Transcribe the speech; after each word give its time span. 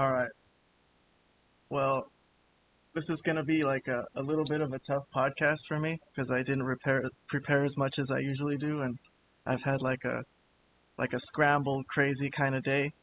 All 0.00 0.10
right. 0.10 0.30
Well, 1.68 2.10
this 2.94 3.10
is 3.10 3.20
gonna 3.20 3.44
be 3.44 3.64
like 3.64 3.86
a, 3.86 4.06
a 4.14 4.22
little 4.22 4.46
bit 4.46 4.62
of 4.62 4.72
a 4.72 4.78
tough 4.78 5.02
podcast 5.14 5.66
for 5.68 5.78
me 5.78 6.00
because 6.10 6.30
I 6.30 6.38
didn't 6.42 6.64
prepare 6.64 7.02
prepare 7.28 7.64
as 7.64 7.76
much 7.76 7.98
as 7.98 8.10
I 8.10 8.20
usually 8.20 8.56
do, 8.56 8.80
and 8.80 8.98
I've 9.44 9.62
had 9.62 9.82
like 9.82 10.04
a 10.06 10.24
like 10.96 11.12
a 11.12 11.20
scrambled, 11.20 11.86
crazy 11.86 12.30
kind 12.30 12.54
of 12.54 12.62
day. 12.62 12.94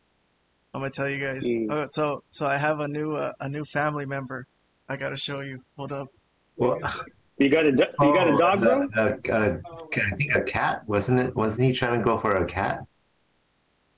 I'm 0.74 0.82
gonna 0.82 0.90
tell 0.90 1.08
you 1.08 1.24
guys. 1.24 1.44
Mm. 1.46 1.68
Oh, 1.70 1.86
so 1.92 2.24
so 2.32 2.48
I 2.48 2.58
have 2.58 2.80
a 2.80 2.88
new 2.88 3.16
uh, 3.16 3.34
a 3.40 3.48
new 3.48 3.64
family 3.64 4.08
member. 4.08 4.48
I 4.90 4.98
gotta 4.98 5.18
show 5.18 5.42
you. 5.42 5.62
Hold 5.78 5.92
up. 5.92 6.08
Well, 6.56 6.80
You 7.38 7.50
got 7.50 7.68
a 7.68 7.74
do- 7.74 7.84
you 8.02 8.14
got 8.16 8.28
a 8.28 8.32
oh, 8.32 8.38
dog, 8.38 8.62
bro? 8.62 8.88
uh, 8.96 9.14
I 9.32 10.16
think 10.16 10.36
a 10.36 10.42
cat 10.42 10.82
wasn't 10.88 11.20
it? 11.20 11.36
Wasn't 11.36 11.64
he 11.64 11.74
trying 11.74 12.00
to 12.00 12.04
go 12.04 12.18
for 12.18 12.32
a 12.36 12.48
cat? 12.48 12.88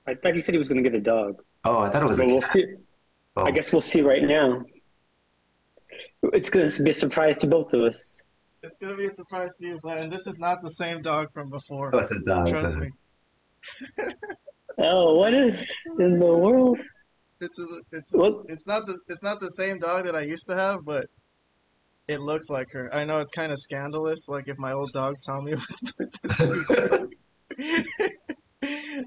I 0.06 0.12
thought 0.16 0.34
he 0.34 0.42
said 0.42 0.52
he 0.54 0.58
was 0.58 0.68
going 0.68 0.84
to 0.84 0.90
get 0.90 0.94
a 0.98 1.00
dog. 1.02 1.42
Oh, 1.64 1.78
I 1.78 1.88
thought 1.88 2.02
it 2.02 2.06
was 2.06 2.18
But 2.18 2.24
a 2.24 2.26
we'll 2.28 2.40
cat. 2.42 2.52
see. 2.52 2.66
I 3.44 3.50
guess 3.50 3.72
we'll 3.72 3.80
see 3.80 4.00
right 4.02 4.22
now. 4.22 4.62
It's 6.32 6.50
going 6.50 6.70
to 6.70 6.82
be 6.82 6.90
a 6.90 6.94
surprise 6.94 7.38
to 7.38 7.46
both 7.46 7.72
of 7.72 7.82
us. 7.82 8.18
It's 8.62 8.78
gonna 8.78 8.94
be 8.94 9.06
a 9.06 9.10
surprise 9.14 9.48
to 9.58 9.66
you, 9.66 9.78
Glenn. 9.80 10.10
This 10.10 10.26
is 10.26 10.38
not 10.38 10.60
the 10.62 10.68
same 10.68 11.00
dog 11.00 11.32
from 11.32 11.48
before. 11.48 11.94
Oh, 11.94 11.98
it's 11.98 12.12
a 12.12 12.20
dog. 12.20 12.48
Trust 12.48 12.76
me. 12.78 12.90
Oh, 14.82 15.14
what 15.16 15.34
is 15.34 15.70
in 15.98 16.18
the 16.18 16.24
world? 16.24 16.78
It's 17.42 17.58
a, 17.58 17.66
it's 17.92 18.12
What? 18.12 18.46
it's 18.48 18.66
not 18.66 18.86
the 18.86 18.98
it's 19.08 19.22
not 19.22 19.38
the 19.40 19.50
same 19.50 19.78
dog 19.78 20.06
that 20.06 20.16
I 20.16 20.22
used 20.22 20.46
to 20.46 20.54
have, 20.54 20.86
but 20.86 21.06
it 22.08 22.20
looks 22.20 22.48
like 22.48 22.70
her. 22.72 22.88
I 22.94 23.04
know 23.04 23.18
it's 23.18 23.32
kind 23.32 23.52
of 23.52 23.58
scandalous. 23.58 24.26
Like 24.28 24.48
if 24.48 24.56
my 24.58 24.72
old 24.72 24.90
dog 24.92 25.18
saw 25.18 25.40
me 25.42 25.54
with 25.54 25.66
this 26.22 26.40
new 26.40 26.64
dog. 26.64 27.10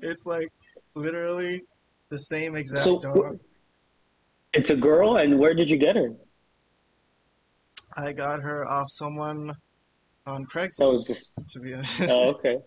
it's 0.04 0.26
like 0.28 0.50
literally 0.94 1.64
the 2.10 2.20
same 2.20 2.56
exact 2.56 2.84
So, 2.84 3.00
dog. 3.00 3.40
It's 4.54 4.70
a 4.70 4.76
girl, 4.76 5.18
and 5.18 5.40
where 5.40 5.54
did 5.54 5.70
you 5.70 5.78
get 5.78 5.96
her? 5.96 6.14
I 7.96 8.12
got 8.12 8.42
her 8.42 8.70
off 8.70 8.88
someone 8.90 9.52
on 10.26 10.46
Craigslist. 10.46 10.82
Oh, 10.82 11.04
just- 11.06 11.48
to 11.50 11.60
be 11.60 11.74
honest. 11.74 12.02
Oh, 12.02 12.30
okay. 12.36 12.58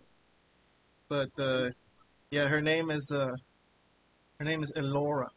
but 1.08 1.30
uh, 1.38 1.70
yeah, 2.30 2.48
her 2.48 2.60
name 2.60 2.90
is 2.90 3.10
uh, 3.10 3.34
her 4.38 4.44
name 4.44 4.62
is 4.62 4.72
Elora. 4.76 5.28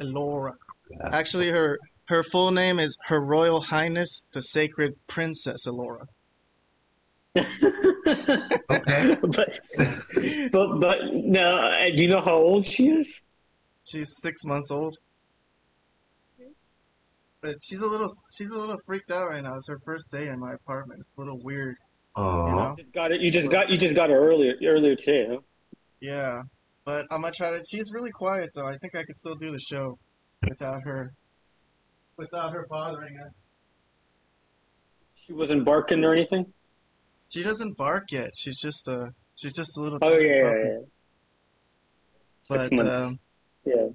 Elora. 0.00 0.52
Yeah. 0.90 1.08
Actually, 1.12 1.48
her 1.50 1.78
her 2.06 2.22
full 2.22 2.50
name 2.50 2.78
is 2.78 2.96
Her 3.06 3.20
Royal 3.20 3.60
Highness 3.60 4.24
the 4.32 4.42
Sacred 4.42 4.94
Princess 5.06 5.66
Elora. 5.66 6.06
Okay. 8.70 9.16
but, 9.20 9.60
but, 10.50 10.80
but, 10.80 10.98
now, 11.12 11.56
uh, 11.56 11.84
do 11.94 12.02
you 12.02 12.08
know 12.08 12.20
how 12.20 12.36
old 12.36 12.66
she 12.66 12.88
is? 12.88 13.20
She's 13.84 14.14
six 14.22 14.44
months 14.44 14.70
old. 14.70 14.96
But 17.40 17.56
she's 17.62 17.80
a 17.82 17.86
little 17.86 18.10
she's 18.36 18.50
a 18.50 18.58
little 18.58 18.76
freaked 18.86 19.10
out 19.10 19.28
right 19.28 19.42
now. 19.42 19.54
It's 19.54 19.68
her 19.68 19.78
first 19.84 20.10
day 20.10 20.28
in 20.28 20.40
my 20.40 20.54
apartment. 20.54 21.00
It's 21.00 21.16
a 21.16 21.20
little 21.20 21.38
weird, 21.38 21.76
you 22.16 22.22
Oh, 22.24 22.46
know. 22.50 22.74
Just 22.76 22.92
got 22.92 23.12
it. 23.12 23.20
You 23.20 23.30
just 23.30 23.50
got. 23.50 23.70
You 23.70 23.78
just 23.78 23.94
got 23.94 24.10
her 24.10 24.16
earlier. 24.18 24.54
Earlier 24.64 24.96
today. 24.96 25.26
Huh? 25.30 25.38
Yeah, 26.00 26.42
but 26.84 27.06
I'm 27.12 27.20
gonna 27.22 27.32
try 27.32 27.52
to. 27.52 27.62
She's 27.64 27.92
really 27.92 28.10
quiet 28.10 28.50
though. 28.54 28.66
I 28.66 28.76
think 28.78 28.96
I 28.96 29.04
could 29.04 29.16
still 29.16 29.36
do 29.36 29.52
the 29.52 29.60
show 29.60 29.98
without 30.48 30.82
her, 30.82 31.12
without 32.16 32.52
her 32.52 32.66
bothering 32.68 33.16
us. 33.20 33.34
She 35.26 35.32
wasn't 35.32 35.64
barking 35.64 36.04
or 36.04 36.12
anything. 36.14 36.46
She 37.28 37.42
doesn't 37.44 37.76
bark 37.76 38.10
yet. 38.10 38.30
She's 38.36 38.58
just 38.58 38.88
a 38.88 39.10
she's 39.36 39.54
just 39.54 39.76
a 39.78 39.80
little. 39.80 39.98
Oh 40.02 40.18
yeah, 40.18 40.34
yeah, 40.34 40.54
yeah. 40.64 40.78
Six 42.44 42.68
But 42.70 42.72
months. 42.72 42.98
um, 43.00 43.18
Yeah. 43.64 43.88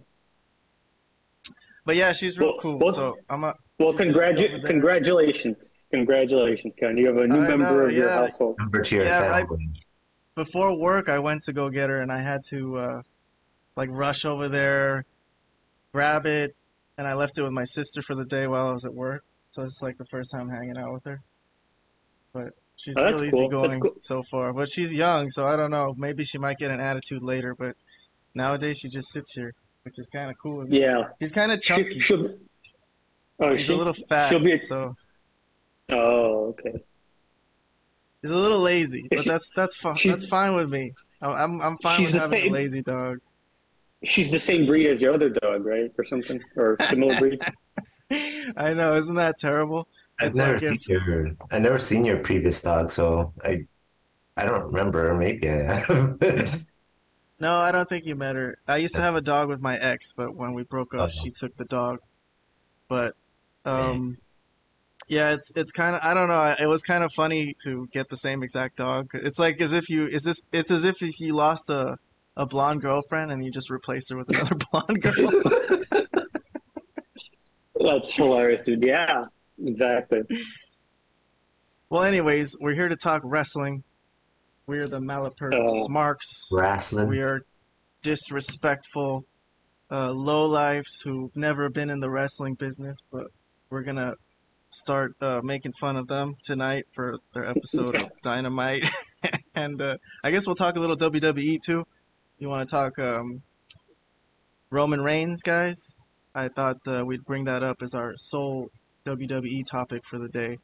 But 1.85 1.95
yeah, 1.95 2.13
she's 2.13 2.38
real 2.38 2.49
Well- 2.53 2.59
cool. 2.59 2.79
well- 2.79 2.94
so 2.94 3.17
I'm 3.29 3.44
a. 3.44 3.55
Well, 3.79 3.91
she's 3.91 3.99
gonna 3.99 4.13
be 4.13 4.19
over 4.19 4.33
congratu- 4.59 4.66
congratulations, 4.66 5.73
congratulations, 5.91 6.73
Ken. 6.75 6.95
You 6.97 7.07
have 7.07 7.17
a 7.17 7.27
new 7.27 7.41
I 7.41 7.47
member 7.49 7.63
know, 7.66 7.85
of 7.85 7.91
your 7.91 8.09
household. 8.09 8.55
number 8.59 8.81
to 8.81 8.95
your 8.95 9.03
Yeah, 9.05 9.27
right. 9.27 9.47
family. 9.47 9.69
before 10.35 10.77
work 10.77 11.09
I 11.09 11.19
went 11.19 11.43
to 11.43 11.53
go 11.53 11.69
get 11.69 11.89
her 11.89 11.99
and 11.99 12.11
I 12.11 12.22
had 12.22 12.43
to 12.49 12.77
uh 12.77 13.01
like 13.75 13.89
rush 13.91 14.25
over 14.25 14.47
there, 14.49 15.05
grab 15.93 16.25
it, 16.25 16.55
and 16.97 17.07
I 17.07 17.16
left 17.16 17.38
it 17.39 17.43
with 17.43 17.51
my 17.51 17.63
sister 17.66 18.01
for 18.01 18.16
the 18.16 18.25
day 18.25 18.45
while 18.47 18.67
I 18.67 18.72
was 18.73 18.85
at 18.85 18.93
work. 18.93 19.23
So 19.51 19.63
it's 19.63 19.81
like 19.81 19.97
the 19.97 20.05
first 20.05 20.31
time 20.31 20.49
hanging 20.49 20.77
out 20.77 20.93
with 20.93 21.03
her. 21.05 21.22
But 22.33 22.53
she's 22.75 22.95
Oh, 22.97 23.03
that's 23.03 23.19
real 23.22 23.31
cool. 23.31 23.41
easygoing 23.45 23.79
cool. 23.81 23.95
so 23.99 24.22
far. 24.23 24.53
But 24.53 24.69
she's 24.69 24.93
young, 24.93 25.29
so 25.29 25.45
I 25.45 25.55
don't 25.55 25.72
know. 25.72 25.93
Maybe 25.97 26.23
she 26.23 26.38
might 26.38 26.57
get 26.57 26.72
an 26.72 26.79
attitude 26.79 27.22
later, 27.23 27.53
but 27.55 27.75
nowadays 28.35 28.77
she 28.79 28.89
just 28.89 29.09
sits 29.11 29.33
here, 29.33 29.53
which 29.83 29.99
is 29.99 30.09
kind 30.09 30.31
of 30.31 30.38
cool. 30.38 30.67
Yeah. 30.67 31.09
He's 31.19 31.31
kind 31.31 31.51
of 31.51 31.63
She, 31.63 31.73
chunky. 31.73 31.99
she'll, 31.99 32.35
oh, 33.39 33.53
He's 33.53 33.66
she, 33.66 33.73
a 33.73 33.77
little 33.77 33.94
fat, 33.94 34.29
she'll 34.29 34.39
be- 34.39 34.59
so 34.61 34.95
oh, 35.89 36.47
okay. 36.49 36.81
he's 38.22 38.31
a 38.31 38.35
little 38.35 38.59
lazy. 38.59 39.07
But 39.09 39.22
She- 39.23 39.29
that's 39.29 39.51
that's 39.55 39.75
fine. 39.75 39.95
she's- 39.95 40.16
That's 40.22 40.29
fine 40.29 40.55
with 40.55 40.69
me. 40.72 40.93
I'm 41.22 41.61
I'm 41.61 41.77
fine 41.77 41.97
She's 41.99 42.07
with 42.07 42.16
the 42.16 42.19
having 42.22 42.41
same- 42.43 42.51
a 42.51 42.53
lazy 42.53 42.81
dog. 42.81 43.19
She's 44.03 44.29
the 44.31 44.39
same 44.39 44.66
breed 44.66 44.89
as 44.89 45.01
your 45.01 45.13
other 45.13 45.29
dog, 45.29 45.66
right, 45.66 45.89
or 45.97 46.03
something, 46.03 46.41
or 46.57 46.75
similar 46.89 47.17
breed. 47.17 47.41
I 48.57 48.73
know, 48.73 48.95
isn't 48.95 49.16
that 49.16 49.39
terrible? 49.39 49.88
I've 50.19 50.29
It's 50.29 50.38
never 50.38 50.53
like 50.53 50.61
seen 50.61 50.73
if- 50.73 50.88
your 50.89 51.31
I've 51.51 51.61
never 51.61 51.79
seen 51.79 52.03
your 52.05 52.17
previous 52.17 52.61
dog, 52.61 52.91
so 52.91 53.31
I 53.43 53.66
I 54.35 54.45
don't 54.45 54.66
remember. 54.66 55.13
Maybe 55.16 55.49
I 55.49 55.73
have. 55.75 56.19
No, 57.43 57.57
I 57.57 57.73
don't 57.73 57.89
think 57.89 58.05
you 58.05 58.15
met 58.15 58.37
her. 58.37 58.57
I 58.69 58.77
used 58.77 58.95
to 58.95 59.01
have 59.01 59.15
a 59.15 59.21
dog 59.21 59.49
with 59.49 59.59
my 59.59 59.77
ex, 59.77 60.13
but 60.13 60.33
when 60.33 60.53
we 60.53 60.63
broke 60.63 60.93
up, 60.95 61.09
Oh. 61.09 61.21
she 61.21 61.29
took 61.29 61.53
the 61.57 61.65
dog. 61.65 61.99
But, 62.87 63.15
um, 63.65 64.17
yeah, 65.09 65.33
it's 65.33 65.51
it's 65.53 65.73
kind 65.73 65.93
of 65.93 66.01
I 66.03 66.13
don't 66.13 66.29
know. 66.29 66.55
It 66.57 66.67
was 66.67 66.83
kind 66.83 67.03
of 67.03 67.11
funny 67.11 67.53
to 67.65 67.89
get 67.91 68.07
the 68.07 68.15
same 68.15 68.43
exact 68.43 68.77
dog. 68.77 69.09
It's 69.13 69.39
like 69.39 69.59
as 69.59 69.73
if 69.73 69.89
you 69.89 70.07
is 70.07 70.23
this. 70.23 70.41
It's 70.53 70.71
as 70.71 70.85
if 70.85 71.01
you 71.01 71.33
lost 71.33 71.69
a 71.69 71.97
a 72.37 72.45
blonde 72.45 72.81
girlfriend 72.81 73.29
and 73.33 73.43
you 73.43 73.51
just 73.51 73.69
replaced 73.69 74.09
her 74.11 74.17
with 74.17 74.29
another 74.29 74.55
blonde 74.71 75.01
girl. 75.01 75.43
That's 77.75 78.13
hilarious, 78.13 78.61
dude. 78.61 78.81
Yeah, 78.83 79.25
exactly. 79.61 80.21
well, 81.89 82.03
anyways, 82.03 82.55
we're 82.61 82.73
here 82.73 82.87
to 82.87 82.95
talk 82.95 83.21
wrestling. 83.25 83.83
We're 84.68 84.88
the 84.88 85.00
Malapert 85.00 85.53
Oh. 85.56 85.85
Smarks. 85.85 86.50
Wrestling. 86.51 87.07
We 87.07 87.22
are 87.22 87.41
disrespectful 88.01 89.25
uh, 89.90 90.09
lowlifes 90.09 91.03
who've 91.03 91.35
never 91.35 91.69
been 91.69 91.90
in 91.90 92.00
the 92.00 92.09
wrestling 92.09 92.56
business, 92.56 92.97
but 93.12 93.28
we're 93.69 93.84
gonna 93.84 94.13
start 94.69 95.13
uh, 95.22 95.41
making 95.44 95.72
fun 95.79 95.96
of 95.97 96.07
them 96.07 96.35
tonight 96.44 96.85
for 96.94 97.16
their 97.34 97.46
episode 97.47 97.96
of 98.02 98.09
Dynamite, 98.23 98.90
and 99.56 99.81
uh, 99.81 99.97
I 100.23 100.31
guess 100.31 100.47
we'll 100.47 100.56
talk 100.56 100.75
a 100.75 100.79
little 100.79 100.97
WWE 100.97 101.62
too. 101.62 101.85
You 102.40 102.50
want 102.50 102.68
to 102.68 102.73
talk 102.73 102.97
um, 103.00 103.41
Roman 104.69 105.02
Reigns, 105.02 105.41
guys? 105.44 105.96
I 106.34 106.47
thought 106.47 106.78
uh, 106.88 107.03
we'd 107.06 107.23
bring 107.25 107.46
that 107.46 107.62
up 107.63 107.78
as 107.81 107.94
our 107.94 108.13
sole 108.18 108.69
WWE 109.06 109.66
topic 109.69 110.03
for 110.06 110.18
the 110.18 110.29
day. 110.29 110.57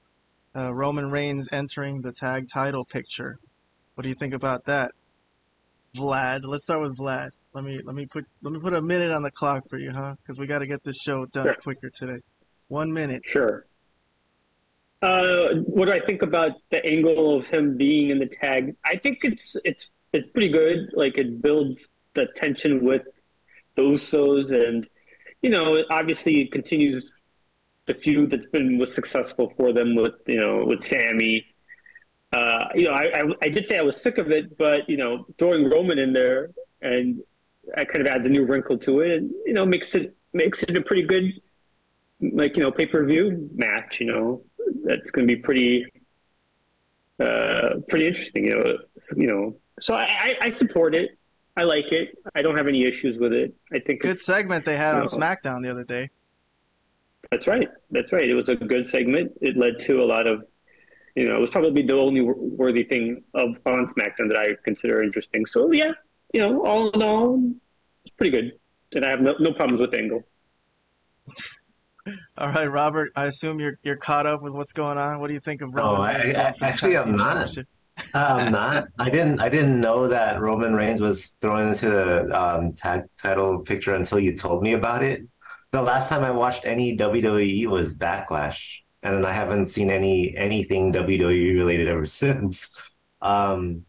Uh, 0.56 0.74
Roman 0.74 1.12
Reigns 1.12 1.48
entering 1.52 2.02
the 2.02 2.12
tag 2.12 2.48
title 2.52 2.84
picture. 2.86 3.38
What 4.00 4.04
do 4.04 4.10
you 4.10 4.16
think 4.16 4.34
about 4.34 4.64
that? 4.68 4.94
Vlad. 5.94 6.46
Let's 6.46 6.64
start 6.64 6.80
with 6.80 6.98
Vlad. 6.98 7.32
Let 7.54 7.66
me 7.66 7.82
let 7.84 7.98
me 7.98 8.06
put 8.06 8.26
let 8.42 8.54
me 8.54 8.58
put 8.58 8.74
a 8.74 8.82
minute 8.82 9.12
on 9.12 9.24
the 9.24 9.30
clock 9.30 9.68
for 9.70 9.78
you, 9.78 9.92
huh? 9.92 10.16
Because 10.24 10.40
we 10.40 10.48
got 10.48 10.60
to 10.60 10.68
get 10.68 10.86
this 10.86 10.96
show 10.96 11.26
done 11.26 11.48
Sure. 11.48 11.56
quicker 11.56 11.90
today. 11.90 12.22
One 12.70 12.94
minute. 12.94 13.24
Sure. 13.26 13.66
Uh, 15.02 15.56
what 15.66 15.88
do 15.88 15.92
I 15.92 16.00
think 16.00 16.22
about 16.22 16.54
the 16.70 16.82
angle 16.86 17.36
of 17.36 17.48
him 17.48 17.76
being 17.76 18.10
in 18.10 18.20
the 18.20 18.26
tag? 18.26 18.74
I 18.86 18.96
think 18.96 19.26
it's 19.26 19.58
it's 19.66 19.92
it's 20.14 20.32
pretty 20.32 20.48
good. 20.48 20.92
Like 20.94 21.18
it 21.18 21.42
builds 21.42 21.90
the 22.14 22.28
tension 22.38 22.86
with 22.86 23.02
the 23.76 23.82
Usos, 23.82 24.54
and 24.54 24.88
you 25.42 25.50
know, 25.50 25.84
obviously 25.90 26.40
it 26.40 26.54
continues 26.54 27.12
the 27.86 27.96
feud 27.96 28.30
that's 28.30 28.46
been 28.46 28.78
was 28.78 28.96
successful 28.96 29.52
for 29.58 29.74
them 29.74 29.94
with 29.98 30.14
you 30.26 30.40
know 30.40 30.64
with 30.64 30.80
Sammy. 30.80 31.49
Uh, 32.32 32.66
you 32.76 32.84
know, 32.84 32.92
I, 32.92 33.22
I 33.22 33.24
I 33.42 33.50
did 33.50 33.66
say 33.66 33.78
I 33.80 33.82
was 33.82 34.00
sick 34.00 34.18
of 34.20 34.32
it, 34.32 34.58
but 34.58 34.88
you 34.90 34.98
know, 34.98 35.26
throwing 35.38 35.70
Roman 35.70 35.98
in 35.98 36.14
there 36.14 36.52
and 36.82 37.22
that 37.76 37.90
kind 37.90 38.06
of 38.06 38.08
adds 38.12 38.26
a 38.28 38.30
new 38.30 38.46
wrinkle 38.46 38.78
to 38.80 39.02
it, 39.02 39.18
and 39.18 39.32
you 39.46 39.54
know, 39.54 39.66
makes 39.66 39.96
it 39.96 40.16
makes 40.34 40.64
it 40.64 40.76
a 40.78 40.82
pretty 40.82 41.04
good 41.04 41.34
like 42.22 42.56
you 42.56 42.64
know 42.64 42.72
pay 42.72 42.86
per 42.86 43.04
view 43.06 43.50
match. 43.56 44.00
You 44.00 44.08
know, 44.08 44.44
that's 44.84 45.10
going 45.12 45.28
to 45.28 45.36
be 45.36 45.42
pretty 45.42 45.86
uh, 47.20 47.76
pretty 47.88 48.08
interesting. 48.08 48.46
You 48.46 48.56
know, 48.56 48.78
So, 49.00 49.16
you 49.18 49.28
know. 49.28 49.58
So 49.82 49.96
I, 49.96 50.36
I, 50.42 50.50
support 50.50 50.94
it. 50.94 51.18
I 51.56 51.64
like 51.64 51.94
it. 51.94 52.10
I 52.36 52.42
don't 52.42 52.58
have 52.58 52.68
any 52.68 52.86
issues 52.86 53.18
with 53.18 53.32
it. 53.32 53.54
I 53.74 53.80
think 53.80 54.02
Good 54.02 54.18
segment 54.18 54.66
they 54.66 54.76
had 54.76 54.96
on 54.96 55.02
No. 55.02 55.06
SmackDown 55.08 55.62
the 55.64 55.70
other 55.72 55.86
day. 55.86 56.10
that's 57.32 57.48
right. 57.48 57.70
That's 57.92 58.12
right. 58.12 58.30
It 58.30 58.36
was 58.36 58.50
a 58.50 58.56
good 58.56 58.86
segment. 58.86 59.32
It 59.42 59.56
led 59.56 59.80
to 59.82 60.00
a 60.02 60.06
lot 60.06 60.28
of, 60.28 60.44
you 61.16 61.28
know, 61.28 61.36
it 61.36 61.40
was 61.40 61.50
probably 61.50 61.82
the 61.82 61.96
only 61.96 62.22
worthy 62.22 62.84
thing 62.84 63.24
of 63.34 63.58
on 63.66 63.86
SmackDown 63.88 64.28
that 64.30 64.38
I 64.38 64.56
consider 64.64 65.02
interesting. 65.04 65.46
So 65.46 65.72
yeah, 65.72 65.92
you 66.34 66.42
know, 66.42 66.66
all 66.66 66.90
in 66.92 67.02
all, 67.04 67.42
it's 68.04 68.12
pretty 68.16 68.32
good. 68.32 68.54
and 68.94 69.06
I 69.06 69.10
have 69.10 69.22
no, 69.22 69.36
no 69.40 69.54
problems 69.54 69.82
with 69.82 69.94
Angle. 69.94 70.24
All 72.38 72.50
right, 72.50 72.66
Robert. 72.72 73.12
I 73.16 73.26
assume 73.26 73.60
you're 73.60 73.78
you're 73.84 73.98
caught 73.98 74.26
up 74.26 74.42
with 74.42 74.54
what's 74.54 74.74
going 74.74 74.98
on. 74.98 75.20
What 75.20 75.28
do 75.28 75.34
you 75.34 75.40
think 75.40 75.62
of 75.62 75.76
Roman 75.76 76.00
Oh, 76.00 76.02
I- 76.02 76.18
Reigns 76.18 76.30
I- 76.30 76.34
going 76.34 76.54
for 76.54 76.60
the 76.60 76.66
actually, 76.66 76.94
tag 76.94 77.08
I'm 77.08 77.16
not. 77.16 77.58
I'm 78.16 78.52
not. 78.60 78.88
I 78.98 79.10
didn't. 79.10 79.40
I 79.42 79.50
didn't 79.50 79.80
know 79.80 80.08
that 80.08 80.40
Roman 80.42 80.74
Reigns 80.74 81.02
was 81.02 81.28
thrown 81.42 81.68
into 81.70 81.90
the 81.90 82.40
um, 82.42 82.74
tag 82.74 83.04
title 83.22 83.60
picture 83.60 83.94
until 83.94 84.20
you 84.20 84.36
told 84.36 84.64
me 84.64 84.74
about 84.74 85.04
it. 85.04 85.24
The 85.72 85.82
last 85.84 86.10
time 86.10 86.24
I 86.24 86.32
watched 86.32 86.66
any 86.66 86.98
WWE 86.98 87.68
was 87.68 87.94
Backlash, 87.96 88.80
and 89.04 89.16
then 89.16 89.26
I 89.26 89.32
haven't 89.32 89.68
seen 89.68 89.90
any 89.90 90.36
anything 90.36 90.92
WWE 90.92 91.56
related 91.56 91.88
ever 91.88 92.06
since. 92.22 92.82
Um, 93.22 93.86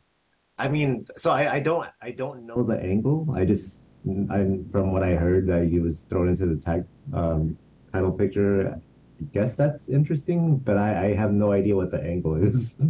I 0.58 0.68
mean, 0.68 1.06
so 1.16 1.30
I, 1.30 1.54
I 1.54 1.60
don't. 1.60 1.88
I 2.02 2.10
don't 2.10 2.46
know 2.46 2.62
the 2.62 2.78
angle. 2.78 3.28
I 3.34 3.44
just. 3.44 3.76
I'm 4.06 4.66
from 4.72 4.92
what 4.92 5.02
I 5.02 5.14
heard 5.14 5.46
that 5.48 5.68
he 5.68 5.78
was 5.78 6.00
thrown 6.08 6.28
into 6.28 6.46
the 6.46 6.56
tag 6.56 6.84
um, 7.12 7.58
title 7.92 8.12
picture. 8.12 8.80
I 9.20 9.24
guess 9.32 9.56
that's 9.56 9.90
interesting, 9.90 10.56
but 10.56 10.78
I, 10.78 11.08
I 11.08 11.14
have 11.14 11.32
no 11.32 11.52
idea 11.52 11.76
what 11.76 11.90
the 11.90 12.02
angle 12.02 12.36
is. 12.36 12.76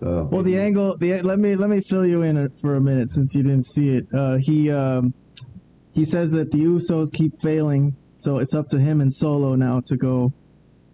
Well, 0.00 0.44
the 0.44 0.56
angle, 0.56 0.96
the 0.96 1.22
let 1.22 1.40
me 1.40 1.56
let 1.56 1.68
me 1.68 1.80
fill 1.80 2.06
you 2.06 2.22
in 2.22 2.48
for 2.60 2.76
a 2.76 2.80
minute 2.80 3.10
since 3.10 3.34
you 3.34 3.42
didn't 3.42 3.64
see 3.64 3.96
it. 3.96 4.06
Uh, 4.14 4.36
he 4.36 4.70
um, 4.70 5.12
he 5.92 6.04
says 6.04 6.30
that 6.30 6.52
the 6.52 6.58
Usos 6.58 7.12
keep 7.12 7.40
failing, 7.40 7.96
so 8.14 8.38
it's 8.38 8.54
up 8.54 8.68
to 8.68 8.78
him 8.78 9.00
and 9.00 9.12
Solo 9.12 9.56
now 9.56 9.80
to 9.86 9.96
go 9.96 10.32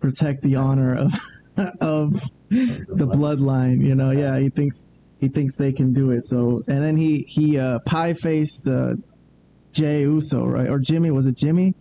protect 0.05 0.43
the 0.43 0.55
honor 0.57 0.95
of 0.95 1.15
of 1.81 2.13
the 2.51 3.07
bloodline. 3.07 3.83
You 3.83 3.95
know, 3.95 4.11
yeah, 4.11 4.39
he 4.39 4.51
thinks 4.51 4.85
he 5.19 5.29
thinks 5.29 5.57
they 5.57 5.73
can 5.73 5.93
do 5.95 6.11
it. 6.11 6.25
So, 6.25 6.63
and 6.69 6.83
then 6.83 6.97
he 6.97 7.23
he 7.23 7.59
uh, 7.59 7.79
pie 7.81 8.13
faced 8.13 8.69
uh, 8.69 8.95
Jay 9.73 10.03
Uso, 10.03 10.45
right? 10.47 10.69
Or 10.69 10.79
Jimmy? 10.79 11.11
Was 11.11 11.27
it 11.27 11.37
Jimmy 11.37 11.75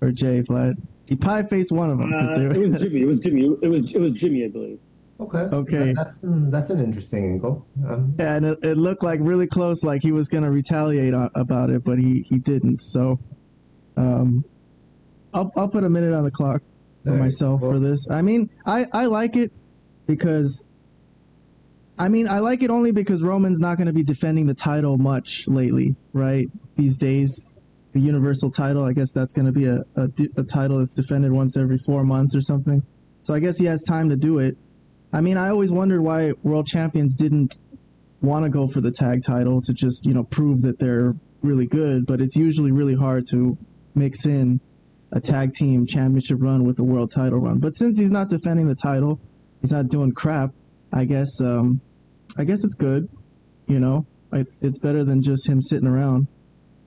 or 0.00 0.10
Jay 0.10 0.42
Vlad? 0.42 0.74
He 1.08 1.14
pie 1.16 1.44
faced 1.44 1.70
one 1.72 1.90
of 1.90 1.98
them. 1.98 2.12
Uh, 2.12 2.36
they 2.36 2.44
it 2.60 2.70
was 2.70 2.82
Jimmy. 2.82 3.00
It 3.02 3.06
was 3.06 3.20
Jimmy. 3.20 3.56
It 3.62 3.68
was 3.68 3.94
it 3.94 4.00
was 4.00 4.12
Jimmy, 4.12 4.44
I 4.44 4.48
believe. 4.48 4.80
Okay. 5.20 5.38
Okay. 5.38 5.78
That- 5.92 5.96
that's 5.96 6.22
an, 6.22 6.50
that's 6.50 6.70
an 6.70 6.80
interesting 6.80 7.24
angle. 7.24 7.66
Um, 7.88 8.14
Yeah, 8.18 8.34
and 8.36 8.46
it, 8.46 8.58
it 8.62 8.76
looked 8.76 9.02
like 9.02 9.18
really 9.22 9.46
close, 9.48 9.82
like 9.82 10.02
he 10.02 10.12
was 10.12 10.28
gonna 10.28 10.50
retaliate 10.50 11.12
on, 11.14 11.30
about 11.34 11.70
it, 11.70 11.82
but 11.84 11.98
he, 11.98 12.20
he 12.22 12.38
didn't. 12.38 12.82
So, 12.82 13.18
um, 13.96 14.44
I'll 15.34 15.50
I'll 15.56 15.68
put 15.68 15.82
a 15.84 15.90
minute 15.90 16.14
on 16.14 16.22
the 16.24 16.30
clock 16.30 16.62
for 17.08 17.14
Alright, 17.14 17.24
myself 17.24 17.60
well- 17.62 17.72
for 17.72 17.78
this. 17.78 18.06
I 18.10 18.22
mean, 18.22 18.50
I 18.66 18.86
I 18.92 19.06
like 19.06 19.36
it 19.36 19.52
because, 20.06 20.64
I 21.98 22.08
mean, 22.08 22.28
I 22.28 22.38
like 22.40 22.62
it 22.62 22.70
only 22.70 22.92
because 22.92 23.22
Roman's 23.22 23.58
not 23.58 23.78
gonna 23.78 23.92
be 23.92 24.02
defending 24.04 24.46
the 24.46 24.54
title 24.54 24.96
much 24.98 25.44
lately, 25.48 25.96
right? 26.12 26.46
These 26.76 26.96
days, 26.98 27.48
the 27.92 28.00
Universal 28.00 28.50
title, 28.52 28.84
I 28.84 28.92
guess 28.92 29.12
that's 29.12 29.32
gonna 29.32 29.52
be 29.52 29.66
a 29.66 29.78
a, 29.96 30.08
a 30.36 30.44
title 30.44 30.78
that's 30.78 30.94
defended 30.94 31.32
once 31.32 31.56
every 31.56 31.78
four 31.78 32.04
months 32.04 32.34
or 32.34 32.40
something. 32.40 32.82
So 33.24 33.34
I 33.34 33.40
guess 33.40 33.58
he 33.58 33.64
has 33.66 33.82
time 33.82 34.10
to 34.10 34.16
do 34.16 34.38
it. 34.38 34.56
I 35.12 35.20
mean, 35.22 35.36
I 35.38 35.48
always 35.48 35.72
wondered 35.72 36.02
why 36.02 36.32
world 36.42 36.66
champions 36.66 37.14
didn't 37.16 37.56
want 38.20 38.44
to 38.44 38.50
go 38.50 38.66
for 38.68 38.80
the 38.80 38.90
tag 38.90 39.22
title 39.24 39.62
to 39.62 39.72
just 39.72 40.06
you 40.06 40.14
know 40.14 40.24
prove 40.24 40.62
that 40.62 40.78
they're 40.78 41.14
really 41.42 41.66
good, 41.66 42.06
but 42.06 42.20
it's 42.20 42.36
usually 42.36 42.72
really 42.72 42.94
hard 42.94 43.26
to 43.28 43.56
mix 43.94 44.26
in 44.26 44.60
a 45.12 45.20
tag 45.20 45.54
team 45.54 45.86
championship 45.86 46.38
run 46.40 46.64
with 46.64 46.78
a 46.78 46.84
world 46.84 47.10
title 47.10 47.38
run. 47.38 47.58
But 47.58 47.74
since 47.74 47.98
he's 47.98 48.10
not 48.10 48.28
defending 48.28 48.66
the 48.66 48.74
title, 48.74 49.18
he's 49.60 49.72
not 49.72 49.88
doing 49.88 50.12
crap. 50.12 50.52
I 50.92 51.04
guess 51.04 51.40
um, 51.40 51.80
I 52.36 52.44
guess 52.44 52.64
it's 52.64 52.74
good. 52.74 53.08
You 53.66 53.80
know, 53.80 54.06
it's 54.32 54.58
it's 54.62 54.78
better 54.78 55.04
than 55.04 55.22
just 55.22 55.46
him 55.46 55.62
sitting 55.62 55.88
around. 55.88 56.26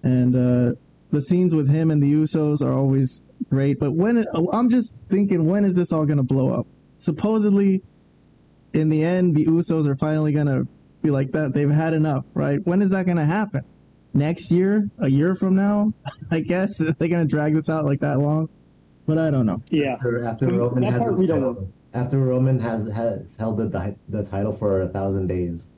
And 0.03 0.35
uh, 0.35 0.75
the 1.11 1.21
scenes 1.21 1.53
with 1.53 1.69
him 1.69 1.91
and 1.91 2.01
the 2.01 2.11
Usos 2.11 2.61
are 2.61 2.73
always 2.73 3.21
great. 3.49 3.79
But 3.79 3.91
when 3.91 4.25
I'm 4.51 4.69
just 4.69 4.95
thinking, 5.09 5.45
when 5.45 5.65
is 5.65 5.75
this 5.75 5.91
all 5.91 6.05
gonna 6.05 6.23
blow 6.23 6.53
up? 6.53 6.67
Supposedly, 6.99 7.81
in 8.73 8.89
the 8.89 9.03
end, 9.03 9.35
the 9.35 9.45
Usos 9.45 9.87
are 9.87 9.95
finally 9.95 10.31
gonna 10.31 10.63
be 11.01 11.09
like 11.09 11.31
that. 11.31 11.53
They've 11.53 11.69
had 11.69 11.93
enough, 11.93 12.25
right? 12.33 12.59
When 12.65 12.81
is 12.81 12.91
that 12.91 13.05
gonna 13.05 13.25
happen? 13.25 13.63
Next 14.13 14.51
year? 14.51 14.89
A 14.99 15.09
year 15.09 15.35
from 15.35 15.55
now? 15.55 15.93
I 16.29 16.41
guess 16.41 16.81
are 16.81 16.91
they 16.93 17.07
gonna 17.07 17.25
drag 17.25 17.53
this 17.55 17.69
out 17.69 17.85
like 17.85 17.99
that 18.01 18.19
long? 18.19 18.49
But 19.07 19.17
I 19.17 19.31
don't 19.31 19.45
know. 19.45 19.61
Yeah. 19.69 19.93
after 19.93 20.23
after 20.25 20.47
Roman 20.47 20.83
that 20.83 20.91
has 20.93 21.01
part 21.01 21.15
the 21.15 21.21
we 21.21 21.27
don't 21.27 21.39
title, 21.41 21.71
after 21.93 22.19
Roman 22.19 22.59
has 22.59 22.89
has 22.91 23.35
held 23.37 23.57
the 23.57 23.95
the 24.09 24.23
title 24.23 24.51
for 24.53 24.81
a 24.81 24.87
thousand 24.89 25.27
days. 25.27 25.71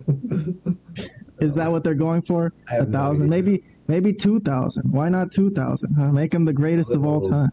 Is 1.40 1.56
that 1.56 1.72
what 1.72 1.84
they're 1.84 1.94
going 1.96 2.22
for? 2.22 2.54
A 2.68 2.72
have 2.72 2.90
no 2.90 2.98
thousand? 2.98 3.30
maybe 3.30 3.64
maybe 3.88 4.14
two 4.14 4.40
thousand. 4.40 4.92
Why 4.92 5.10
not 5.10 5.32
two 5.32 5.50
thousand? 5.52 5.94
Huh? 5.96 6.12
Make 6.12 6.34
him 6.34 6.46
the 6.46 6.54
greatest 6.54 6.94
of 6.96 7.06
all 7.06 7.20
Little- 7.20 7.30
time. 7.30 7.50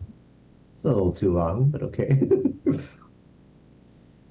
It's 0.75 0.85
a 0.87 0.89
little 0.89 1.13
too 1.13 1.35
long, 1.35 1.69
but 1.69 1.83
okay. 1.83 2.19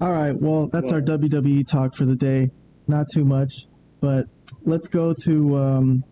All 0.00 0.10
right, 0.12 0.32
well, 0.32 0.66
that's 0.66 0.92
our 0.92 1.00
WWE 1.02 1.66
talk 1.66 1.94
for 1.94 2.06
the 2.06 2.16
day. 2.16 2.50
Not 2.88 3.06
too 3.12 3.24
much, 3.24 3.66
but 4.00 4.26
let's 4.64 4.88
go 4.88 5.12
to 5.24 5.56
um, 5.58 6.04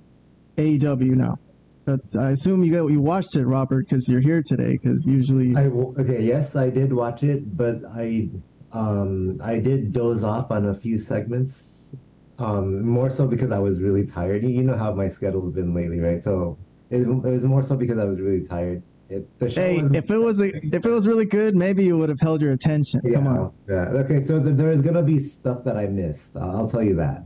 AEW 0.59 1.15
now. 1.15 1.39
That's, 1.85 2.17
I 2.17 2.33
assume 2.33 2.63
you 2.65 2.73
got, 2.73 2.87
you 2.89 3.01
watched 3.01 3.37
it, 3.37 3.47
Robert, 3.47 3.89
because 3.89 4.09
you're 4.09 4.21
here 4.21 4.43
today. 4.43 4.73
Because 4.77 5.07
usually, 5.07 5.57
I 5.57 5.67
okay, 5.67 6.23
yes, 6.23 6.55
I 6.55 6.69
did 6.69 6.93
watch 6.93 7.23
it, 7.23 7.57
but 7.57 7.79
I 7.91 8.29
um 8.73 9.41
I 9.43 9.59
did 9.59 9.93
doze 9.93 10.23
off 10.23 10.51
on 10.51 10.67
a 10.67 10.75
few 10.75 10.99
segments. 10.99 11.97
Um, 12.39 12.87
more 12.87 13.11
so 13.11 13.27
because 13.27 13.51
I 13.51 13.59
was 13.59 13.81
really 13.81 14.07
tired. 14.07 14.45
You 14.45 14.63
know 14.63 14.77
how 14.77 14.93
my 14.93 15.09
schedule's 15.09 15.55
been 15.55 15.75
lately, 15.75 15.99
right? 15.99 16.23
So 16.23 16.59
it, 16.91 17.01
it 17.01 17.07
was 17.07 17.45
more 17.45 17.63
so 17.63 17.75
because 17.75 17.99
I 17.99 18.05
was 18.05 18.21
really 18.21 18.45
tired. 18.45 18.83
It, 19.09 19.27
hey, 19.41 19.79
if 19.95 20.11
it 20.11 20.19
was 20.19 20.39
a, 20.39 20.55
if 20.55 20.85
it 20.85 20.91
was 20.91 21.07
really 21.07 21.25
good, 21.25 21.57
maybe 21.57 21.83
you 21.83 21.97
would 21.97 22.11
have 22.11 22.21
held 22.21 22.43
your 22.43 22.53
attention. 22.53 23.01
yeah, 23.03 23.15
Come 23.15 23.27
on, 23.27 23.53
yeah. 23.67 23.89
Okay, 24.05 24.23
so 24.23 24.43
th- 24.43 24.55
there 24.57 24.71
is 24.71 24.83
gonna 24.83 25.03
be 25.03 25.19
stuff 25.19 25.65
that 25.65 25.79
I 25.79 25.87
missed. 25.87 26.37
I'll, 26.37 26.59
I'll 26.59 26.69
tell 26.69 26.83
you 26.83 26.97
that. 26.97 27.25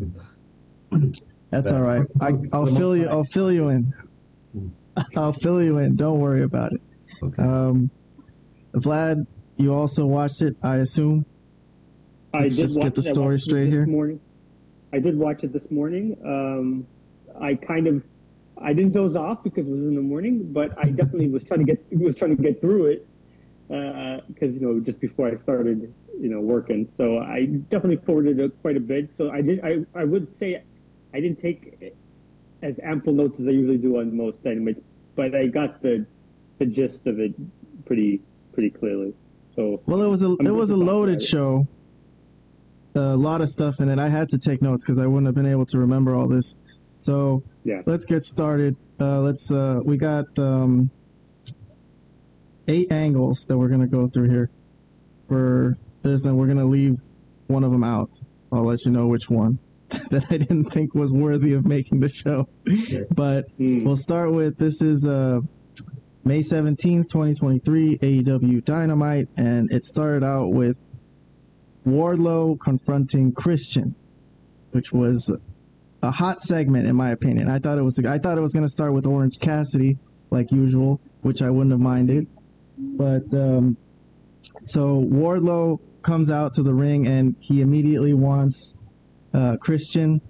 that's 1.52 1.68
all 1.68 1.82
right. 1.82 2.06
I, 2.20 2.32
I'll 2.52 2.66
fill 2.66 2.96
you. 2.96 3.08
I'll 3.08 3.24
fill 3.24 3.52
you 3.52 3.68
in. 3.68 3.92
I'll 5.16 5.32
fill 5.34 5.62
you 5.62 5.78
in. 5.78 5.96
Don't 5.96 6.18
worry 6.18 6.42
about 6.42 6.72
it. 6.72 6.80
Okay. 7.22 7.42
Um, 7.42 7.90
Vlad, 8.74 9.26
you 9.58 9.74
also 9.74 10.06
watched 10.06 10.42
it, 10.42 10.56
I 10.62 10.76
assume. 10.76 11.26
I 12.34 12.44
Let's 12.44 12.56
did 12.56 12.62
just 12.68 12.78
watch 12.78 12.84
get 12.86 12.94
the 12.94 13.08
it. 13.10 13.14
Story 13.14 13.34
it 13.34 13.40
straight 13.40 13.68
here. 13.68 13.86
Morning. 13.86 14.18
I 14.94 14.98
did 14.98 15.16
watch 15.18 15.44
it 15.44 15.52
this 15.52 15.70
morning. 15.70 16.16
Um, 16.24 16.86
I 17.38 17.54
kind 17.54 17.86
of, 17.86 18.02
I 18.58 18.72
didn't 18.72 18.92
doze 18.92 19.14
off 19.14 19.44
because 19.44 19.68
it 19.68 19.70
was 19.70 19.82
in 19.82 19.94
the 19.94 20.02
morning, 20.02 20.52
but 20.52 20.76
I 20.78 20.84
definitely 20.90 21.28
was 21.28 21.44
trying 21.44 21.60
to 21.60 21.66
get 21.66 21.84
was 21.92 22.16
trying 22.16 22.34
to 22.36 22.42
get 22.42 22.60
through 22.60 22.86
it 22.86 23.06
because 23.68 24.54
you 24.54 24.60
know 24.60 24.80
just 24.80 25.00
before 25.00 25.28
I 25.28 25.34
started 25.36 25.92
you 26.18 26.28
know 26.30 26.40
working. 26.40 26.88
So 26.88 27.18
I 27.18 27.46
definitely 27.46 28.04
forwarded 28.04 28.40
it 28.40 28.60
quite 28.62 28.76
a 28.76 28.80
bit. 28.80 29.14
So 29.14 29.30
I 29.30 29.42
did. 29.42 29.60
I 29.62 29.84
I 29.94 30.04
would 30.04 30.34
say 30.38 30.62
I 31.14 31.20
didn't 31.20 31.38
take 31.38 31.94
as 32.62 32.78
ample 32.82 33.12
notes 33.12 33.40
as 33.40 33.46
I 33.46 33.50
usually 33.50 33.78
do 33.78 33.98
on 33.98 34.16
most 34.16 34.42
dynamites, 34.42 34.80
but 35.14 35.34
I 35.34 35.46
got 35.46 35.82
the 35.82 36.06
the 36.58 36.66
gist 36.66 37.06
of 37.06 37.18
it 37.18 37.34
pretty 37.84 38.20
pretty 38.52 38.70
clearly. 38.70 39.14
So 39.56 39.80
Well, 39.86 40.02
it 40.02 40.08
was 40.08 40.22
a 40.22 40.28
I'm 40.28 40.46
it 40.46 40.54
was 40.54 40.70
a 40.70 40.74
good 40.74 40.80
to 40.80 40.86
talk 40.86 40.94
loaded 40.94 41.22
show. 41.22 41.66
A 42.94 43.16
lot 43.16 43.40
of 43.40 43.48
stuff 43.48 43.80
in 43.80 43.88
it. 43.88 43.98
I 43.98 44.08
had 44.08 44.28
to 44.30 44.38
take 44.38 44.60
notes 44.60 44.84
because 44.84 44.98
I 44.98 45.06
wouldn't 45.06 45.26
have 45.26 45.34
been 45.34 45.46
able 45.46 45.64
to 45.66 45.78
remember 45.78 46.14
all 46.14 46.28
this. 46.28 46.54
So 46.98 47.42
Yeah. 47.64 47.82
let's 47.86 48.04
get 48.04 48.22
started. 48.24 48.76
Uh, 49.00 49.20
let's. 49.20 49.50
Uh, 49.50 49.80
we 49.84 49.96
got 49.96 50.26
um, 50.38 50.90
eight 52.68 52.92
angles 52.92 53.46
that 53.48 53.56
we're 53.58 53.68
gonna 53.68 53.86
go 53.86 54.06
through 54.08 54.28
here 54.28 54.50
for 55.28 55.76
this, 56.02 56.24
and 56.26 56.38
we're 56.38 56.46
gonna 56.46 56.66
leave 56.66 57.00
one 57.48 57.64
of 57.64 57.72
them 57.72 57.82
out. 57.84 58.10
I'll 58.52 58.64
let 58.64 58.84
you 58.84 58.92
know 58.92 59.06
which 59.08 59.28
one 59.30 59.58
that 60.10 60.24
I 60.30 60.38
didn't 60.38 60.70
think 60.72 60.94
was 60.94 61.12
worthy 61.12 61.52
of 61.52 61.66
making 61.66 62.00
the 62.00 62.08
show. 62.08 62.48
But 63.10 63.50
hmm. 63.56 63.84
We'll 63.84 63.96
start 63.96 64.32
with 64.32 64.56
this 64.56 64.80
is 64.80 65.04
uh, 65.06 65.40
May 66.24 66.40
17th, 66.40 67.08
2023, 67.08 67.98
AEW 67.98 68.64
Dynamite, 68.64 69.28
and 69.36 69.70
it 69.70 69.84
started 69.84 70.24
out 70.24 70.48
with 70.48 70.76
Wardlow 71.86 72.60
confronting 72.60 73.32
Christian, 73.32 73.94
which 74.70 74.92
was 74.92 75.34
a 76.02 76.10
hot 76.10 76.42
segment 76.42 76.86
in 76.86 76.96
my 76.96 77.10
opinion. 77.10 77.48
I 77.48 77.58
thought 77.58 77.78
it 77.78 77.82
was 77.82 77.98
I 77.98 78.18
thought 78.18 78.38
it 78.38 78.40
was 78.40 78.52
going 78.52 78.66
to 78.66 78.72
start 78.72 78.92
with 78.92 79.06
Orange 79.06 79.38
Cassidy 79.38 79.98
like 80.30 80.50
usual, 80.52 81.00
which 81.20 81.42
I 81.42 81.50
wouldn't 81.50 81.72
have 81.72 81.80
minded. 81.80 82.26
But 82.78 83.32
um, 83.34 83.76
so 84.64 85.00
Wardlow 85.02 85.80
comes 86.02 86.30
out 86.30 86.54
to 86.54 86.62
the 86.62 86.74
ring 86.74 87.06
and 87.06 87.36
he 87.40 87.60
immediately 87.60 88.14
wants 88.14 88.74
uh, 89.34 89.56
Christian 89.56 90.20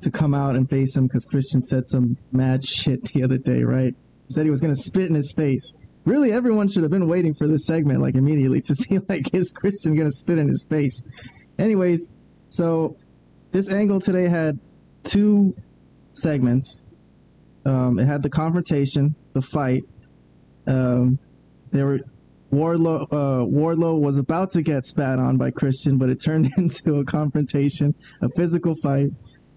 to 0.00 0.10
come 0.10 0.34
out 0.34 0.56
and 0.56 0.68
face 0.68 0.96
him 0.96 1.06
because 1.06 1.24
Christian 1.24 1.62
said 1.62 1.86
some 1.86 2.16
mad 2.32 2.64
shit 2.64 3.02
the 3.12 3.22
other 3.22 3.38
day, 3.38 3.62
right? 3.62 3.94
He 4.28 4.34
said 4.34 4.44
he 4.44 4.50
was 4.50 4.60
going 4.60 4.74
to 4.74 4.80
spit 4.80 5.08
in 5.08 5.14
his 5.14 5.32
face. 5.32 5.74
Really, 6.04 6.32
everyone 6.32 6.66
should 6.68 6.82
have 6.82 6.90
been 6.90 7.06
waiting 7.06 7.34
for 7.34 7.46
this 7.46 7.66
segment, 7.66 8.00
like 8.00 8.14
immediately, 8.14 8.60
to 8.62 8.74
see 8.74 8.98
like 9.08 9.32
is 9.34 9.52
Christian 9.52 9.94
going 9.94 10.10
to 10.10 10.16
spit 10.16 10.38
in 10.38 10.48
his 10.48 10.64
face. 10.64 11.02
Anyways, 11.58 12.10
so 12.48 12.96
this 13.52 13.68
angle 13.68 14.00
today 14.00 14.28
had 14.28 14.58
two 15.04 15.54
segments. 16.14 16.82
Um, 17.64 17.98
it 17.98 18.06
had 18.06 18.22
the 18.22 18.30
confrontation 18.30 19.14
the 19.32 19.42
fight. 19.42 19.84
Um, 20.66 21.18
they 21.70 21.82
were 21.82 22.00
Wardlow. 22.52 23.06
Uh, 23.10 23.44
Wardlow 23.44 24.00
was 24.00 24.16
about 24.16 24.52
to 24.52 24.62
get 24.62 24.84
spat 24.84 25.18
on 25.18 25.36
by 25.36 25.50
Christian, 25.50 25.98
but 25.98 26.10
it 26.10 26.20
turned 26.20 26.50
into 26.56 26.96
a 26.96 27.04
confrontation, 27.04 27.94
a 28.22 28.28
physical 28.30 28.74
fight, 28.74 29.10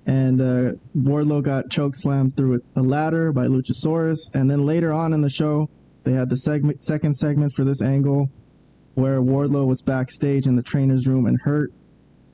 and 0.05 0.41
uh, 0.41 0.73
Wardlow 0.95 1.43
got 1.43 1.69
choke 1.69 1.95
slammed 1.95 2.35
through 2.35 2.61
a 2.75 2.81
ladder 2.81 3.31
by 3.31 3.47
Luchasaurus. 3.47 4.29
And 4.33 4.49
then 4.49 4.65
later 4.65 4.91
on 4.91 5.13
in 5.13 5.21
the 5.21 5.29
show, 5.29 5.69
they 6.03 6.13
had 6.13 6.29
the 6.29 6.37
segment, 6.37 6.83
second 6.83 7.15
segment 7.15 7.53
for 7.53 7.63
this 7.63 7.81
angle, 7.81 8.29
where 8.95 9.21
Wardlow 9.21 9.65
was 9.65 9.81
backstage 9.81 10.45
in 10.45 10.55
the 10.55 10.61
trainer's 10.61 11.07
room 11.07 11.25
and 11.25 11.39
hurt, 11.41 11.71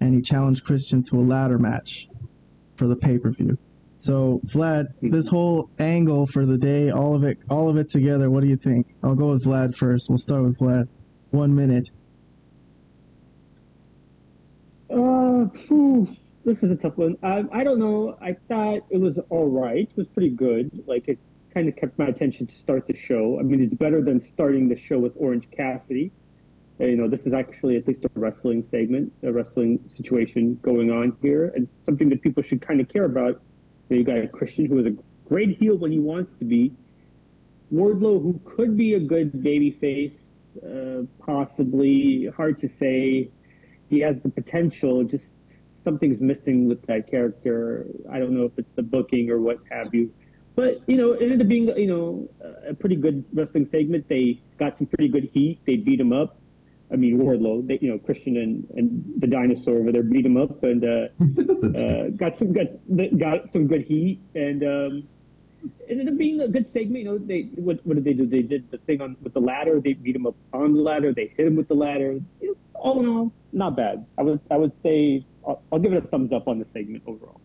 and 0.02 0.14
he 0.14 0.22
challenged 0.22 0.66
Christian 0.66 1.04
to 1.04 1.20
a 1.20 1.24
ladder 1.24 1.60
match 1.60 2.10
for 2.76 2.88
the 2.88 2.96
pay 2.96 3.18
per 3.18 3.32
view. 3.32 3.58
So 4.00 4.40
Vlad, 4.46 4.94
this 5.02 5.28
whole 5.28 5.70
angle 5.78 6.26
for 6.26 6.46
the 6.46 6.58
day, 6.58 6.90
all 6.90 7.16
of 7.16 7.26
it, 7.26 7.38
all 7.50 7.68
of 7.68 7.76
it 7.76 7.92
together. 7.92 8.30
What 8.30 8.42
do 8.42 8.48
you 8.48 8.56
think? 8.56 8.88
I'll 9.04 9.14
go 9.14 9.34
with 9.34 9.44
Vlad 9.44 9.76
first. 9.76 10.10
We'll 10.10 10.18
start 10.18 10.44
with 10.44 10.58
Vlad. 10.58 10.88
One 11.32 11.54
minute. 11.54 11.90
Uh, 14.90 15.48
this 16.46 16.64
is 16.64 16.72
a 16.72 16.78
tough 16.78 16.98
one. 16.98 17.18
I, 17.22 17.44
I 17.52 17.66
don't 17.66 17.80
know. 17.80 18.18
I 18.22 18.38
thought 18.48 18.86
it 18.90 19.02
was 19.02 19.20
all 19.30 19.50
right. 19.50 19.90
It 19.90 19.98
was 19.98 20.08
pretty 20.08 20.30
good. 20.30 20.82
Like 20.88 21.10
it 21.10 21.20
kind 21.54 21.68
of 21.68 21.76
kept 21.76 22.00
my 22.00 22.06
attention 22.06 22.48
to 22.48 22.56
start 22.56 22.88
the 22.88 22.96
show. 22.96 23.38
I 23.38 23.44
mean, 23.44 23.62
it's 23.62 23.74
better 23.74 24.02
than 24.02 24.22
starting 24.22 24.70
the 24.70 24.78
show 24.78 24.98
with 24.98 25.12
Orange 25.18 25.50
Cassidy. 25.52 26.14
Uh, 26.80 26.86
you 26.86 26.96
know, 26.96 27.10
this 27.10 27.28
is 27.28 27.34
actually 27.34 27.76
at 27.76 27.86
least 27.86 28.06
a 28.06 28.10
wrestling 28.16 28.64
segment, 28.64 29.12
a 29.24 29.34
wrestling 29.34 29.82
situation 29.90 30.58
going 30.62 30.90
on 30.90 31.18
here, 31.22 31.52
and 31.54 31.68
something 31.84 32.08
that 32.08 32.22
people 32.22 32.42
should 32.42 32.62
kind 32.62 32.80
of 32.80 32.88
care 32.88 33.04
about 33.04 33.42
you 33.96 34.04
got 34.04 34.18
a 34.18 34.28
Christian 34.28 34.66
who 34.66 34.80
is 34.80 34.86
a 34.86 34.96
great 35.28 35.58
heel 35.58 35.78
when 35.78 35.92
he 35.92 36.00
wants 36.00 36.38
to 36.38 36.46
be. 36.46 36.74
Wardlow, 37.74 38.22
who 38.22 38.40
could 38.46 38.76
be 38.78 38.96
a 38.96 39.00
good 39.00 39.32
babyface, 39.32 40.16
uh, 40.64 41.06
possibly 41.24 42.28
hard 42.36 42.58
to 42.60 42.68
say. 42.68 43.30
He 43.90 44.00
has 44.00 44.22
the 44.22 44.30
potential. 44.30 45.04
Just 45.04 45.34
something's 45.84 46.22
missing 46.22 46.68
with 46.68 46.86
that 46.88 47.10
character. 47.10 47.86
I 48.12 48.20
don't 48.20 48.32
know 48.32 48.46
if 48.46 48.58
it's 48.58 48.72
the 48.72 48.84
booking 48.84 49.30
or 49.30 49.40
what 49.40 49.60
have 49.70 49.94
you. 49.94 50.12
But 50.56 50.82
you 50.88 50.98
know, 50.98 51.14
it 51.14 51.22
ended 51.22 51.42
up 51.42 51.48
being 51.48 51.68
you 51.78 51.88
know 51.88 52.30
a 52.68 52.74
pretty 52.74 52.96
good 52.96 53.24
wrestling 53.34 53.66
segment. 53.66 54.08
They 54.10 54.42
got 54.58 54.78
some 54.78 54.88
pretty 54.88 55.08
good 55.08 55.30
heat. 55.34 55.62
They 55.66 55.78
beat 55.78 56.00
him 56.00 56.12
up. 56.12 56.39
I 56.92 56.96
mean 56.96 57.20
Wardlow, 57.20 57.68
they, 57.68 57.80
you 57.82 57.92
know 57.92 58.00
Christian 58.00 58.38
and, 58.38 58.68
and 58.76 59.04
the 59.18 59.28
dinosaur 59.28 59.78
over 59.78 59.92
there 59.92 60.04
beat 60.04 60.26
him 60.26 60.38
up 60.38 60.64
and 60.64 60.84
uh, 60.84 61.08
uh, 61.80 62.10
got 62.10 62.36
some 62.36 62.52
got 62.52 62.68
got 63.18 63.52
some 63.52 63.68
good 63.68 63.84
heat 63.84 64.22
and 64.36 64.64
um, 64.64 65.08
it 65.64 65.92
ended 65.92 66.10
up 66.10 66.18
being 66.18 66.42
a 66.42 66.48
good 66.48 66.68
segment. 66.68 67.04
You 67.04 67.06
know, 67.06 67.18
they 67.18 67.50
what 67.56 67.86
what 67.86 67.96
did 67.96 68.04
they 68.06 68.14
do? 68.14 68.26
They 68.26 68.42
did 68.42 68.70
the 68.72 68.78
thing 68.80 69.02
on 69.02 69.18
with 69.22 69.34
the 69.34 69.42
ladder. 69.42 69.80
They 69.80 69.94
beat 69.94 70.16
him 70.16 70.26
up 70.26 70.36
on 70.54 70.74
the 70.74 70.82
ladder. 70.82 71.14
They 71.14 71.34
hit 71.36 71.48
him 71.48 71.56
with 71.56 71.68
the 71.68 71.76
ladder. 71.76 72.20
You 72.42 72.48
know, 72.48 72.56
all 72.74 73.00
in 73.02 73.08
all, 73.08 73.32
not 73.52 73.76
bad. 73.76 74.06
I 74.18 74.24
would 74.24 74.40
I 74.50 74.58
would 74.58 74.78
say 74.82 75.26
I'll, 75.48 75.62
I'll 75.72 75.80
give 75.80 75.94
it 75.94 76.04
a 76.04 76.08
thumbs 76.08 76.32
up 76.32 76.48
on 76.48 76.60
the 76.60 76.66
segment 76.66 77.04
overall. 77.06 77.42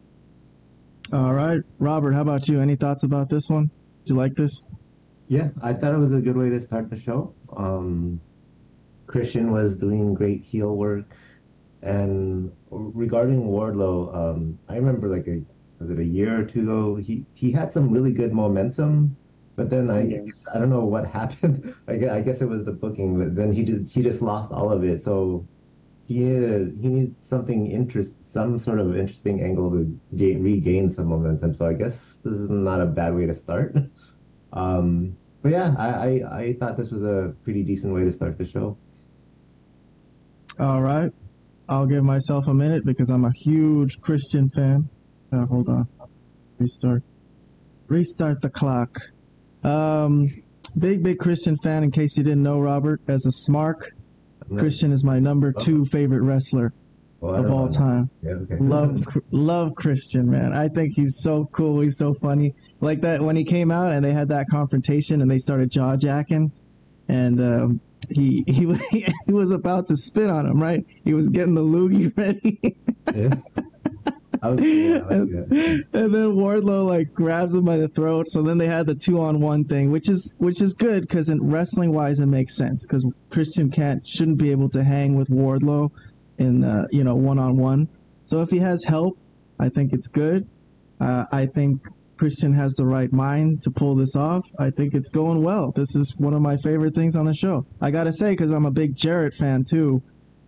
All 1.13 1.35
right, 1.35 1.61
Robert. 1.79 2.13
How 2.13 2.23
about 2.23 2.49
you? 2.49 2.61
Any 2.61 2.77
thoughts 2.77 3.03
about 3.03 3.29
this 3.29 3.49
one? 3.49 3.71
Do 4.05 4.15
you 4.15 4.19
like 4.19 4.35
this? 4.35 4.65
Yeah, 5.29 5.49
I 5.63 5.73
thought 5.73 5.95
it 5.95 5.99
was 5.99 6.15
a 6.15 6.21
good 6.21 6.37
way 6.37 6.51
to 6.51 6.61
start 6.61 6.91
the 6.91 6.99
show. 6.99 7.35
Um, 7.57 8.21
Christian 9.15 9.53
was 9.53 9.77
doing 9.77 10.13
great 10.13 10.43
heel 10.43 10.75
work. 10.75 11.15
And 11.83 12.51
regarding 12.69 13.45
Wardlow, 13.45 14.13
um, 14.13 14.59
I 14.69 14.75
remember 14.75 15.07
like 15.09 15.29
a 15.29 15.41
was 15.79 15.91
it 15.91 16.01
a 16.01 16.05
year 16.05 16.41
or 16.41 16.45
two 16.45 16.63
ago, 16.63 16.97
he 16.97 17.25
he 17.35 17.53
had 17.53 17.71
some 17.71 17.91
really 17.93 18.11
good 18.11 18.33
momentum, 18.33 19.17
but 19.55 19.71
then 19.71 19.89
I 19.89 20.03
yeah. 20.03 20.19
guess, 20.27 20.47
I 20.53 20.59
don't 20.59 20.71
know 20.71 20.85
what 20.85 21.07
happened. 21.19 21.75
I 21.87 21.95
guess, 21.97 22.11
I 22.11 22.21
guess 22.23 22.43
it 22.43 22.49
was 22.49 22.65
the 22.65 22.73
booking, 22.73 23.17
but 23.17 23.37
then 23.37 23.53
he 23.53 23.63
just 23.63 23.95
he 23.95 24.03
just 24.03 24.21
lost 24.21 24.51
all 24.51 24.73
of 24.73 24.83
it. 24.83 25.05
So 25.05 25.47
he 26.09 26.19
needed 26.19 26.77
he 26.83 26.89
needed 26.89 27.15
something 27.21 27.71
interest, 27.71 28.17
some 28.25 28.59
sort 28.59 28.81
of 28.81 28.97
interesting 28.97 29.43
angle 29.43 29.71
to 29.71 29.83
gain, 30.17 30.43
regain 30.43 30.91
some 30.91 31.07
momentum. 31.07 31.55
So 31.55 31.67
I 31.67 31.75
guess 31.75 32.19
this 32.25 32.35
is 32.35 32.51
not 32.51 32.81
a 32.81 32.87
bad 32.87 33.15
way 33.15 33.27
to 33.27 33.35
start. 33.35 33.77
Um, 34.57 35.17
but 35.43 35.51
yeah, 35.51 35.75
I, 35.77 35.89
I 35.89 36.39
I 36.41 36.53
thought 36.59 36.77
this 36.77 36.93
was 36.93 37.03
a 37.03 37.35
pretty 37.43 37.65
decent 37.65 37.93
way 37.93 38.05
to 38.05 38.13
start 38.13 38.39
the 38.39 38.45
show. 38.45 38.79
All 40.59 40.81
right. 40.81 41.13
I'll 41.69 41.87
give 41.87 42.05
myself 42.05 42.47
a 42.47 42.55
minute 42.55 42.85
because 42.85 43.11
I'm 43.11 43.25
a 43.25 43.33
huge 43.33 44.01
Christian 44.01 44.51
fan. 44.51 44.89
Uh, 45.33 45.47
hold 45.47 45.69
on. 45.69 45.89
Restart. 46.59 47.03
Restart 47.89 48.41
the 48.43 48.51
clock. 48.51 48.99
Um, 49.63 50.43
big, 50.79 51.03
big 51.03 51.19
Christian 51.19 51.57
fan, 51.57 51.83
in 51.83 51.91
case 51.91 52.17
you 52.17 52.25
didn't 52.25 52.43
know, 52.43 52.61
Robert. 52.61 53.01
As 53.09 53.27
a 53.27 53.31
Smark, 53.31 53.91
Christian 54.57 54.93
is 54.93 55.05
my 55.05 55.19
number 55.19 55.53
two 55.53 55.85
favorite 55.87 56.23
wrestler 56.23 56.73
well, 57.21 57.35
of 57.35 57.51
all 57.51 57.69
time. 57.69 58.11
Yeah, 58.23 58.33
okay. 58.33 58.57
Love, 58.59 59.03
love 59.31 59.75
Christian, 59.75 60.31
man. 60.31 60.53
I 60.53 60.69
think 60.69 60.93
he's 60.95 61.19
so 61.19 61.49
cool. 61.53 61.81
He's 61.81 61.97
so 61.97 62.15
funny. 62.15 62.55
Like 62.81 63.01
that 63.01 63.23
when 63.23 63.37
he 63.37 63.45
came 63.45 63.71
out 63.71 63.93
and 63.93 64.05
they 64.05 64.13
had 64.13 64.29
that 64.29 64.47
confrontation 64.51 65.23
and 65.23 65.31
they 65.31 65.39
started 65.39 65.71
jaw 65.71 65.97
jacking, 65.97 66.53
and 67.09 67.41
um, 67.41 67.81
he 68.11 68.45
he 68.47 68.67
was 68.67 68.81
he 68.91 69.33
was 69.33 69.51
about 69.51 69.89
to 69.89 69.97
spit 69.97 70.31
on 70.31 70.47
him, 70.47 70.61
right? 70.61 70.85
He 71.05 71.15
was 71.15 71.29
getting 71.29 71.55
the 71.55 71.63
loogie 71.63 72.17
ready. 72.17 72.77
yeah. 73.15 73.35
Was, 74.43 74.61
yeah, 74.61 74.97
and, 75.09 75.31
and, 75.95 76.15
then 76.15 76.35
Wardlow 76.35 76.87
like 76.87 77.15
grabs 77.15 77.55
him 77.55 77.65
by 77.65 77.79
the 77.79 77.89
throat. 77.89 78.31
So 78.31 78.43
then 78.43 78.59
they 78.59 78.67
had 78.67 78.85
the 78.85 78.95
two 78.95 79.19
on 79.21 79.41
one 79.41 79.65
thing, 79.65 79.91
which 79.91 80.11
is 80.11 80.35
which 80.39 80.61
is 80.61 80.75
good 80.75 81.03
because 81.03 81.31
in 81.31 81.51
wrestling 81.51 81.93
wise 81.93 82.21
it 82.21 82.27
makes 82.27 82.55
sense 82.55 82.83
because 82.83 83.07
Christian 83.31 83.71
can't 83.71 84.07
shouldn't 84.07 84.37
be 84.37 84.51
able 84.51 84.69
to 84.71 84.85
hang 84.85 85.15
with 85.15 85.29
Wardlow 85.29 85.91
in 86.39 86.63
uh, 86.63 86.87
you 86.91 87.05
know 87.05 87.15
one 87.15 87.39
on 87.39 87.57
one. 87.57 87.89
So 88.27 88.43
if 88.43 88.51
he 88.51 88.59
has 88.59 88.85
help, 88.85 89.19
I 89.59 89.71
think 89.71 89.95
it's 89.95 90.09
good. 90.09 90.47
Uh, 91.01 91.25
I 91.33 91.47
think 91.47 91.87
Christian 92.17 92.53
has 92.55 92.75
the 92.75 92.87
right 92.87 93.13
mind 93.13 93.63
to 93.63 93.71
pull 93.71 93.95
this 93.97 94.15
off. 94.15 94.49
I 94.59 94.71
think 94.71 94.95
it's 94.95 95.09
going 95.09 95.43
well. 95.43 95.73
This 95.73 95.97
is 95.97 96.17
one 96.17 96.35
of 96.35 96.43
my 96.43 96.57
favorite 96.57 96.95
things 96.95 97.17
on 97.17 97.27
the 97.27 97.35
show. 97.35 97.67
I 97.81 97.91
gotta 97.91 98.13
say, 98.13 98.31
because 98.31 98.51
I'm 98.51 98.67
a 98.67 98.71
big 98.71 98.95
Jarrett 98.95 99.35
fan 99.35 99.65
too, 99.65 100.03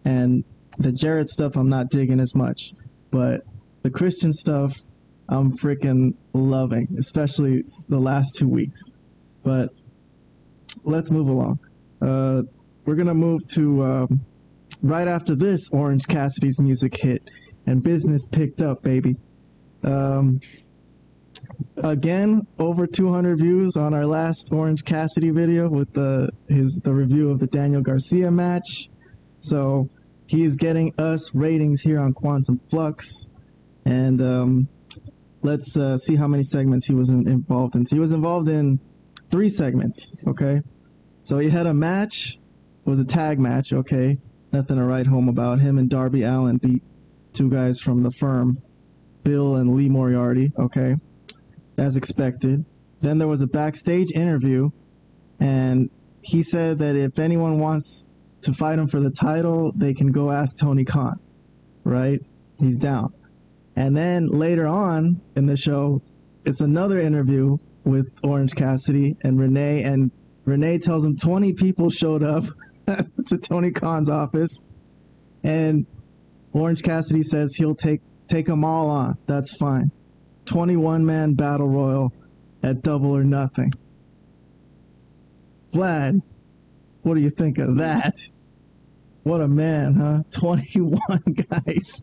and 0.04 0.44
the 0.78 0.92
Jarrett 0.92 1.28
stuff 1.28 1.56
I'm 1.56 1.68
not 1.68 1.90
digging 1.90 2.20
as 2.20 2.35
much, 2.35 2.73
but 3.11 3.42
the 3.82 3.90
Christian 3.90 4.32
stuff 4.32 4.76
I'm 5.28 5.56
freaking 5.56 6.14
loving, 6.32 6.88
especially 6.99 7.64
the 7.88 7.99
last 7.99 8.37
two 8.37 8.49
weeks. 8.49 8.80
But 9.42 9.70
let's 10.85 11.11
move 11.11 11.28
along. 11.28 11.58
Uh, 12.00 12.42
we're 12.85 12.94
gonna 12.94 13.14
move 13.14 13.46
to 13.49 13.85
um, 13.85 14.20
right 14.82 15.08
after 15.08 15.35
this. 15.35 15.70
Orange 15.70 16.06
Cassidy's 16.06 16.61
music 16.61 16.96
hit, 16.96 17.28
and 17.66 17.82
business 17.82 18.25
picked 18.25 18.61
up, 18.61 18.82
baby. 18.82 19.16
Um, 19.82 20.40
again 21.76 22.46
over 22.58 22.86
200 22.86 23.38
views 23.38 23.76
on 23.76 23.94
our 23.94 24.06
last 24.06 24.52
Orange 24.52 24.84
Cassidy 24.84 25.30
video 25.30 25.68
with 25.68 25.92
the 25.92 26.30
his 26.48 26.80
the 26.82 26.92
review 26.92 27.30
of 27.30 27.38
the 27.38 27.46
Daniel 27.46 27.82
Garcia 27.82 28.30
match. 28.30 28.88
So 29.40 29.88
he's 30.26 30.56
getting 30.56 30.94
us 30.98 31.34
ratings 31.34 31.80
here 31.80 32.00
on 32.00 32.12
Quantum 32.12 32.60
Flux, 32.70 33.26
and 33.84 34.20
um, 34.20 34.68
let's 35.42 35.76
uh, 35.76 35.98
see 35.98 36.16
how 36.16 36.26
many 36.26 36.42
segments 36.42 36.86
he 36.86 36.94
was 36.94 37.10
in, 37.10 37.28
involved 37.28 37.76
in. 37.76 37.86
So 37.86 37.96
he 37.96 38.00
was 38.00 38.12
involved 38.12 38.48
in 38.48 38.80
three 39.30 39.48
segments. 39.48 40.12
Okay, 40.26 40.62
so 41.24 41.38
he 41.38 41.48
had 41.48 41.66
a 41.66 41.74
match. 41.74 42.38
It 42.86 42.88
was 42.88 43.00
a 43.00 43.04
tag 43.04 43.38
match. 43.38 43.72
Okay, 43.72 44.18
nothing 44.52 44.76
to 44.76 44.84
write 44.84 45.06
home 45.06 45.28
about. 45.28 45.60
Him 45.60 45.78
and 45.78 45.90
Darby 45.90 46.22
Allin 46.22 46.56
beat 46.56 46.82
two 47.32 47.50
guys 47.50 47.80
from 47.80 48.02
the 48.02 48.10
firm, 48.10 48.62
Bill 49.22 49.56
and 49.56 49.74
Lee 49.74 49.88
Moriarty. 49.88 50.52
Okay 50.58 50.96
as 51.78 51.97
expected. 51.97 52.64
Then 53.00 53.18
there 53.18 53.28
was 53.28 53.42
a 53.42 53.47
backstage 53.47 54.11
interview, 54.12 54.71
and 55.38 55.90
he 56.23 56.42
said 56.42 56.78
that 56.78 56.97
if 56.97 57.18
anyone 57.18 57.59
wants 57.59 58.04
to 58.42 58.52
fight 58.52 58.78
him 58.78 58.88
for 58.88 59.00
the 59.00 59.11
title, 59.11 59.73
they 59.75 59.95
can 59.95 60.12
go 60.12 60.30
ask 60.30 60.59
Tony 60.59 60.85
Khan, 60.85 61.18
right? 61.85 62.21
He's 62.61 62.78
down. 62.78 63.12
And 63.75 63.97
then 63.97 64.28
later 64.28 64.66
on 64.66 65.21
in 65.37 65.47
the 65.47 65.56
show, 65.56 66.02
it's 66.45 66.61
another 66.61 66.99
interview 66.99 67.59
with 67.85 68.11
Orange 68.23 68.54
Cassidy 68.54 69.16
and 69.23 69.38
Renee, 69.38 69.83
and 69.83 70.11
Renee 70.45 70.78
tells 70.78 71.04
him 71.04 71.16
20 71.16 71.52
people 71.52 71.90
showed 71.90 72.23
up 72.23 72.45
to 73.26 73.38
Tony 73.38 73.71
Khan's 73.71 74.09
office, 74.09 74.62
and 75.42 75.87
Orange 76.52 76.83
Cassidy 76.83 77.23
says 77.23 77.54
he'll 77.54 77.75
take 77.75 78.00
take 78.28 78.47
them 78.47 78.64
all 78.64 78.88
on. 78.88 79.18
That's 79.26 79.54
fine. 79.56 79.90
21 80.46 81.04
man 81.04 81.34
battle 81.34 81.68
royal 81.68 82.12
at 82.62 82.80
double 82.82 83.10
or 83.10 83.24
nothing. 83.24 83.72
Vlad, 85.72 86.22
what 87.02 87.14
do 87.14 87.20
you 87.20 87.30
think 87.30 87.58
of 87.58 87.76
that? 87.76 88.16
What 89.22 89.40
a 89.40 89.48
man, 89.48 89.94
huh? 89.94 90.22
21 90.30 91.00
guys. 91.50 92.02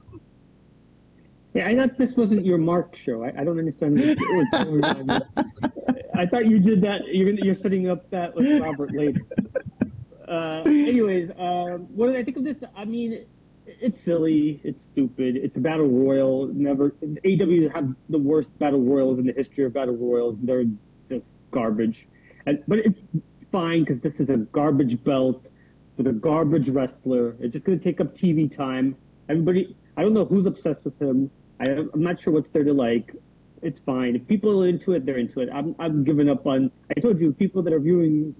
Yeah, 1.53 1.67
I 1.67 1.75
thought 1.75 1.97
this 1.97 2.15
wasn't 2.15 2.45
your 2.45 2.57
Mark 2.57 2.95
show. 2.95 3.23
I, 3.23 3.31
I 3.39 3.43
don't 3.43 3.59
understand. 3.59 3.99
I 6.15 6.25
thought 6.25 6.47
you 6.47 6.59
did 6.59 6.81
that. 6.81 7.01
You're 7.07 7.29
you're 7.29 7.55
setting 7.55 7.89
up 7.89 8.09
that 8.09 8.35
with 8.35 8.59
Robert 8.59 8.91
later. 8.91 9.21
Uh, 10.27 10.63
anyways, 10.65 11.29
um, 11.37 11.87
what 11.95 12.07
did 12.07 12.15
I 12.15 12.23
think 12.23 12.37
of 12.37 12.43
this? 12.43 12.57
I 12.75 12.85
mean, 12.85 13.25
it's 13.83 14.01
silly. 14.01 14.61
It's 14.63 14.81
stupid. 14.81 15.35
It's 15.35 15.57
a 15.57 15.59
battle 15.59 15.89
royal. 15.89 16.47
Never 16.47 16.91
AEW 17.25 17.73
have 17.73 17.93
the 18.09 18.17
worst 18.17 18.57
battle 18.57 18.81
royals 18.81 19.19
in 19.19 19.25
the 19.25 19.33
history 19.33 19.65
of 19.65 19.73
battle 19.73 19.97
royals. 19.97 20.37
They're 20.41 20.63
just 21.09 21.35
garbage. 21.51 22.07
And, 22.45 22.63
but 22.67 22.79
it's 22.79 23.01
fine 23.51 23.83
because 23.83 23.99
this 23.99 24.21
is 24.21 24.29
a 24.29 24.37
garbage 24.37 25.03
belt 25.03 25.45
with 25.97 26.07
a 26.07 26.13
garbage 26.13 26.69
wrestler. 26.69 27.35
It's 27.41 27.53
just 27.53 27.65
going 27.65 27.77
to 27.77 27.83
take 27.83 27.99
up 27.99 28.15
TV 28.15 28.53
time. 28.55 28.95
Everybody, 29.27 29.75
I 29.97 30.01
don't 30.01 30.13
know 30.13 30.25
who's 30.25 30.45
obsessed 30.45 30.85
with 30.85 30.99
him. 31.01 31.29
I, 31.59 31.65
I'm 31.65 32.01
not 32.01 32.21
sure 32.21 32.31
what's 32.31 32.49
there 32.51 32.63
to 32.63 32.73
like. 32.73 33.13
It's 33.61 33.79
fine. 33.79 34.15
If 34.15 34.27
people 34.27 34.63
are 34.63 34.67
into 34.67 34.93
it, 34.93 35.05
they're 35.05 35.17
into 35.17 35.41
it. 35.41 35.49
I'm, 35.53 35.75
I'm 35.79 36.05
giving 36.05 36.29
up 36.29 36.47
on. 36.47 36.71
I 36.95 36.99
told 37.01 37.19
you, 37.19 37.33
people 37.33 37.61
that 37.63 37.73
are 37.73 37.79
viewing 37.79 38.33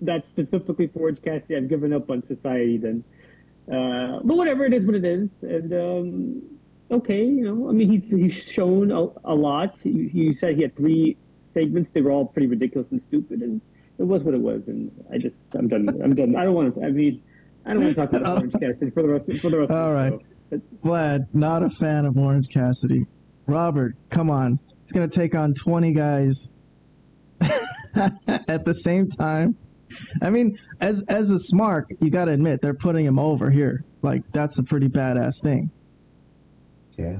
that 0.00 0.24
specifically 0.26 0.86
for 0.86 1.00
Orange 1.00 1.22
Cassidy, 1.22 1.56
I've 1.56 1.68
given 1.68 1.92
up 1.92 2.10
on 2.10 2.26
society. 2.26 2.78
Then, 2.78 3.04
uh, 3.70 4.20
but 4.24 4.36
whatever 4.36 4.64
it 4.64 4.72
is, 4.72 4.84
what 4.84 4.94
it 4.94 5.04
is, 5.04 5.30
and 5.42 5.72
um, 5.72 6.42
okay, 6.90 7.24
you 7.24 7.44
know. 7.44 7.68
I 7.68 7.72
mean, 7.72 7.90
he's 7.90 8.10
he's 8.10 8.32
shown 8.32 8.90
a, 8.90 9.08
a 9.24 9.34
lot. 9.34 9.78
You, 9.84 10.10
you 10.12 10.32
said 10.32 10.56
he 10.56 10.62
had 10.62 10.74
three 10.76 11.16
segments. 11.52 11.90
They 11.90 12.00
were 12.00 12.10
all 12.10 12.26
pretty 12.26 12.46
ridiculous 12.46 12.90
and 12.90 13.02
stupid, 13.02 13.42
and 13.42 13.60
it 13.98 14.04
was 14.04 14.22
what 14.22 14.34
it 14.34 14.40
was. 14.40 14.68
And 14.68 14.90
I 15.12 15.18
just, 15.18 15.38
I'm 15.52 15.68
done. 15.68 15.88
I'm 16.02 16.14
done. 16.14 16.34
I 16.36 16.44
don't 16.44 16.54
want 16.54 16.74
to. 16.74 16.82
I 16.82 16.90
mean, 16.90 17.22
I 17.66 17.74
don't 17.74 17.82
want 17.82 17.94
to 17.94 18.00
talk 18.00 18.12
about 18.12 18.38
Orange 18.38 18.52
Cassidy 18.60 18.90
for 18.90 19.02
the 19.02 19.08
rest 19.08 19.42
for 19.42 19.50
the 19.50 19.58
rest. 19.58 19.70
All 19.70 19.96
of 19.96 20.12
the 20.12 20.18
show. 20.18 20.22
But 20.50 20.82
Vlad, 20.82 21.26
not 21.34 21.62
a 21.62 21.68
fan 21.68 22.06
of 22.06 22.16
Orange 22.16 22.48
Cassidy. 22.48 23.06
Robert, 23.46 23.96
come 24.08 24.30
on. 24.30 24.58
He's 24.82 24.92
gonna 24.92 25.08
take 25.08 25.34
on 25.34 25.52
twenty 25.52 25.92
guys 25.92 26.50
at 27.40 28.64
the 28.64 28.72
same 28.72 29.08
time. 29.08 29.56
I 30.22 30.30
mean, 30.30 30.58
as 30.80 31.02
as 31.02 31.30
a 31.30 31.34
Smark, 31.34 31.96
you 32.00 32.10
gotta 32.10 32.32
admit 32.32 32.60
they're 32.60 32.74
putting 32.74 33.04
him 33.04 33.18
over 33.18 33.50
here. 33.50 33.84
Like 34.02 34.22
that's 34.32 34.58
a 34.58 34.62
pretty 34.62 34.88
badass 34.88 35.42
thing. 35.42 35.70
Yeah. 36.96 37.18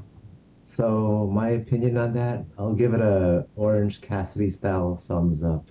So 0.66 1.30
my 1.32 1.50
opinion 1.50 1.96
on 1.96 2.12
that, 2.14 2.44
I'll 2.58 2.74
give 2.74 2.94
it 2.94 3.00
a 3.00 3.46
Orange 3.56 4.00
Cassidy 4.00 4.50
style 4.50 4.96
thumbs 5.08 5.42
up. 5.42 5.70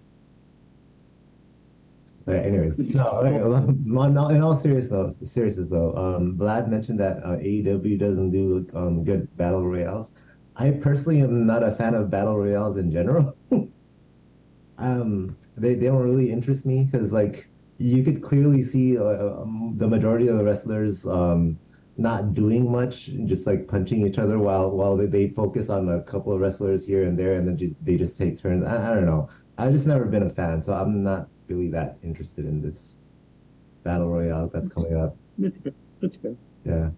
But 2.25 2.45
anyways, 2.45 2.77
no, 2.77 3.21
no, 4.09 4.27
in 4.27 4.41
all 4.41 4.55
serious 4.55 4.89
though, 4.89 5.13
seriousness 5.23 5.69
though, 5.69 5.95
um, 5.95 6.35
Vlad 6.37 6.67
mentioned 6.67 6.99
that 6.99 7.23
uh, 7.23 7.37
AEW 7.37 7.97
doesn't 7.97 8.31
do 8.31 8.67
um, 8.73 9.05
good 9.05 9.35
battle 9.37 9.65
royales. 9.65 10.11
I 10.57 10.71
personally 10.71 11.21
am 11.21 11.45
not 11.45 11.63
a 11.63 11.71
fan 11.71 11.93
of 11.93 12.09
battle 12.09 12.37
royales 12.37 12.75
in 12.75 12.91
general. 12.91 13.33
um, 14.77 15.37
they 15.57 15.73
they 15.75 15.87
don't 15.87 16.03
really 16.03 16.31
interest 16.31 16.65
me 16.65 16.83
because 16.83 17.11
like 17.11 17.47
you 17.77 18.03
could 18.03 18.21
clearly 18.21 18.63
see 18.63 18.97
uh, 18.97 19.41
um, 19.41 19.73
the 19.77 19.87
majority 19.87 20.27
of 20.27 20.37
the 20.37 20.43
wrestlers 20.43 21.05
um 21.05 21.59
not 21.97 22.35
doing 22.35 22.71
much, 22.71 23.09
just 23.25 23.47
like 23.47 23.67
punching 23.67 24.05
each 24.05 24.19
other 24.19 24.37
while 24.37 24.69
while 24.71 24.95
they, 24.95 25.07
they 25.07 25.29
focus 25.29 25.69
on 25.69 25.89
a 25.89 26.01
couple 26.01 26.31
of 26.31 26.39
wrestlers 26.39 26.85
here 26.85 27.03
and 27.03 27.17
there, 27.17 27.33
and 27.33 27.47
then 27.47 27.57
just 27.57 27.73
they 27.83 27.95
just 27.95 28.17
take 28.17 28.39
turns. 28.39 28.63
I, 28.63 28.91
I 28.91 28.93
don't 28.93 29.05
know. 29.05 29.29
I've 29.57 29.73
just 29.73 29.87
never 29.87 30.05
been 30.05 30.23
a 30.23 30.29
fan, 30.29 30.61
so 30.61 30.73
I'm 30.73 31.03
not 31.03 31.27
really 31.47 31.69
that 31.69 31.97
interested 32.03 32.45
in 32.45 32.61
this 32.61 32.95
battle 33.83 34.09
royale 34.09 34.49
that's 34.53 34.69
coming 34.69 34.95
up. 34.95 35.15
that's 35.39 35.57
good. 35.57 35.75
That's 36.01 36.17
good. 36.17 36.37
Yeah. 36.65 36.89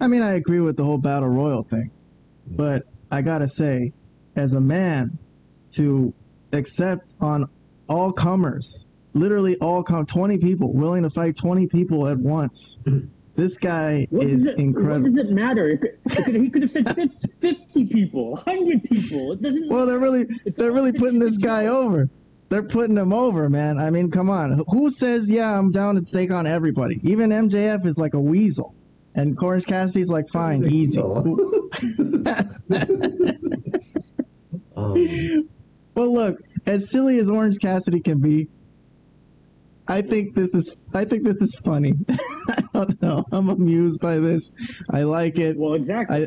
I 0.00 0.08
mean, 0.08 0.22
I 0.22 0.34
agree 0.34 0.60
with 0.60 0.76
the 0.76 0.84
whole 0.84 0.98
battle 0.98 1.28
royal 1.28 1.62
thing, 1.62 1.90
but 2.46 2.84
I 3.10 3.22
gotta 3.22 3.48
say, 3.48 3.92
as 4.34 4.54
a 4.54 4.60
man, 4.60 5.18
to 5.72 6.12
accept 6.52 7.14
on 7.20 7.48
all 7.90 8.10
comers, 8.12 8.86
literally 9.12 9.56
all 9.58 9.82
com, 9.82 10.06
twenty 10.06 10.38
people 10.38 10.72
willing 10.72 11.02
to 11.02 11.10
fight 11.10 11.36
twenty 11.36 11.66
people 11.66 12.06
at 12.08 12.16
once. 12.18 12.80
This 13.36 13.56
guy 13.58 14.06
What 14.10 14.26
is 14.26 14.44
does 14.44 14.46
it, 14.46 14.56
What 14.56 14.58
incredible. 14.60 15.04
does 15.06 15.16
it 15.16 15.30
matter? 15.30 15.68
It 15.68 15.80
could, 15.80 15.98
it 16.06 16.24
could- 16.24 16.34
he 16.34 16.50
could 16.50 16.62
have 16.62 16.70
said 16.70 16.86
50, 16.96 17.16
50 17.40 17.84
people, 17.86 18.30
100 18.32 18.82
people. 18.84 19.32
It 19.32 19.42
doesn't 19.42 19.68
Well, 19.70 19.86
they're 19.86 19.98
really 19.98 20.26
It's 20.44 20.56
they're 20.58 20.72
really 20.72 20.92
putting 20.92 21.18
this 21.18 21.36
people. 21.36 21.48
guy 21.48 21.66
over. 21.66 22.08
They're 22.48 22.62
putting 22.64 22.96
him 22.96 23.12
over, 23.12 23.48
man. 23.48 23.78
I 23.78 23.90
mean, 23.90 24.10
come 24.10 24.28
on. 24.28 24.62
Who 24.68 24.90
says, 24.90 25.30
yeah, 25.30 25.56
I'm 25.56 25.70
down 25.70 25.94
to 25.94 26.02
take 26.02 26.30
on 26.32 26.46
everybody? 26.48 27.00
Even 27.04 27.30
MJF 27.30 27.86
is 27.86 27.96
like 27.96 28.14
a 28.14 28.20
weasel. 28.20 28.74
And 29.14 29.38
Orange 29.40 29.66
Cassidy's 29.66 30.08
like, 30.10 30.28
fine, 30.28 30.64
easy. 30.64 31.00
Um, 34.76 35.48
Well, 35.94 36.14
look, 36.14 36.40
as 36.70 36.90
silly 36.90 37.18
as 37.18 37.28
Orange 37.28 37.58
Cassidy 37.60 38.00
can 38.00 38.18
be, 38.18 38.48
I 39.88 40.02
think 40.02 40.34
this 40.34 40.54
is 40.54 40.78
I 40.94 41.04
think 41.04 41.24
this 41.24 41.42
is 41.42 41.54
funny. 41.64 41.94
I 42.48 42.62
don't 42.72 43.02
know. 43.02 43.24
I'm 43.32 43.48
amused 43.48 44.00
by 44.00 44.18
this. 44.18 44.50
I 44.90 45.02
like 45.02 45.38
it. 45.38 45.56
Well, 45.56 45.74
exactly. 45.74 46.16
I- 46.16 46.18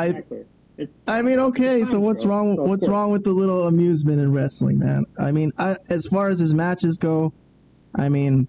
I- 0.00 0.06
exactly. 0.08 0.44
It's, 0.78 0.90
I 1.06 1.20
mean, 1.20 1.38
okay, 1.38 1.84
so 1.84 2.00
what's 2.00 2.24
wrong? 2.24 2.56
So, 2.56 2.62
What's 2.64 2.88
wrong 2.88 3.10
with 3.12 3.24
the 3.24 3.30
little 3.32 3.68
amusement 3.68 4.18
in 4.20 4.32
wrestling, 4.32 4.78
man? 4.78 5.04
I 5.18 5.30
mean, 5.30 5.52
I, 5.58 5.76
as 5.90 6.06
far 6.06 6.28
as 6.28 6.38
his 6.40 6.54
matches 6.54 6.96
go, 6.96 7.34
I 7.94 8.08
mean, 8.08 8.48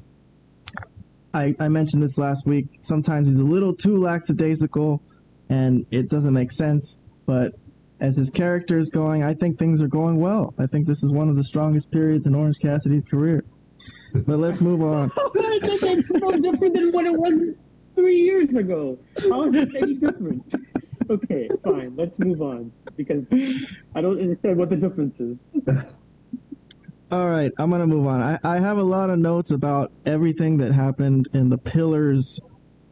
I 1.34 1.54
I 1.60 1.68
mentioned 1.68 2.02
this 2.02 2.18
last 2.18 2.48
week. 2.48 2.68
Sometimes 2.80 3.28
he's 3.28 3.40
a 3.40 3.44
little 3.44 3.76
too 3.76 3.98
lackadaisical, 3.98 5.02
and 5.50 5.86
it 5.92 6.10
doesn't 6.10 6.34
make 6.34 6.52
sense. 6.54 6.98
But 7.26 7.56
as 8.00 8.18
his 8.18 8.30
character 8.30 8.78
is 8.78 8.90
going, 8.90 9.24
I 9.24 9.34
think 9.34 9.58
things 9.58 9.82
are 9.82 9.88
going 9.88 10.20
well. 10.20 10.54
I 10.58 10.68
think 10.68 10.88
this 10.88 11.04
is 11.04 11.12
one 11.12 11.30
of 11.30 11.36
the 11.36 11.44
strongest 11.44 11.92
periods 11.92 12.28
in 12.28 12.36
Orange 12.36 12.60
Cassidy's 12.60 13.04
career. 13.04 13.44
But 14.14 14.40
let's 14.40 14.62
move 14.62 14.82
on. 14.82 15.12
I 15.18 15.60
think 15.62 15.82
that's 15.82 16.10
no 16.10 16.32
different 16.32 16.76
than 16.76 16.92
what 16.92 17.06
it 17.06 17.14
was 17.14 17.56
three 17.96 18.18
years 18.18 18.50
ago. 18.50 19.00
How 19.30 19.46
is 19.46 19.56
it 19.56 19.76
any 19.76 19.96
different? 19.96 20.44
Okay, 21.10 21.50
fine. 21.64 21.96
Let's 21.96 22.18
move 22.20 22.42
on 22.42 22.72
because 22.96 23.26
I 23.96 24.02
don't 24.02 24.20
understand 24.20 24.58
what 24.58 24.70
the 24.70 24.76
difference 24.76 25.20
is. 25.20 25.38
All 27.12 27.30
right, 27.30 27.52
I'm 27.58 27.70
gonna 27.70 27.88
move 27.88 28.08
on. 28.08 28.22
I, 28.22 28.40
I 28.44 28.60
have 28.60 28.78
a 28.78 28.84
lot 28.84 29.10
of 29.10 29.20
notes 29.20 29.52
about 29.52 29.92
everything 30.06 30.58
that 30.58 30.72
happened 30.72 31.28
in 31.34 31.50
the 31.50 31.58
Pillars 31.58 32.40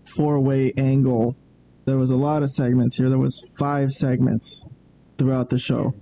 four-way 0.05 0.73
angle. 0.77 1.35
There 1.85 1.97
was 1.97 2.09
a 2.09 2.15
lot 2.15 2.43
of 2.43 2.51
segments 2.51 2.95
here. 2.97 3.09
There 3.09 3.17
was 3.17 3.39
five 3.57 3.91
segments 3.91 4.63
throughout 5.21 5.51
the 5.51 5.59
show. 5.59 5.93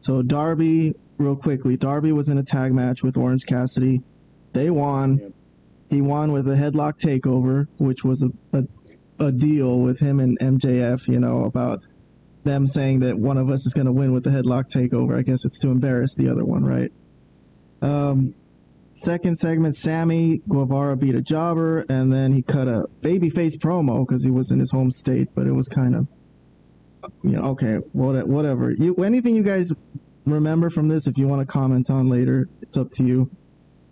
So 0.00 0.22
Darby, 0.22 0.94
real 1.18 1.36
quickly, 1.36 1.76
Darby 1.76 2.12
was 2.12 2.30
in 2.30 2.38
a 2.38 2.42
tag 2.42 2.72
match 2.72 3.02
with 3.02 3.18
Orange 3.18 3.44
Cassidy. 3.44 4.00
They 4.54 4.70
won. 4.70 5.18
Yep. 5.18 5.32
He 5.90 6.00
won 6.00 6.32
with 6.32 6.48
a 6.48 6.54
headlock 6.54 6.98
takeover, 6.98 7.68
which 7.76 8.04
was 8.04 8.22
a, 8.22 8.30
a 8.56 8.64
a 9.18 9.30
deal 9.30 9.80
with 9.80 10.00
him 10.00 10.18
and 10.18 10.38
MJF. 10.38 11.06
You 11.08 11.20
know 11.20 11.44
about 11.44 11.82
them 12.44 12.66
saying 12.66 13.00
that 13.00 13.18
one 13.18 13.36
of 13.36 13.50
us 13.50 13.66
is 13.66 13.74
going 13.74 13.86
to 13.86 13.92
win 13.92 14.14
with 14.14 14.24
the 14.24 14.30
headlock 14.30 14.72
takeover. 14.72 15.18
I 15.18 15.22
guess 15.22 15.44
it's 15.44 15.58
to 15.58 15.68
embarrass 15.68 16.14
the 16.14 16.30
other 16.30 16.44
one, 16.44 16.64
right? 16.64 16.90
Um, 17.82 18.34
second 18.94 19.36
segment, 19.36 19.76
Sammy 19.76 20.40
Guevara 20.48 20.96
beat 20.96 21.14
a 21.14 21.20
jobber, 21.20 21.84
and 21.90 22.10
then 22.10 22.32
he 22.32 22.40
cut 22.40 22.66
a 22.66 22.86
babyface 23.02 23.58
promo 23.58 24.06
because 24.06 24.24
he 24.24 24.30
was 24.30 24.50
in 24.50 24.58
his 24.58 24.70
home 24.70 24.90
state, 24.90 25.28
but 25.34 25.46
it 25.46 25.52
was 25.52 25.68
kind 25.68 25.94
of, 25.94 26.08
you 27.22 27.30
know, 27.32 27.42
okay, 27.50 27.76
what, 27.92 28.26
whatever. 28.26 28.72
You 28.72 28.94
anything 28.96 29.34
you 29.34 29.42
guys 29.42 29.72
remember 30.26 30.70
from 30.70 30.88
this? 30.88 31.06
If 31.06 31.18
you 31.18 31.28
want 31.28 31.40
to 31.40 31.46
comment 31.46 31.90
on 31.90 32.08
later, 32.08 32.48
it's 32.62 32.76
up 32.76 32.90
to 32.92 33.04
you. 33.04 33.30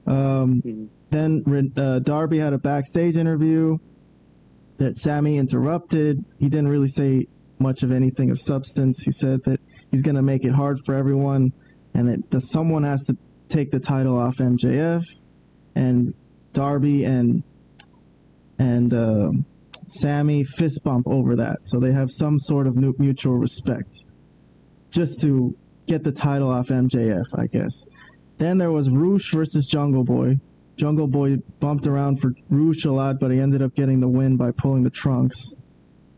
Um, 0.07 0.63
Mhm. 0.65 0.89
then 1.11 1.73
uh, 1.77 1.99
Darby 2.01 2.39
had 2.39 2.53
a 2.53 2.59
backstage 2.59 3.17
interview 3.17 3.79
that 4.79 4.97
Sammy 4.97 5.37
interrupted. 5.39 6.25
He 6.39 6.49
didn't 6.49 6.69
really 6.69 6.89
say 6.89 7.27
much 7.59 7.83
of 7.83 7.93
anything 7.93 8.31
of 8.31 8.41
substance. 8.41 9.03
He 9.03 9.13
said 9.13 9.41
that 9.45 9.61
he's 9.91 10.03
going 10.03 10.17
to 10.17 10.23
make 10.23 10.45
it 10.45 10.53
hard 10.53 10.81
for 10.85 10.95
everyone 10.95 11.53
and 11.95 12.09
that 12.09 12.31
the, 12.31 12.41
someone 12.41 12.83
has 12.83 13.07
to 13.07 13.17
take 13.49 13.71
the 13.71 13.79
title 13.79 14.17
off 14.17 14.37
MJF. 14.39 15.05
And 15.75 16.15
Darby 16.53 17.05
and 17.05 17.43
and 18.59 18.93
um 18.93 19.47
Sammy 19.93 20.43
fist 20.45 20.83
bump 20.83 21.07
over 21.07 21.37
that. 21.37 21.67
So 21.67 21.79
they 21.79 21.93
have 21.93 22.11
some 22.11 22.39
sort 22.39 22.67
of 22.67 22.77
mutual 22.77 23.35
respect 23.35 24.05
just 24.91 25.21
to 25.23 25.57
get 25.87 26.03
the 26.03 26.13
title 26.13 26.51
off 26.51 26.69
MJF, 26.69 27.27
I 27.39 27.47
guess. 27.47 27.85
Then 28.39 28.59
there 28.59 28.73
was 28.73 28.89
Roosh 28.89 29.33
versus 29.33 29.67
Jungle 29.67 30.05
Boy. 30.05 30.39
Jungle 30.77 31.07
Boy 31.07 31.37
bumped 31.61 31.87
around 31.87 32.21
for 32.21 32.33
Roosh 32.49 32.87
a 32.87 32.91
lot, 32.91 33.21
but 33.21 33.31
he 33.31 33.39
ended 33.39 33.63
up 33.63 33.75
getting 33.75 34.01
the 34.01 34.09
win 34.09 34.37
by 34.37 34.51
pulling 34.53 34.83
the 34.83 34.91
trunks. 34.91 35.55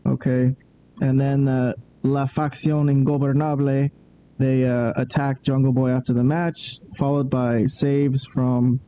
Okay. 0.05 0.55
And 1.01 1.19
then 1.19 1.47
uh, 1.47 1.73
La 2.03 2.25
Facción 2.25 2.89
Ingobernable, 2.89 3.91
they 4.37 4.65
uh, 4.65 4.93
attacked 4.95 5.43
Jungle 5.43 5.73
Boy 5.73 5.89
after 5.89 6.13
the 6.13 6.23
match, 6.23 6.79
followed 6.97 7.29
by 7.29 7.65
saves 7.65 8.25
from 8.25 8.79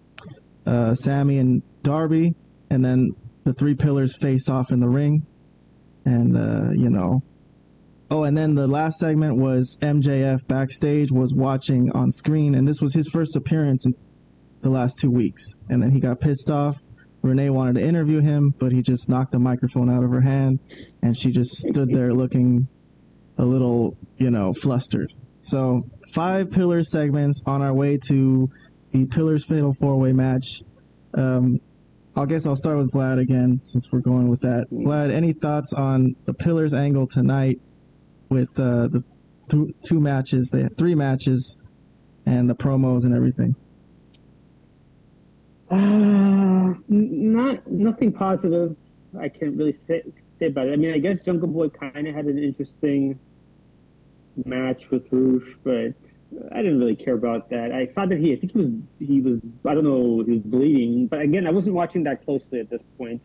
uh, 0.65 0.95
Sammy 0.95 1.39
and 1.39 1.61
Darby. 1.83 2.33
And 2.69 2.83
then 2.83 3.15
the 3.47 3.53
three 3.53 3.75
pillars 3.75 4.13
face 4.13 4.49
off 4.49 4.71
in 4.71 4.81
the 4.81 4.89
ring. 4.89 5.25
And, 6.03 6.35
uh, 6.35 6.71
you 6.73 6.89
know, 6.89 7.23
oh, 8.11 8.23
and 8.23 8.37
then 8.37 8.55
the 8.55 8.67
last 8.67 8.99
segment 8.99 9.37
was 9.37 9.77
MJF 9.81 10.45
backstage 10.47 11.11
was 11.13 11.33
watching 11.33 11.89
on 11.93 12.11
screen, 12.11 12.55
and 12.55 12.67
this 12.67 12.81
was 12.81 12.93
his 12.93 13.07
first 13.07 13.37
appearance 13.37 13.85
in 13.85 13.95
the 14.61 14.69
last 14.69 14.99
two 14.99 15.09
weeks. 15.09 15.55
And 15.69 15.81
then 15.81 15.91
he 15.91 16.01
got 16.01 16.19
pissed 16.19 16.51
off. 16.51 16.83
Renee 17.21 17.49
wanted 17.49 17.75
to 17.75 17.81
interview 17.81 18.19
him, 18.19 18.53
but 18.59 18.73
he 18.73 18.81
just 18.81 19.07
knocked 19.07 19.31
the 19.31 19.39
microphone 19.39 19.89
out 19.89 20.03
of 20.03 20.11
her 20.11 20.21
hand, 20.21 20.59
and 21.01 21.17
she 21.17 21.31
just 21.31 21.55
stood 21.55 21.89
there 21.89 22.13
looking 22.13 22.67
a 23.37 23.45
little, 23.45 23.95
you 24.17 24.29
know, 24.29 24.53
flustered. 24.53 25.13
So 25.39 25.85
five 26.11 26.51
pillar 26.51 26.83
segments 26.83 27.41
on 27.45 27.61
our 27.61 27.73
way 27.73 27.97
to 28.07 28.49
the 28.91 29.05
Pillars 29.05 29.45
Fatal 29.45 29.73
Four 29.73 29.97
Way 29.97 30.11
match. 30.11 30.63
Um, 31.13 31.61
I 32.17 32.25
guess 32.25 32.47
I'll 32.47 32.55
start 32.55 32.79
with 32.79 32.91
Vlad 32.91 33.19
again 33.19 33.61
since 33.63 33.91
we're 33.91 33.99
going 33.99 34.27
with 34.27 34.41
that. 34.41 34.65
Vlad, 34.71 35.11
any 35.11 35.33
thoughts 35.33 35.73
on 35.73 36.15
the 36.25 36.33
Pillars 36.33 36.73
angle 36.73 37.05
tonight 37.05 37.61
with 38.29 38.49
uh, 38.59 38.87
the 38.87 39.03
th- 39.51 39.75
two 39.87 39.99
matches? 39.99 40.49
They 40.49 40.63
had 40.63 40.75
three 40.75 40.95
matches 40.95 41.55
and 42.25 42.49
the 42.49 42.55
promos 42.55 43.03
and 43.03 43.13
everything. 43.15 43.55
Uh, 45.69 46.73
not 46.89 47.67
nothing 47.67 48.11
positive. 48.11 48.75
I 49.19 49.29
can't 49.29 49.55
really 49.55 49.73
say 49.73 50.01
say 50.37 50.47
about 50.47 50.69
it. 50.69 50.73
I 50.73 50.75
mean, 50.75 50.95
I 50.95 50.97
guess 50.97 51.21
Jungle 51.21 51.49
Boy 51.49 51.69
kind 51.69 52.07
of 52.07 52.15
had 52.15 52.25
an 52.25 52.39
interesting 52.39 53.19
match 54.43 54.89
with 54.89 55.11
Roosh, 55.11 55.55
but 55.63 55.93
I 56.51 56.57
didn't 56.57 56.79
really 56.79 56.95
care 56.95 57.13
about 57.13 57.49
that. 57.49 57.71
I 57.71 57.85
saw 57.85 58.05
that 58.05 58.19
he, 58.19 58.33
I 58.33 58.35
think 58.35 58.51
he 58.51 58.57
was, 58.57 58.71
he 58.99 59.21
was, 59.21 59.39
I 59.65 59.73
don't 59.73 59.83
know, 59.83 60.23
he 60.25 60.33
was 60.33 60.41
bleeding, 60.41 61.07
but 61.07 61.21
again, 61.21 61.47
I 61.47 61.51
wasn't 61.51 61.75
watching 61.75 62.03
that 62.03 62.25
closely 62.25 62.59
at 62.59 62.69
this 62.69 62.81
point, 62.97 63.21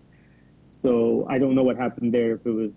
so 0.68 1.26
I 1.28 1.38
don't 1.38 1.54
know 1.54 1.62
what 1.62 1.76
happened 1.76 2.14
there. 2.14 2.34
If 2.34 2.46
it 2.46 2.50
was, 2.50 2.72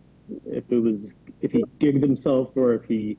if 0.46 0.64
it 0.72 0.80
was, 0.80 1.14
if 1.42 1.52
he 1.52 1.64
gigged 1.80 2.02
himself 2.02 2.52
or 2.56 2.74
if 2.74 2.86
he, 2.86 3.18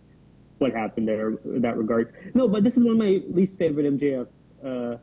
what 0.59 0.73
happened 0.73 1.07
there 1.07 1.29
in 1.45 1.61
that 1.61 1.77
regard. 1.77 2.15
No, 2.35 2.49
but 2.49 2.65
this 2.65 2.77
is 2.77 2.83
one 2.83 2.93
of 2.93 2.99
my 2.99 3.21
least 3.29 3.59
favorite 3.59 3.87
MJF 3.99 4.27
uh, 4.65 4.97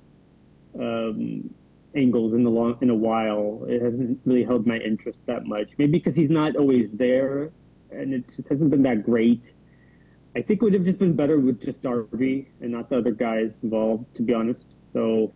um, 0.79 1.53
angles 1.95 2.33
in 2.33 2.43
the 2.43 2.49
long 2.49 2.77
in 2.81 2.89
a 2.89 2.95
while. 2.95 3.65
It 3.67 3.81
hasn't 3.81 4.19
really 4.25 4.43
held 4.43 4.65
my 4.65 4.77
interest 4.77 5.21
that 5.27 5.45
much. 5.45 5.73
Maybe 5.77 5.93
because 5.93 6.15
he's 6.15 6.29
not 6.29 6.55
always 6.55 6.91
there, 6.91 7.51
and 7.91 8.13
it 8.13 8.35
just 8.35 8.49
hasn't 8.49 8.71
been 8.71 8.83
that 8.83 9.03
great. 9.03 9.53
I 10.35 10.41
think 10.41 10.61
it 10.61 10.65
would 10.65 10.73
have 10.73 10.85
just 10.85 10.99
been 10.99 11.15
better 11.15 11.39
with 11.39 11.61
just 11.61 11.83
Darby 11.83 12.49
and 12.59 12.71
not 12.71 12.89
the 12.89 12.97
other 12.97 13.11
guys 13.11 13.59
involved, 13.61 14.15
to 14.15 14.23
be 14.23 14.33
honest. 14.33 14.67
So 14.91 15.33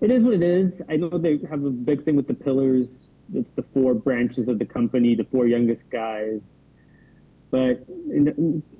it 0.00 0.10
is 0.10 0.22
what 0.22 0.34
it 0.34 0.42
is. 0.42 0.80
I 0.88 0.96
know 0.96 1.10
they 1.10 1.38
have 1.50 1.64
a 1.64 1.70
big 1.70 2.04
thing 2.04 2.16
with 2.16 2.26
the 2.26 2.34
pillars. 2.34 3.10
It's 3.34 3.50
the 3.50 3.62
four 3.74 3.94
branches 3.94 4.48
of 4.48 4.58
the 4.58 4.64
company, 4.64 5.14
the 5.14 5.24
four 5.24 5.46
youngest 5.46 5.90
guys. 5.90 6.42
But 7.50 7.84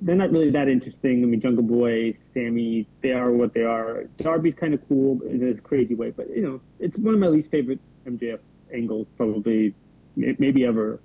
they're 0.01 0.15
not 0.15 0.31
really 0.31 0.49
that 0.51 0.67
interesting. 0.69 1.23
I 1.23 1.25
mean, 1.27 1.41
Jungle 1.41 1.63
Boy, 1.63 2.17
Sammy, 2.21 2.87
they 3.01 3.11
are 3.11 3.31
what 3.31 3.53
they 3.53 3.63
are. 3.63 4.05
Darby's 4.17 4.55
kind 4.55 4.73
of 4.73 4.87
cool 4.87 5.21
in 5.23 5.41
his 5.41 5.59
crazy 5.59 5.93
way, 5.93 6.11
but 6.11 6.29
you 6.29 6.41
know, 6.41 6.61
it's 6.79 6.97
one 6.97 7.13
of 7.13 7.19
my 7.19 7.27
least 7.27 7.51
favorite 7.51 7.79
MJF 8.07 8.39
angles, 8.73 9.07
probably, 9.17 9.75
maybe 10.15 10.65
ever, 10.65 11.01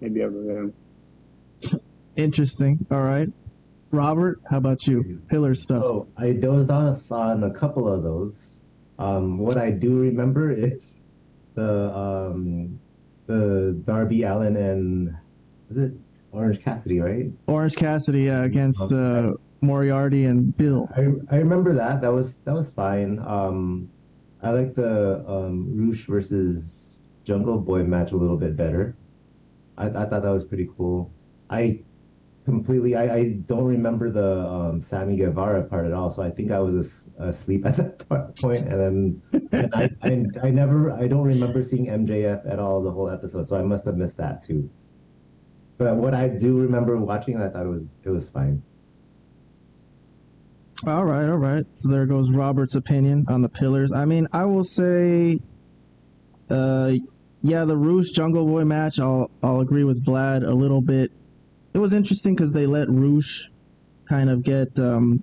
maybe 0.00 0.22
ever. 0.22 0.70
Yeah. 1.60 1.70
Interesting. 2.14 2.86
All 2.90 3.02
right. 3.02 3.28
Robert, 3.92 4.40
how 4.50 4.56
about 4.56 4.86
you? 4.86 5.20
Pillar 5.28 5.54
stuff. 5.54 5.82
Oh, 5.84 6.08
I 6.16 6.32
dozed 6.32 6.70
on 6.70 6.98
on 7.10 7.44
a 7.44 7.50
couple 7.50 7.86
of 7.86 8.02
those. 8.02 8.64
Um, 8.98 9.38
what 9.38 9.58
I 9.58 9.70
do 9.70 9.98
remember 9.98 10.50
is 10.50 10.80
the 11.54 11.94
um, 11.94 12.80
the 13.26 13.80
Darby 13.84 14.22
Allin 14.22 14.56
and 14.56 15.14
is 15.70 15.76
it 15.76 15.92
Orange 16.32 16.62
Cassidy, 16.62 17.00
right? 17.00 17.26
Orange 17.46 17.76
Cassidy 17.76 18.30
uh, 18.30 18.44
against 18.44 18.92
uh, 18.92 19.32
Moriarty 19.60 20.24
and 20.24 20.56
Bill. 20.56 20.88
I 20.96 21.34
I 21.34 21.38
remember 21.38 21.74
that. 21.74 22.00
That 22.00 22.12
was 22.12 22.36
that 22.44 22.54
was 22.54 22.70
fine. 22.70 23.18
Um, 23.18 23.90
I 24.42 24.52
like 24.52 24.74
the 24.74 25.22
um, 25.28 25.70
Roosh 25.76 26.06
versus 26.06 27.00
Jungle 27.24 27.58
Boy 27.58 27.84
match 27.84 28.12
a 28.12 28.16
little 28.16 28.38
bit 28.38 28.56
better. 28.56 28.96
I, 29.76 29.86
I 29.86 30.06
thought 30.06 30.22
that 30.22 30.32
was 30.32 30.44
pretty 30.44 30.68
cool. 30.78 31.12
I 31.50 31.82
completely. 32.44 32.94
I, 32.94 33.14
I 33.14 33.28
don't 33.46 33.64
remember 33.64 34.10
the 34.10 34.46
um, 34.46 34.82
Sammy 34.82 35.16
Guevara 35.16 35.64
part 35.64 35.86
at 35.86 35.92
all. 35.92 36.10
So 36.10 36.22
I 36.22 36.30
think 36.30 36.50
I 36.50 36.60
was 36.60 36.74
as, 36.74 37.08
asleep 37.18 37.66
at 37.66 37.76
that 37.76 38.36
point, 38.36 38.68
and 38.68 38.80
then 38.80 39.22
and 39.52 39.74
I, 39.74 39.90
I 40.02 40.46
I 40.46 40.50
never. 40.50 40.92
I 40.92 41.06
don't 41.08 41.24
remember 41.24 41.62
seeing 41.62 41.86
MJF 41.86 42.50
at 42.50 42.58
all 42.58 42.82
the 42.82 42.90
whole 42.90 43.10
episode. 43.10 43.46
So 43.46 43.56
I 43.56 43.62
must 43.62 43.84
have 43.86 43.96
missed 43.96 44.16
that 44.18 44.42
too. 44.42 44.70
But 45.78 45.96
what 45.96 46.14
I 46.14 46.28
do 46.28 46.58
remember 46.58 46.96
watching, 46.96 47.40
I 47.40 47.48
thought 47.48 47.66
it 47.66 47.68
was 47.68 47.82
it 48.04 48.10
was 48.10 48.28
fine. 48.28 48.62
All 50.86 51.04
right, 51.04 51.28
all 51.28 51.38
right. 51.38 51.64
So 51.72 51.88
there 51.88 52.06
goes 52.06 52.30
Robert's 52.30 52.74
opinion 52.74 53.26
on 53.28 53.40
the 53.40 53.48
pillars. 53.48 53.92
I 53.92 54.04
mean, 54.04 54.26
I 54.32 54.44
will 54.46 54.64
say, 54.64 55.40
uh, 56.50 56.94
yeah, 57.42 57.64
the 57.64 57.76
Roosh 57.76 58.10
Jungle 58.10 58.46
Boy 58.46 58.64
match. 58.64 58.98
I'll 58.98 59.30
I'll 59.42 59.60
agree 59.60 59.84
with 59.84 60.04
Vlad 60.04 60.46
a 60.46 60.52
little 60.52 60.82
bit. 60.82 61.12
It 61.74 61.78
was 61.78 61.92
interesting 61.92 62.34
because 62.34 62.52
they 62.52 62.66
let 62.66 62.88
Roosh 62.88 63.48
kind 64.08 64.28
of 64.28 64.42
get 64.42 64.78
um, 64.78 65.22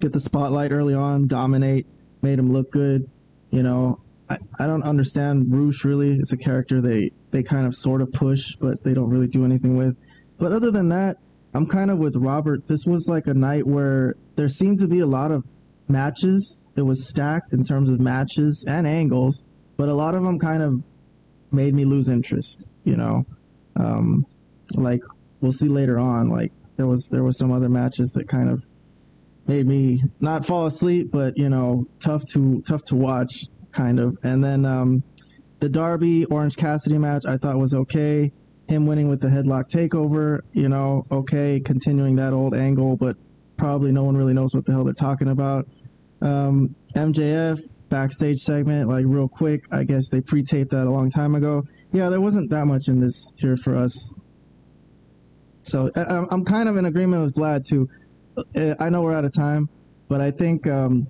get 0.00 0.12
the 0.12 0.20
spotlight 0.20 0.72
early 0.72 0.94
on, 0.94 1.26
dominate, 1.26 1.86
made 2.22 2.38
him 2.38 2.52
look 2.52 2.70
good. 2.70 3.08
You 3.50 3.62
know, 3.62 4.00
I, 4.28 4.38
I 4.58 4.66
don't 4.66 4.82
understand 4.82 5.52
Roosh 5.52 5.84
really. 5.84 6.12
It's 6.12 6.32
a 6.32 6.36
character 6.36 6.80
they 6.80 7.10
they 7.30 7.42
kind 7.42 7.66
of 7.66 7.74
sort 7.74 8.02
of 8.02 8.12
push, 8.12 8.54
but 8.56 8.82
they 8.82 8.94
don't 8.94 9.10
really 9.10 9.28
do 9.28 9.44
anything 9.44 9.76
with. 9.76 9.96
But 10.38 10.52
other 10.52 10.70
than 10.70 10.88
that, 10.90 11.18
I'm 11.54 11.66
kind 11.66 11.90
of 11.90 11.98
with 11.98 12.16
Robert. 12.16 12.66
This 12.68 12.86
was 12.86 13.08
like 13.08 13.26
a 13.26 13.34
night 13.34 13.66
where 13.66 14.14
there 14.36 14.48
seemed 14.48 14.78
to 14.80 14.88
be 14.88 15.00
a 15.00 15.06
lot 15.06 15.32
of 15.32 15.44
matches. 15.88 16.62
It 16.76 16.82
was 16.82 17.08
stacked 17.08 17.52
in 17.52 17.64
terms 17.64 17.90
of 17.90 18.00
matches 18.00 18.64
and 18.66 18.86
angles, 18.86 19.42
but 19.76 19.88
a 19.88 19.94
lot 19.94 20.14
of 20.14 20.22
them 20.22 20.38
kind 20.38 20.62
of 20.62 20.82
made 21.52 21.74
me 21.74 21.84
lose 21.84 22.08
interest. 22.08 22.66
You 22.84 22.96
know, 22.96 23.26
um, 23.76 24.26
like 24.74 25.02
we'll 25.40 25.52
see 25.52 25.68
later 25.68 25.98
on. 25.98 26.28
Like 26.28 26.52
there 26.76 26.86
was 26.86 27.08
there 27.08 27.24
was 27.24 27.38
some 27.38 27.52
other 27.52 27.68
matches 27.68 28.12
that 28.12 28.28
kind 28.28 28.48
of 28.50 28.64
made 29.46 29.66
me 29.66 30.02
not 30.20 30.46
fall 30.46 30.66
asleep, 30.66 31.10
but 31.10 31.36
you 31.36 31.48
know, 31.48 31.86
tough 32.00 32.24
to 32.26 32.62
tough 32.62 32.84
to 32.86 32.96
watch, 32.96 33.46
kind 33.72 33.98
of. 33.98 34.18
And 34.22 34.42
then 34.42 34.64
um, 34.64 35.02
the 35.60 35.68
Darby 35.68 36.24
Orange 36.26 36.56
Cassidy 36.56 36.98
match 36.98 37.24
I 37.26 37.36
thought 37.36 37.58
was 37.58 37.74
okay. 37.74 38.32
Him 38.68 38.86
winning 38.86 39.08
with 39.08 39.20
the 39.20 39.28
headlock 39.28 39.68
takeover, 39.68 40.40
you 40.52 40.68
know, 40.68 41.04
okay, 41.10 41.60
continuing 41.60 42.16
that 42.16 42.32
old 42.32 42.54
angle, 42.54 42.96
but 42.96 43.16
probably 43.56 43.90
no 43.90 44.04
one 44.04 44.16
really 44.16 44.32
knows 44.32 44.54
what 44.54 44.64
the 44.64 44.72
hell 44.72 44.84
they're 44.84 44.94
talking 44.94 45.28
about. 45.28 45.66
Um, 46.22 46.74
MJF 46.94 47.60
backstage 47.88 48.38
segment, 48.38 48.88
like 48.88 49.04
real 49.06 49.28
quick, 49.28 49.64
I 49.70 49.84
guess 49.84 50.08
they 50.08 50.20
pre-taped 50.20 50.70
that 50.70 50.86
a 50.86 50.90
long 50.90 51.10
time 51.10 51.34
ago. 51.34 51.64
Yeah, 51.92 52.08
there 52.08 52.20
wasn't 52.20 52.50
that 52.50 52.66
much 52.66 52.86
in 52.86 53.00
this 53.00 53.32
here 53.36 53.56
for 53.56 53.76
us. 53.76 54.12
So 55.70 55.90
I, 55.94 56.26
I'm 56.30 56.44
kind 56.44 56.68
of 56.68 56.76
in 56.76 56.84
agreement 56.84 57.24
with 57.24 57.34
Vlad 57.34 57.64
too. 57.64 57.88
I 58.80 58.90
know 58.90 59.02
we're 59.02 59.14
out 59.14 59.24
of 59.24 59.32
time, 59.32 59.68
but 60.08 60.20
I 60.20 60.30
think 60.30 60.66
um, 60.66 61.06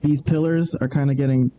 these 0.00 0.20
pillars 0.22 0.74
are 0.74 0.88
kind 0.88 1.10
of 1.10 1.16
getting 1.16 1.52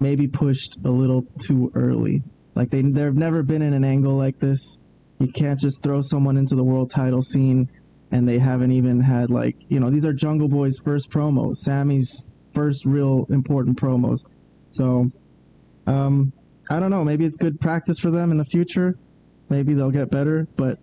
maybe 0.00 0.28
pushed 0.28 0.76
a 0.84 0.90
little 0.90 1.22
too 1.38 1.72
early. 1.74 2.22
Like 2.54 2.70
they 2.70 2.82
they've 2.82 3.14
never 3.14 3.42
been 3.42 3.62
in 3.62 3.72
an 3.72 3.84
angle 3.84 4.14
like 4.14 4.38
this. 4.38 4.76
You 5.18 5.28
can't 5.28 5.58
just 5.58 5.82
throw 5.82 6.02
someone 6.02 6.36
into 6.36 6.54
the 6.54 6.64
world 6.64 6.90
title 6.90 7.22
scene 7.22 7.70
and 8.10 8.28
they 8.28 8.38
haven't 8.38 8.72
even 8.72 9.00
had 9.00 9.30
like 9.30 9.56
you 9.68 9.80
know 9.80 9.90
these 9.90 10.04
are 10.04 10.12
Jungle 10.12 10.48
Boy's 10.48 10.78
first 10.78 11.10
promos, 11.10 11.58
Sammy's 11.58 12.30
first 12.52 12.84
real 12.84 13.26
important 13.30 13.80
promos. 13.80 14.24
So 14.70 15.10
um, 15.86 16.32
I 16.70 16.80
don't 16.80 16.90
know. 16.90 17.04
Maybe 17.04 17.24
it's 17.24 17.36
good 17.36 17.60
practice 17.60 17.98
for 17.98 18.10
them 18.10 18.30
in 18.30 18.36
the 18.36 18.44
future. 18.44 18.98
Maybe 19.48 19.74
they'll 19.74 19.90
get 19.90 20.10
better. 20.10 20.46
But 20.56 20.78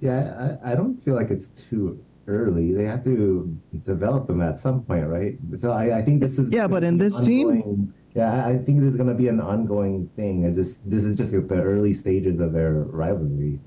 yeah, 0.00 0.56
I, 0.64 0.72
I 0.72 0.74
don't 0.74 1.02
feel 1.04 1.14
like 1.14 1.30
it's 1.30 1.48
too 1.48 2.02
early. 2.26 2.72
They 2.72 2.84
have 2.84 3.04
to 3.04 3.56
develop 3.84 4.26
them 4.26 4.42
at 4.42 4.58
some 4.58 4.82
point, 4.82 5.06
right? 5.06 5.36
So 5.58 5.72
I, 5.72 5.98
I 5.98 6.02
think 6.02 6.20
this 6.20 6.38
is 6.38 6.52
yeah. 6.52 6.66
But 6.66 6.84
in 6.84 6.98
this 6.98 7.16
scene, 7.24 7.92
yeah, 8.14 8.46
I 8.46 8.58
think 8.58 8.80
this 8.80 8.90
is 8.90 8.96
going 8.96 9.08
to 9.08 9.14
be 9.14 9.28
an 9.28 9.40
ongoing 9.40 10.08
thing. 10.16 10.44
It's 10.44 10.56
just 10.56 10.88
this 10.88 11.04
is 11.04 11.16
just 11.16 11.32
the 11.32 11.42
early 11.54 11.92
stages 11.92 12.40
of 12.40 12.52
their 12.52 12.72
rivalry. 12.72 13.58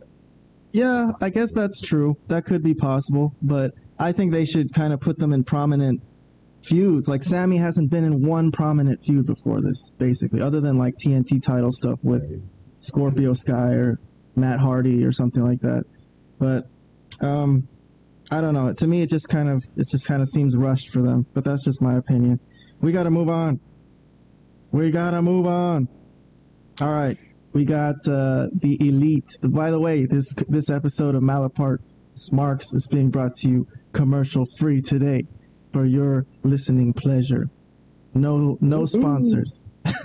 Yeah, 0.74 1.12
I 1.20 1.30
guess 1.30 1.52
that's 1.52 1.82
true. 1.82 2.16
That 2.28 2.46
could 2.46 2.64
be 2.64 2.74
possible, 2.74 3.36
but 3.42 3.74
I 4.00 4.14
think 4.14 4.32
they 4.32 4.46
should 4.46 4.74
kind 4.74 4.94
of 4.94 5.02
put 5.02 5.20
them 5.20 5.34
in 5.34 5.44
prominent 5.44 6.02
feuds. 6.64 7.10
Like 7.10 7.24
Sammy 7.24 7.58
hasn't 7.58 7.90
been 7.90 8.06
in 8.06 8.26
one 8.26 8.52
prominent 8.52 9.04
feud 9.04 9.26
before 9.26 9.62
this, 9.62 9.92
basically, 9.98 10.42
other 10.42 10.62
than 10.62 10.78
like 10.78 10.96
TNT 10.96 11.42
title 11.42 11.72
stuff 11.72 12.00
with. 12.04 12.42
Scorpio 12.82 13.34
Sky 13.34 13.74
or 13.74 14.00
Matt 14.36 14.60
Hardy 14.60 15.04
or 15.04 15.12
something 15.12 15.44
like 15.44 15.62
that. 15.62 15.86
But 16.42 16.68
um, 17.22 17.68
I 18.32 18.42
don't 18.42 18.56
know. 18.56 18.74
To 18.74 18.88
me, 18.88 19.04
it 19.04 19.10
just 19.10 19.30
kind 19.30 19.48
of 19.48 19.64
it 19.78 19.88
just 19.88 20.08
kind 20.08 20.22
of 20.22 20.28
seems 20.28 20.58
rushed 20.58 20.90
for 20.90 21.04
them. 21.04 21.26
But 21.34 21.46
that's 21.46 21.64
just 21.64 21.82
my 21.82 21.96
opinion. 21.98 22.40
We 22.82 22.92
got 22.92 23.04
to 23.04 23.12
move 23.12 23.30
on. 23.30 23.60
We 24.72 24.90
gotta 24.90 25.22
move 25.22 25.48
on. 25.48 25.88
All 26.80 26.92
right, 26.92 27.18
we 27.52 27.66
got 27.66 27.96
uh, 28.08 28.48
the 28.54 28.78
elite. 28.80 29.38
By 29.44 29.70
the 29.70 29.80
way, 29.80 30.06
this 30.06 30.34
this 30.48 30.70
episode 30.70 31.14
of 31.14 31.22
Malapert 31.22 31.80
Smarks 32.16 32.72
is 32.72 32.88
being 32.88 33.10
brought 33.10 33.36
to 33.38 33.50
you 33.50 33.68
commercial 33.92 34.46
free 34.58 34.82
today 34.82 35.28
for 35.74 35.86
your 35.86 36.26
listening 36.44 36.94
pleasure. 36.94 37.50
No, 38.14 38.58
no 38.62 38.86
sponsors. 38.86 39.66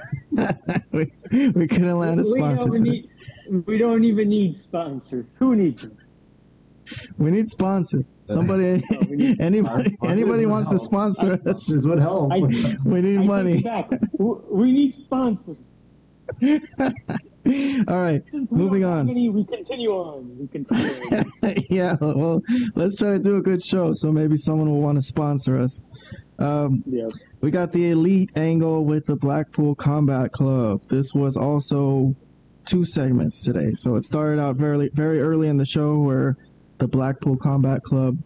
we, 0.93 1.13
we 1.31 1.69
couldn't 1.69 1.99
land 1.99 2.21
a 2.21 2.25
we, 2.25 2.31
sponsor 2.31 2.65
don't 2.65 2.75
today. 2.75 2.91
need, 2.91 3.67
we 3.67 3.79
don't 3.79 4.05
even 4.05 4.29
need 4.29 4.57
sponsors. 4.57 5.37
Who 5.39 5.55
needs 5.55 5.83
them? 5.83 5.97
We 7.19 7.31
need 7.31 7.49
sponsors. 7.49 8.15
Somebody, 8.27 8.83
we 9.09 9.17
need 9.17 9.41
anybody, 9.51 9.95
sponsors. 9.95 10.13
anybody 10.13 10.47
Would 10.47 10.53
wants 10.53 10.71
to 10.71 10.77
help. 10.77 10.85
sponsor 10.85 11.33
us. 11.47 11.67
This 11.67 11.83
would 11.85 11.99
help. 12.01 12.33
I, 12.33 12.39
We 12.85 13.01
need 13.03 13.19
I 13.21 13.25
money. 13.25 13.59
it 13.59 13.65
back. 13.65 13.91
W- 14.19 14.43
We 14.51 14.73
need 14.73 14.95
sponsors. 15.05 15.57
All 17.89 18.01
right, 18.01 18.23
we 18.33 18.47
moving 18.51 18.85
on. 18.85 19.09
any, 19.09 19.29
we 19.29 19.45
continue 19.45 19.91
on. 19.91 20.37
We 20.37 20.49
continue 20.49 20.91
on. 21.13 21.55
yeah, 21.71 21.97
well, 22.01 22.43
let's 22.75 22.97
try 22.97 23.13
to 23.13 23.21
do 23.21 23.37
a 23.37 23.41
good 23.41 23.63
show, 23.63 23.93
so 23.93 24.11
maybe 24.11 24.37
someone 24.37 24.69
will 24.69 24.81
want 24.81 24.99
to 24.99 25.03
sponsor 25.03 25.57
us. 25.57 25.85
Um, 26.41 26.83
yeah. 26.87 27.07
we 27.41 27.53
got 27.53 27.71
the 27.73 27.91
elite 27.93 28.31
angle 28.35 28.85
with 28.85 29.07
the 29.07 29.15
Blackpool 29.15 29.77
Combat 29.77 30.33
Club. 30.33 30.81
This 30.89 31.15
was 31.15 31.37
also 31.37 32.17
two 32.65 32.85
segments 32.85 33.43
today. 33.45 33.75
So 33.75 33.95
it 33.95 34.03
started 34.03 34.41
out 34.41 34.57
very 34.57 34.91
very 34.93 35.21
early 35.21 35.47
in 35.49 35.57
the 35.57 35.65
show 35.65 35.99
where 35.99 36.37
the 36.79 36.89
Blackpool 36.89 37.37
Combat 37.37 37.83
Club 37.83 38.19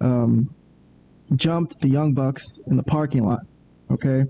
um, 0.00 0.54
jumped 1.34 1.80
the 1.80 1.88
Young 1.88 2.12
Bucks 2.12 2.60
in 2.66 2.76
the 2.76 2.82
parking 2.82 3.24
lot. 3.24 3.40
Okay, 3.90 4.24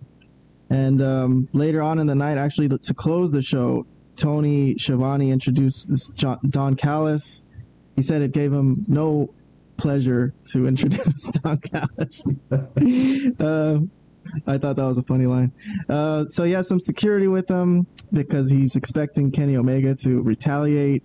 and 0.71 1.03
um, 1.03 1.49
later 1.53 1.83
on 1.83 1.99
in 1.99 2.07
the 2.07 2.15
night, 2.15 2.39
actually 2.39 2.69
to 2.69 2.95
close 2.95 3.33
the 3.33 3.43
show, 3.43 3.87
Tony 4.17 4.77
Schiavone 4.79 5.31
introduced 5.31 6.15
Don 6.17 6.77
Callis. 6.77 7.43
He 7.97 8.03
said 8.03 8.23
it 8.23 8.33
gave 8.33 8.53
him 8.53 8.85
no 8.87 9.33
pleasure 9.77 10.35
to 10.51 10.67
introduce 10.69 11.29
Don 11.43 11.59
Callis. 11.59 12.23
uh, 13.41 13.81
I 14.47 14.59
thought 14.59 14.77
that 14.77 14.85
was 14.85 14.99
a 14.99 15.03
funny 15.03 15.27
line. 15.27 15.53
Uh, 15.89 16.27
so 16.27 16.45
he 16.45 16.53
has 16.53 16.69
some 16.69 16.81
security 16.81 17.29
with 17.29 17.49
him 17.49 17.87
because 18.13 18.51
he's 18.51 18.77
expecting 18.77 19.31
Kenny 19.31 19.57
Omega 19.57 19.95
to 19.97 20.21
retaliate. 20.21 21.03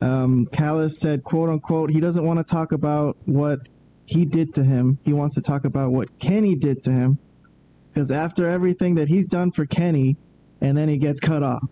Um, 0.00 0.46
Callis 0.46 0.98
said, 0.98 1.22
"quote 1.24 1.48
unquote," 1.48 1.90
he 1.90 2.00
doesn't 2.00 2.24
want 2.24 2.38
to 2.38 2.44
talk 2.44 2.72
about 2.72 3.16
what 3.26 3.68
he 4.06 4.24
did 4.24 4.54
to 4.54 4.64
him. 4.64 4.98
He 5.04 5.12
wants 5.12 5.34
to 5.36 5.42
talk 5.42 5.64
about 5.64 5.92
what 5.92 6.18
Kenny 6.18 6.56
did 6.56 6.82
to 6.84 6.90
him. 6.90 7.18
Because 7.92 8.10
after 8.10 8.48
everything 8.48 8.94
that 8.96 9.08
he's 9.08 9.28
done 9.28 9.50
for 9.50 9.66
Kenny, 9.66 10.16
and 10.60 10.76
then 10.76 10.88
he 10.88 10.96
gets 10.96 11.20
cut 11.20 11.42
off. 11.42 11.64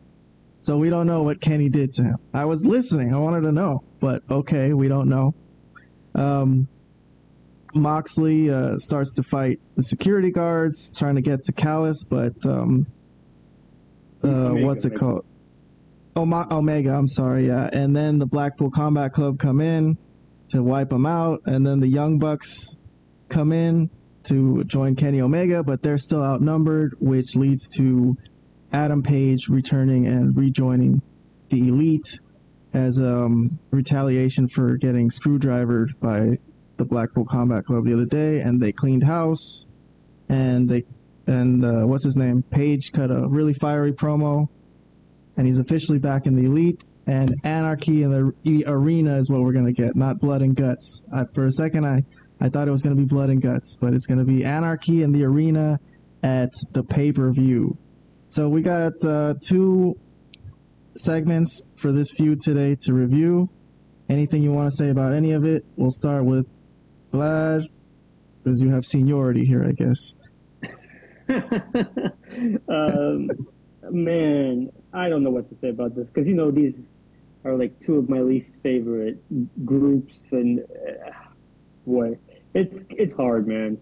So 0.63 0.77
we 0.77 0.91
don't 0.91 1.07
know 1.07 1.23
what 1.23 1.41
Kenny 1.41 1.69
did 1.69 1.95
to 1.95 2.03
him. 2.03 2.17
I 2.35 2.45
was 2.45 2.65
listening. 2.65 3.15
I 3.15 3.19
wanted 3.19 3.43
to 3.43 3.53
know, 3.53 3.83
but 4.01 4.23
okay, 4.31 4.73
we 4.73 4.89
don't 4.89 5.09
know. 5.09 5.35
Um, 6.15 6.69
Moxley 7.75 8.51
uh, 8.51 8.77
starts 8.79 9.15
to 9.17 9.23
fight 9.23 9.61
the 9.77 9.83
security 9.83 10.31
guards, 10.31 10.93
trying 10.97 11.15
to 11.15 11.21
get 11.21 11.45
to 11.45 11.53
Callis, 11.53 12.03
but 12.03 12.35
um, 12.45 12.87
uh, 14.23 14.51
what's 14.51 14.85
it 14.85 14.97
called? 14.97 15.25
Oma- 16.19 16.49
Omega. 16.51 16.91
I'm 16.91 17.09
sorry. 17.09 17.47
Yeah, 17.47 17.71
and 17.73 17.95
then 17.95 18.19
the 18.19 18.27
Blackpool 18.27 18.71
Combat 18.71 19.13
Club 19.13 19.39
come 19.39 19.61
in 19.61 19.97
to 20.51 20.63
wipe 20.63 20.91
them 20.91 21.07
out, 21.07 21.43
and 21.47 21.67
then 21.67 21.81
the 21.81 21.89
Young 21.89 22.19
Bucks 22.19 22.77
come 23.29 23.53
in 23.53 23.91
to 24.25 24.65
join 24.65 24.97
Kenny 24.97 25.21
Omega, 25.21 25.63
but 25.63 25.83
they're 25.83 25.99
still 25.99 26.23
outnumbered, 26.23 26.95
which 27.01 27.37
leads 27.37 27.69
to 27.69 28.17
Adam 28.73 29.03
Page 29.03 29.49
returning 29.49 30.07
and 30.07 30.37
rejoining 30.37 31.01
the 31.51 31.69
Elite 31.69 32.19
as 32.75 32.99
um, 32.99 33.59
retaliation 33.71 34.49
for 34.49 34.77
getting 34.77 35.11
screwdrivered 35.11 35.99
by 36.01 36.39
the 36.77 36.85
Blackpool 36.85 37.25
Combat 37.25 37.65
Club 37.65 37.85
the 37.85 37.95
other 37.95 38.05
day, 38.05 38.41
and 38.41 38.61
they 38.61 38.73
cleaned 38.73 39.03
house, 39.03 39.67
and 40.29 40.69
they 40.69 40.85
and 41.27 41.65
uh, 41.65 41.83
what's 41.87 42.05
his 42.05 42.17
name? 42.17 42.43
Page 42.43 42.93
cut 42.93 43.11
a 43.11 43.29
really 43.29 43.53
fiery 43.53 43.93
promo, 43.93 44.49
and 45.39 45.47
he's 45.47 45.61
officially 45.61 45.99
back 45.99 46.27
in 46.27 46.35
the 46.35 46.45
Elite. 46.45 46.83
And 47.07 47.35
Anarchy 47.45 48.03
in 48.03 48.35
the 48.43 48.65
arena 48.67 49.17
is 49.17 49.31
what 49.31 49.41
we're 49.41 49.53
gonna 49.53 49.73
get, 49.73 49.97
not 49.97 50.19
blood 50.19 50.43
and 50.43 50.55
guts. 50.55 51.05
I, 51.11 51.25
for 51.33 51.47
a 51.47 51.53
second, 51.53 51.87
I 51.87 52.05
I 52.41 52.51
thought 52.51 52.69
it 52.69 52.71
was 52.71 52.83
gonna 52.83 52.97
be 52.97 53.05
blood 53.05 53.31
and 53.31 53.41
guts, 53.41 53.77
but 53.77 53.95
it's 53.95 54.07
gonna 54.07 54.25
be 54.25 54.45
Anarchy 54.45 55.03
in 55.03 55.13
the 55.13 55.25
arena 55.25 55.81
at 56.23 56.53
the 56.73 56.83
pay 56.83 57.13
per 57.13 57.31
view. 57.33 57.79
So 58.29 58.49
we 58.49 58.63
got 58.63 58.93
uh, 59.03 59.35
two 59.41 59.97
segments 60.97 61.63
for 61.77 61.93
this 61.93 62.11
feud 62.11 62.41
today 62.43 62.75
to 62.83 62.93
review. 62.93 63.49
Anything 64.09 64.43
you 64.43 64.53
want 64.53 64.71
to 64.71 64.77
say 64.77 64.91
about 64.91 65.15
any 65.15 65.33
of 65.33 65.45
it? 65.45 65.65
We'll 65.77 65.93
start 65.93 66.25
with 66.25 66.47
Vlad, 67.13 67.65
because 68.43 68.61
you 68.61 68.71
have 68.71 68.85
seniority 68.85 69.45
here, 69.45 69.65
I 69.65 69.73
guess. 69.73 70.15
um, 72.69 73.31
man, 73.91 74.71
I 74.93 75.09
don't 75.09 75.23
know 75.23 75.31
what 75.31 75.49
to 75.49 75.55
say 75.57 75.69
about 75.69 75.95
this 75.95 76.09
because 76.09 76.27
you 76.27 76.35
know 76.35 76.51
these 76.51 76.87
are 77.45 77.55
like 77.57 77.79
two 77.81 77.97
of 77.97 78.09
my 78.09 78.21
least 78.21 78.57
favorite 78.63 79.19
groups, 79.65 80.33
and 80.33 80.61
uh, 80.61 81.11
boy, 81.87 82.19
it's 82.55 82.81
it's 82.91 83.13
hard, 83.13 83.47
man. 83.47 83.79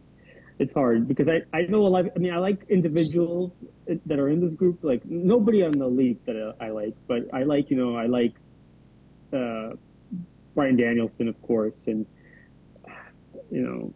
It's 0.58 0.72
hard 0.72 1.06
because 1.06 1.28
I, 1.28 1.42
I 1.52 1.62
know 1.62 1.86
a 1.86 1.88
lot. 1.88 2.06
I 2.14 2.18
mean, 2.18 2.32
I 2.32 2.38
like 2.38 2.64
individuals 2.68 3.52
that 4.06 4.18
are 4.18 4.28
in 4.28 4.40
this 4.40 4.54
group. 4.54 4.78
Like 4.82 5.04
nobody 5.04 5.62
on 5.62 5.72
the 5.72 5.86
league 5.88 6.24
that 6.26 6.54
I, 6.60 6.66
I 6.66 6.70
like, 6.70 6.94
but 7.06 7.22
I 7.32 7.42
like 7.44 7.70
you 7.70 7.76
know 7.76 7.96
I 7.96 8.06
like 8.06 8.34
uh, 9.32 9.70
Bryan 10.54 10.76
Danielson, 10.76 11.28
of 11.28 11.40
course, 11.42 11.86
and 11.86 12.06
you 13.50 13.62
know 13.62 13.94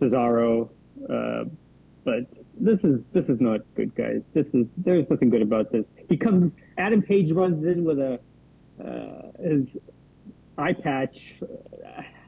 Cesaro. 0.00 0.70
Uh, 1.08 1.44
but 2.04 2.24
this 2.58 2.84
is 2.84 3.06
this 3.08 3.28
is 3.28 3.40
not 3.40 3.60
good, 3.74 3.94
guys. 3.94 4.22
This 4.34 4.48
is 4.48 4.66
there's 4.76 5.08
nothing 5.10 5.30
good 5.30 5.42
about 5.42 5.72
this. 5.72 5.84
He 6.08 6.16
comes. 6.16 6.54
Adam 6.78 7.02
Page 7.02 7.32
runs 7.32 7.64
in 7.64 7.84
with 7.84 7.98
a 7.98 8.20
uh, 8.82 9.42
his 9.42 9.76
eye 10.58 10.72
patch. 10.72 11.36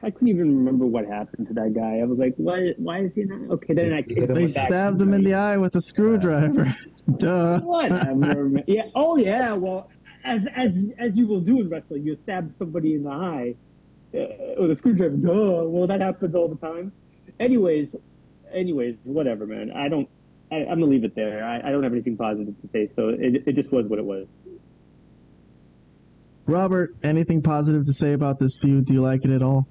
I 0.03 0.11
couldn't 0.11 0.27
even 0.27 0.57
remember 0.57 0.85
what 0.85 1.05
happened 1.05 1.47
to 1.47 1.53
that 1.55 1.73
guy. 1.73 1.99
I 1.99 2.03
was 2.03 2.19
like, 2.19 2.33
why? 2.37 2.73
Why 2.77 2.99
is 2.99 3.13
he 3.13 3.23
not? 3.23 3.51
Okay, 3.55 3.73
then 3.73 3.93
I 3.93 4.03
He 4.07 4.15
hit 4.15 4.29
him 4.29 4.35
They 4.35 4.47
stabbed 4.47 5.01
him 5.01 5.13
in 5.13 5.23
the 5.23 5.33
eye 5.33 5.57
with 5.57 5.75
a 5.75 5.81
screwdriver. 5.81 6.75
Duh. 7.17 7.59
Whatever. 7.59 8.61
yeah. 8.67 8.83
Oh 8.93 9.17
yeah. 9.17 9.53
Well, 9.53 9.89
as 10.23 10.41
as 10.55 10.77
as 10.97 11.15
you 11.15 11.27
will 11.27 11.41
do 11.41 11.61
in 11.61 11.69
wrestling, 11.69 12.03
you 12.03 12.15
stab 12.15 12.53
somebody 12.57 12.95
in 12.95 13.03
the 13.03 13.09
eye 13.11 13.55
uh, 14.13 14.61
with 14.61 14.71
a 14.71 14.75
screwdriver. 14.75 15.15
Duh. 15.15 15.63
Well, 15.65 15.87
that 15.87 16.01
happens 16.01 16.35
all 16.35 16.47
the 16.47 16.57
time. 16.57 16.91
Anyways, 17.39 17.95
anyways, 18.53 18.95
whatever, 19.03 19.45
man. 19.45 19.71
I 19.71 19.89
don't. 19.89 20.09
I, 20.51 20.57
I'm 20.57 20.79
gonna 20.79 20.85
leave 20.85 21.03
it 21.03 21.15
there. 21.15 21.43
I, 21.43 21.67
I 21.67 21.71
don't 21.71 21.83
have 21.83 21.93
anything 21.93 22.17
positive 22.17 22.59
to 22.61 22.67
say, 22.67 22.85
so 22.85 23.09
it 23.09 23.43
it 23.45 23.53
just 23.53 23.71
was 23.71 23.85
what 23.87 23.99
it 23.99 24.05
was. 24.05 24.27
Robert, 26.47 26.95
anything 27.03 27.41
positive 27.41 27.85
to 27.85 27.93
say 27.93 28.13
about 28.13 28.37
this 28.39 28.55
feud? 28.55 28.85
Do 28.85 28.93
you 28.93 29.01
like 29.01 29.25
it 29.25 29.31
at 29.31 29.41
all? 29.41 29.67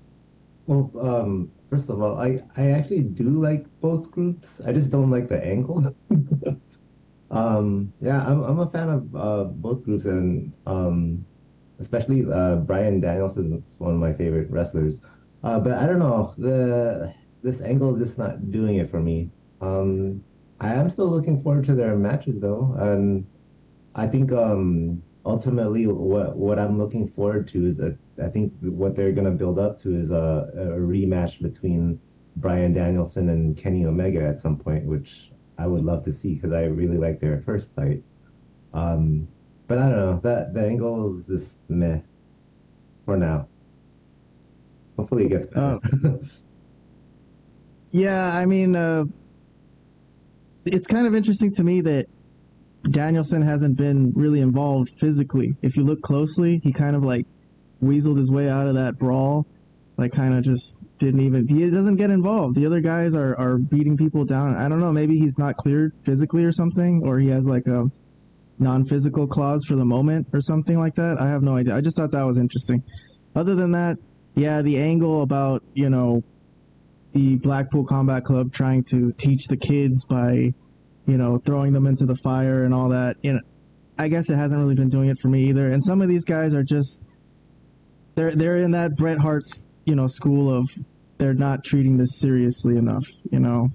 Well, 0.67 0.91
um, 1.01 1.53
first 1.71 1.89
of 1.89 2.03
all, 2.03 2.19
I, 2.19 2.43
I 2.57 2.71
actually 2.71 3.03
do 3.03 3.29
like 3.41 3.67
both 3.81 4.11
groups. 4.11 4.61
I 4.67 4.73
just 4.73 4.91
don't 4.91 5.11
like 5.11 5.29
the 5.29 5.43
angle. 5.45 5.95
um, 7.31 7.93
yeah, 8.01 8.27
I'm 8.27 8.43
I'm 8.43 8.59
a 8.59 8.67
fan 8.67 8.89
of 8.89 9.15
uh, 9.15 9.45
both 9.45 9.85
groups, 9.85 10.07
and 10.07 10.53
um, 10.67 11.25
especially 11.79 12.27
uh, 12.31 12.57
Bryan 12.57 13.01
Danielson 13.01 13.63
is 13.67 13.79
one 13.79 13.93
of 13.93 14.01
my 14.01 14.13
favorite 14.13 14.51
wrestlers. 14.51 15.01
Uh, 15.45 15.61
but 15.61 15.73
I 15.73 15.87
don't 15.87 15.99
know 15.99 16.35
the 16.39 17.15
this 17.43 17.61
angle 17.61 17.95
is 17.95 18.01
just 18.01 18.19
not 18.19 18.51
doing 18.51 18.77
it 18.77 18.91
for 18.91 19.01
me. 19.01 19.31
Um, 19.61 20.25
I 20.65 20.73
am 20.73 20.89
still 20.89 21.09
looking 21.09 21.43
forward 21.43 21.65
to 21.65 21.75
their 21.75 21.95
matches 21.95 22.41
though, 22.41 22.75
and 22.79 23.27
I 23.95 24.07
think 24.07 24.33
um, 24.33 25.03
ultimately 25.27 25.87
what 25.87 26.37
what 26.37 26.59
I'm 26.59 26.79
looking 26.79 27.07
forward 27.07 27.47
to 27.49 27.67
is 27.67 27.77
that 27.77 27.99
I 28.23 28.29
think 28.29 28.55
what 28.61 28.97
they're 28.97 29.13
gonna 29.13 29.31
build 29.31 29.59
up 29.59 29.79
to 29.83 29.95
is 29.95 30.11
a, 30.11 30.49
a 30.57 30.67
rematch 30.79 31.43
between 31.43 32.01
Bryan 32.37 32.73
Danielson 32.73 33.29
and 33.29 33.55
Kenny 33.55 33.85
Omega 33.85 34.27
at 34.27 34.41
some 34.41 34.57
point, 34.57 34.87
which 34.87 35.33
I 35.59 35.67
would 35.67 35.85
love 35.85 36.03
to 36.05 36.13
see 36.13 36.35
because 36.37 36.53
I 36.53 36.63
really 36.65 36.97
like 36.97 37.21
their 37.21 37.43
first 37.43 37.75
fight. 37.75 38.03
Um, 38.73 39.29
but 39.67 39.77
I 39.77 39.83
don't 39.83 39.99
know 39.99 40.21
that 40.23 40.55
the 40.55 40.67
angle 40.67 41.19
is 41.19 41.27
just 41.27 41.59
meh 41.69 42.01
for 43.05 43.19
now. 43.19 43.49
Hopefully 44.97 45.27
it 45.27 45.29
gets 45.29 45.47
better. 45.47 45.79
Yeah, 47.91 48.37
I 48.37 48.45
mean, 48.45 48.75
uh, 48.75 49.05
it's 50.67 50.87
kind 50.87 51.07
of 51.07 51.15
interesting 51.15 51.53
to 51.53 51.65
me 51.65 51.81
that 51.83 52.07
Danielson 52.91 53.43
hasn't 53.43 53.77
been 53.77 54.13
really 54.15 54.41
involved 54.41 54.91
physically. 54.99 55.55
If 55.63 55.77
you 55.77 55.85
look 55.85 56.03
closely, 56.03 56.61
he 56.63 56.73
kind 56.73 56.97
of 56.97 57.03
like 57.03 57.27
weaseled 57.83 58.19
his 58.19 58.31
way 58.31 58.49
out 58.49 58.69
of 58.69 58.75
that 58.75 58.99
brawl. 58.99 59.47
Like, 59.97 60.13
kind 60.13 60.35
of 60.35 60.43
just 60.43 60.77
didn't 60.99 61.21
even. 61.21 61.47
He 61.47 61.71
doesn't 61.71 61.97
get 61.97 62.11
involved. 62.11 62.57
The 62.57 62.67
other 62.67 62.81
guys 62.81 63.15
are 63.15 63.39
are 63.39 63.59
beating 63.59 63.97
people 63.97 64.25
down. 64.25 64.57
I 64.57 64.69
don't 64.69 64.81
know. 64.81 64.93
Maybe 64.93 65.19
he's 65.19 65.39
not 65.39 65.57
cleared 65.57 65.93
physically 66.05 66.45
or 66.45 66.53
something, 66.53 67.03
or 67.05 67.19
he 67.21 67.29
has 67.29 67.47
like 67.47 67.67
a 67.69 67.85
non-physical 68.59 69.27
clause 69.29 69.65
for 69.65 69.77
the 69.77 69.85
moment 69.85 70.29
or 70.33 70.41
something 70.41 70.79
like 70.79 70.97
that. 70.97 71.21
I 71.21 71.29
have 71.29 71.43
no 71.43 71.57
idea. 71.57 71.77
I 71.77 71.81
just 71.81 71.97
thought 71.97 72.11
that 72.11 72.23
was 72.25 72.39
interesting. 72.39 72.83
Other 73.37 73.55
than 73.55 73.73
that, 73.73 73.99
yeah, 74.35 74.63
the 74.63 74.79
angle 74.79 75.23
about 75.23 75.63
you 75.75 75.91
know 75.91 76.25
the 77.15 77.37
Blackpool 77.37 77.85
Combat 77.85 78.25
Club 78.25 78.53
trying 78.53 78.85
to 78.85 79.13
teach 79.13 79.47
the 79.47 79.57
kids 79.57 80.05
by 80.05 80.53
you 81.07 81.17
know 81.17 81.39
throwing 81.39 81.73
them 81.73 81.87
into 81.87 82.05
the 82.05 82.17
fire 82.17 82.65
and 82.65 82.75
all 82.75 82.91
that. 82.91 83.17
You 83.23 83.35
know, 83.35 83.41
I 83.97 84.09
guess 84.09 84.29
it 84.29 84.37
hasn't 84.37 84.61
really 84.61 84.75
been 84.75 84.91
doing 84.91 85.09
it 85.09 85.19
for 85.19 85.29
me 85.29 85.49
either. 85.49 85.69
And 85.69 85.83
some 85.83 86.03
of 86.03 86.09
these 86.09 86.25
guys 86.25 86.55
are 86.55 86.65
just 86.65 87.01
they're 88.17 88.35
they're 88.35 88.59
in 88.59 88.73
that 88.73 88.97
Bret 88.97 89.19
Hart's 89.19 89.67
you 89.85 89.95
know 89.95 90.09
school 90.09 90.55
of 90.55 90.69
they're 91.17 91.35
not 91.35 91.65
treating 91.65 91.97
this 91.97 92.19
seriously 92.19 92.77
enough. 92.77 93.07
You 93.31 93.39
know, 93.39 93.71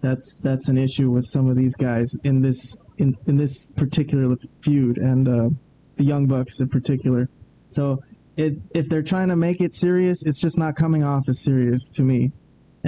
that's 0.00 0.34
that's 0.40 0.68
an 0.68 0.78
issue 0.78 1.10
with 1.10 1.26
some 1.26 1.48
of 1.48 1.56
these 1.56 1.76
guys 1.76 2.16
in 2.24 2.40
this 2.40 2.76
in 2.96 3.14
in 3.26 3.36
this 3.36 3.68
particular 3.76 4.36
feud 4.62 4.96
and 4.96 5.28
uh, 5.28 5.48
the 5.96 6.04
Young 6.04 6.26
Bucks 6.26 6.60
in 6.60 6.68
particular. 6.68 7.28
So 7.68 8.02
it, 8.36 8.54
if 8.74 8.88
they're 8.88 9.02
trying 9.02 9.28
to 9.28 9.36
make 9.36 9.60
it 9.60 9.74
serious, 9.74 10.22
it's 10.22 10.40
just 10.40 10.56
not 10.56 10.74
coming 10.76 11.04
off 11.04 11.28
as 11.28 11.40
serious 11.40 11.90
to 11.90 12.02
me. 12.02 12.32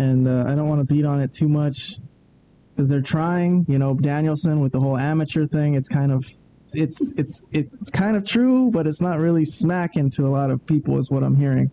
And 0.05 0.29
uh, 0.29 0.45
I 0.47 0.55
don't 0.55 0.69
want 0.69 0.87
to 0.87 0.95
beat 0.95 1.07
on 1.07 1.23
it 1.23 1.33
too 1.33 1.49
much 1.49 1.97
because 2.71 2.89
they're 2.91 3.01
trying. 3.01 3.65
You 3.69 3.79
know, 3.79 3.95
Danielson 3.95 4.61
with 4.61 4.73
the 4.73 4.81
whole 4.81 4.99
amateur 4.99 5.47
thing. 5.47 5.75
It's 5.75 5.89
kind 5.89 6.13
of 6.13 6.27
it's 6.75 7.15
it's 7.17 7.43
it's 7.53 7.91
kind 7.91 8.17
of 8.17 8.25
true, 8.25 8.71
but 8.71 8.87
it's 8.87 9.01
not 9.01 9.19
really 9.19 9.45
smacking 9.45 10.11
to 10.11 10.27
a 10.27 10.33
lot 10.39 10.51
of 10.51 10.67
people, 10.67 10.99
is 10.99 11.11
what 11.11 11.23
I'm 11.23 11.37
hearing. 11.37 11.71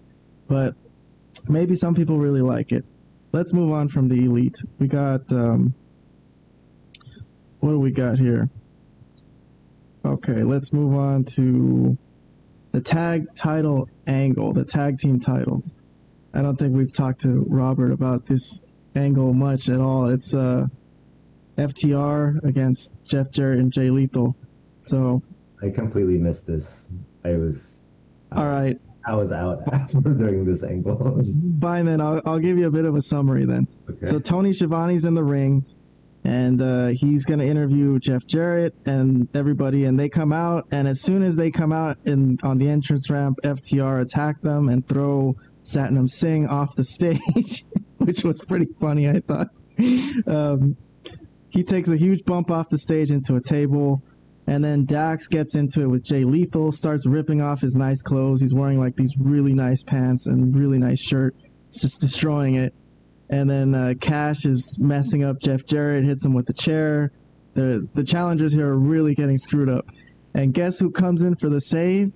But 0.47 0.75
maybe 1.49 1.75
some 1.75 1.93
people 1.93 2.17
really 2.17 2.41
like 2.41 2.71
it. 2.71 2.85
Let's 3.33 3.53
move 3.53 3.71
on 3.73 3.89
from 3.89 4.07
the 4.07 4.25
elite. 4.25 4.57
We 4.79 4.87
got 4.87 5.29
um, 5.33 5.73
what 7.59 7.71
do 7.71 7.79
we 7.79 7.91
got 7.91 8.17
here? 8.17 8.49
Okay, 10.05 10.43
let's 10.43 10.71
move 10.71 10.95
on 10.95 11.25
to 11.35 11.97
the 12.71 12.81
tag 12.81 13.35
title 13.35 13.89
angle, 14.07 14.53
the 14.53 14.63
tag 14.65 14.99
team 14.99 15.19
titles. 15.19 15.75
I 16.33 16.41
don't 16.41 16.57
think 16.57 16.75
we've 16.75 16.93
talked 16.93 17.21
to 17.21 17.45
Robert 17.49 17.91
about 17.91 18.25
this 18.25 18.61
angle 18.95 19.33
much 19.33 19.69
at 19.69 19.79
all. 19.79 20.07
It's 20.07 20.33
uh, 20.33 20.67
FTR 21.57 22.43
against 22.43 22.93
Jeff 23.03 23.31
Jarrett 23.31 23.59
and 23.59 23.71
Jay 23.71 23.89
Lethal. 23.89 24.35
So 24.81 25.21
I 25.61 25.69
completely 25.69 26.17
missed 26.17 26.47
this. 26.47 26.89
I 27.23 27.35
was 27.35 27.85
all 28.31 28.47
right. 28.47 28.79
I 29.05 29.15
was 29.15 29.31
out 29.31 29.61
after 29.73 29.99
during 29.99 30.45
this 30.45 30.63
angle. 30.63 31.21
Fine 31.61 31.85
then, 31.85 32.01
I'll, 32.01 32.21
I'll 32.25 32.39
give 32.39 32.57
you 32.57 32.67
a 32.67 32.71
bit 32.71 32.85
of 32.85 32.95
a 32.95 33.01
summary 33.01 33.45
then. 33.45 33.67
Okay. 33.89 34.05
So 34.05 34.19
Tony 34.19 34.51
Schiavone's 34.51 35.05
in 35.05 35.15
the 35.15 35.23
ring, 35.23 35.65
and 36.23 36.61
uh, 36.61 36.87
he's 36.87 37.25
going 37.25 37.39
to 37.39 37.45
interview 37.45 37.99
Jeff 37.99 38.25
Jarrett 38.25 38.75
and 38.85 39.27
everybody, 39.35 39.85
and 39.85 39.99
they 39.99 40.07
come 40.07 40.31
out, 40.31 40.67
and 40.71 40.87
as 40.87 41.01
soon 41.01 41.23
as 41.23 41.35
they 41.35 41.51
come 41.51 41.71
out 41.71 41.97
in 42.05 42.39
on 42.43 42.57
the 42.57 42.69
entrance 42.69 43.09
ramp, 43.09 43.39
FTR 43.43 44.01
attack 44.01 44.41
them 44.41 44.69
and 44.69 44.87
throw 44.87 45.35
Satnam 45.63 46.09
Singh 46.09 46.47
off 46.47 46.75
the 46.75 46.83
stage, 46.83 47.65
which 47.97 48.23
was 48.23 48.41
pretty 48.41 48.67
funny, 48.79 49.09
I 49.09 49.21
thought. 49.21 49.47
Um, 50.27 50.75
he 51.49 51.63
takes 51.63 51.89
a 51.89 51.97
huge 51.97 52.23
bump 52.25 52.49
off 52.49 52.69
the 52.69 52.77
stage 52.77 53.11
into 53.11 53.35
a 53.35 53.41
table. 53.41 54.01
And 54.47 54.63
then 54.63 54.85
Dax 54.85 55.27
gets 55.27 55.55
into 55.55 55.81
it 55.81 55.87
with 55.87 56.03
Jay 56.03 56.23
Lethal, 56.23 56.71
starts 56.71 57.05
ripping 57.05 57.41
off 57.41 57.61
his 57.61 57.75
nice 57.75 58.01
clothes. 58.01 58.41
He's 58.41 58.53
wearing 58.53 58.79
like 58.79 58.95
these 58.95 59.15
really 59.17 59.53
nice 59.53 59.83
pants 59.83 60.25
and 60.25 60.55
really 60.55 60.77
nice 60.77 60.99
shirt. 60.99 61.35
It's 61.67 61.79
just 61.79 62.01
destroying 62.01 62.55
it. 62.55 62.73
And 63.29 63.49
then 63.49 63.73
uh, 63.73 63.93
Cash 64.01 64.45
is 64.45 64.77
messing 64.77 65.23
up 65.23 65.39
Jeff 65.39 65.65
Jarrett, 65.65 66.03
hits 66.03 66.25
him 66.25 66.33
with 66.33 66.47
the 66.47 66.53
chair. 66.53 67.11
The 67.53 67.87
the 67.93 68.03
challengers 68.03 68.51
here 68.53 68.67
are 68.67 68.77
really 68.77 69.13
getting 69.13 69.37
screwed 69.37 69.69
up. 69.69 69.85
And 70.33 70.53
guess 70.53 70.79
who 70.79 70.91
comes 70.91 71.21
in 71.21 71.35
for 71.35 71.49
the 71.49 71.61
save? 71.61 72.11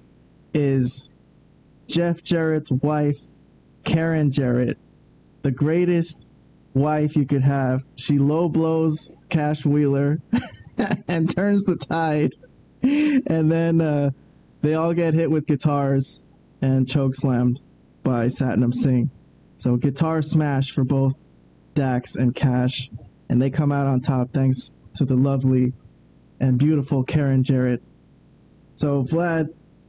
Is 0.53 1.09
Jeff 1.87 2.23
Jarrett's 2.23 2.71
wife, 2.71 3.19
Karen 3.85 4.31
Jarrett, 4.31 4.77
the 5.43 5.51
greatest 5.51 6.25
wife 6.73 7.15
you 7.15 7.25
could 7.25 7.43
have. 7.43 7.83
She 7.95 8.17
low 8.17 8.49
blows 8.49 9.11
Cash 9.29 9.65
Wheeler 9.65 10.19
and 11.07 11.33
turns 11.33 11.63
the 11.63 11.77
tide. 11.77 12.33
And 12.83 13.51
then 13.51 13.81
uh, 13.81 14.11
they 14.61 14.75
all 14.75 14.93
get 14.93 15.13
hit 15.13 15.31
with 15.31 15.47
guitars 15.47 16.21
and 16.61 16.87
choke 16.87 17.15
slammed 17.15 17.59
by 18.03 18.25
Satnam 18.25 18.73
Singh. 18.73 19.09
So 19.55 19.77
guitar 19.77 20.21
smash 20.21 20.71
for 20.71 20.83
both 20.83 21.21
Dax 21.73 22.15
and 22.15 22.35
Cash, 22.35 22.89
and 23.29 23.41
they 23.41 23.49
come 23.49 23.71
out 23.71 23.87
on 23.87 24.01
top 24.01 24.31
thanks 24.33 24.73
to 24.95 25.05
the 25.05 25.15
lovely 25.15 25.73
and 26.39 26.57
beautiful 26.57 27.03
Karen 27.03 27.43
Jarrett. 27.43 27.81
So 28.75 29.03
Vlad, 29.03 29.47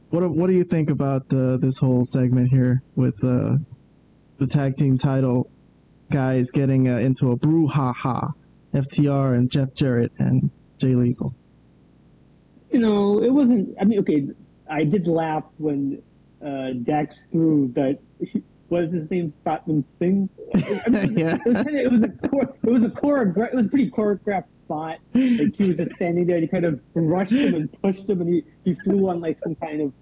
what 0.09 0.29
what 0.31 0.47
do 0.47 0.53
you 0.53 0.63
think 0.63 0.89
about 0.89 1.27
the, 1.27 1.57
this 1.57 1.77
whole 1.77 2.05
segment 2.05 2.49
here 2.49 2.81
with 2.95 3.21
uh, 3.23 3.57
the 4.37 4.47
tag 4.47 4.75
team 4.75 4.97
title 4.97 5.49
guys 6.11 6.51
getting 6.51 6.87
uh, 6.87 6.97
into 6.97 7.31
a 7.31 7.37
brouhaha? 7.37 8.33
FTR 8.73 9.35
and 9.35 9.49
Jeff 9.49 9.73
Jarrett 9.73 10.11
and 10.19 10.49
Jay 10.77 10.95
Lethal. 10.95 11.33
You 12.71 12.79
know, 12.79 13.23
it 13.23 13.29
wasn't. 13.29 13.75
I 13.79 13.85
mean, 13.85 13.99
okay, 13.99 14.27
I 14.69 14.83
did 14.83 15.07
laugh 15.07 15.45
when 15.57 16.01
uh, 16.45 16.71
Dax 16.83 17.17
threw 17.31 17.71
that. 17.75 17.99
What 18.69 18.83
is 18.83 18.91
his 18.91 19.09
name? 19.09 19.31
Satnam 19.45 19.85
Singh. 19.97 20.27
I 20.53 20.89
mean, 20.89 21.17
Yeah. 21.17 21.35
It 21.35 21.45
was, 21.45 21.63
kind 21.63 21.69
of, 21.69 21.85
it 21.85 21.89
was 21.89 22.01
a 22.01 22.27
chore, 22.27 22.55
it 22.63 22.69
was 22.69 22.83
a 22.83 22.89
choreograph. 22.89 23.53
It 23.53 23.55
was 23.55 23.65
a 23.67 23.69
pretty 23.69 23.89
choreographed 23.89 24.51
spot. 24.51 24.97
Like 25.13 25.55
he 25.55 25.67
was 25.67 25.75
just 25.77 25.95
standing 25.95 26.27
there, 26.27 26.35
and 26.35 26.43
he 26.43 26.49
kind 26.49 26.65
of 26.65 26.81
rushed 26.93 27.31
him 27.31 27.53
and 27.53 27.81
pushed 27.81 28.09
him, 28.09 28.19
and 28.19 28.29
he 28.29 28.43
he 28.65 28.75
flew 28.75 29.07
on 29.07 29.21
like 29.21 29.39
some 29.39 29.55
kind 29.55 29.83
of. 29.83 29.93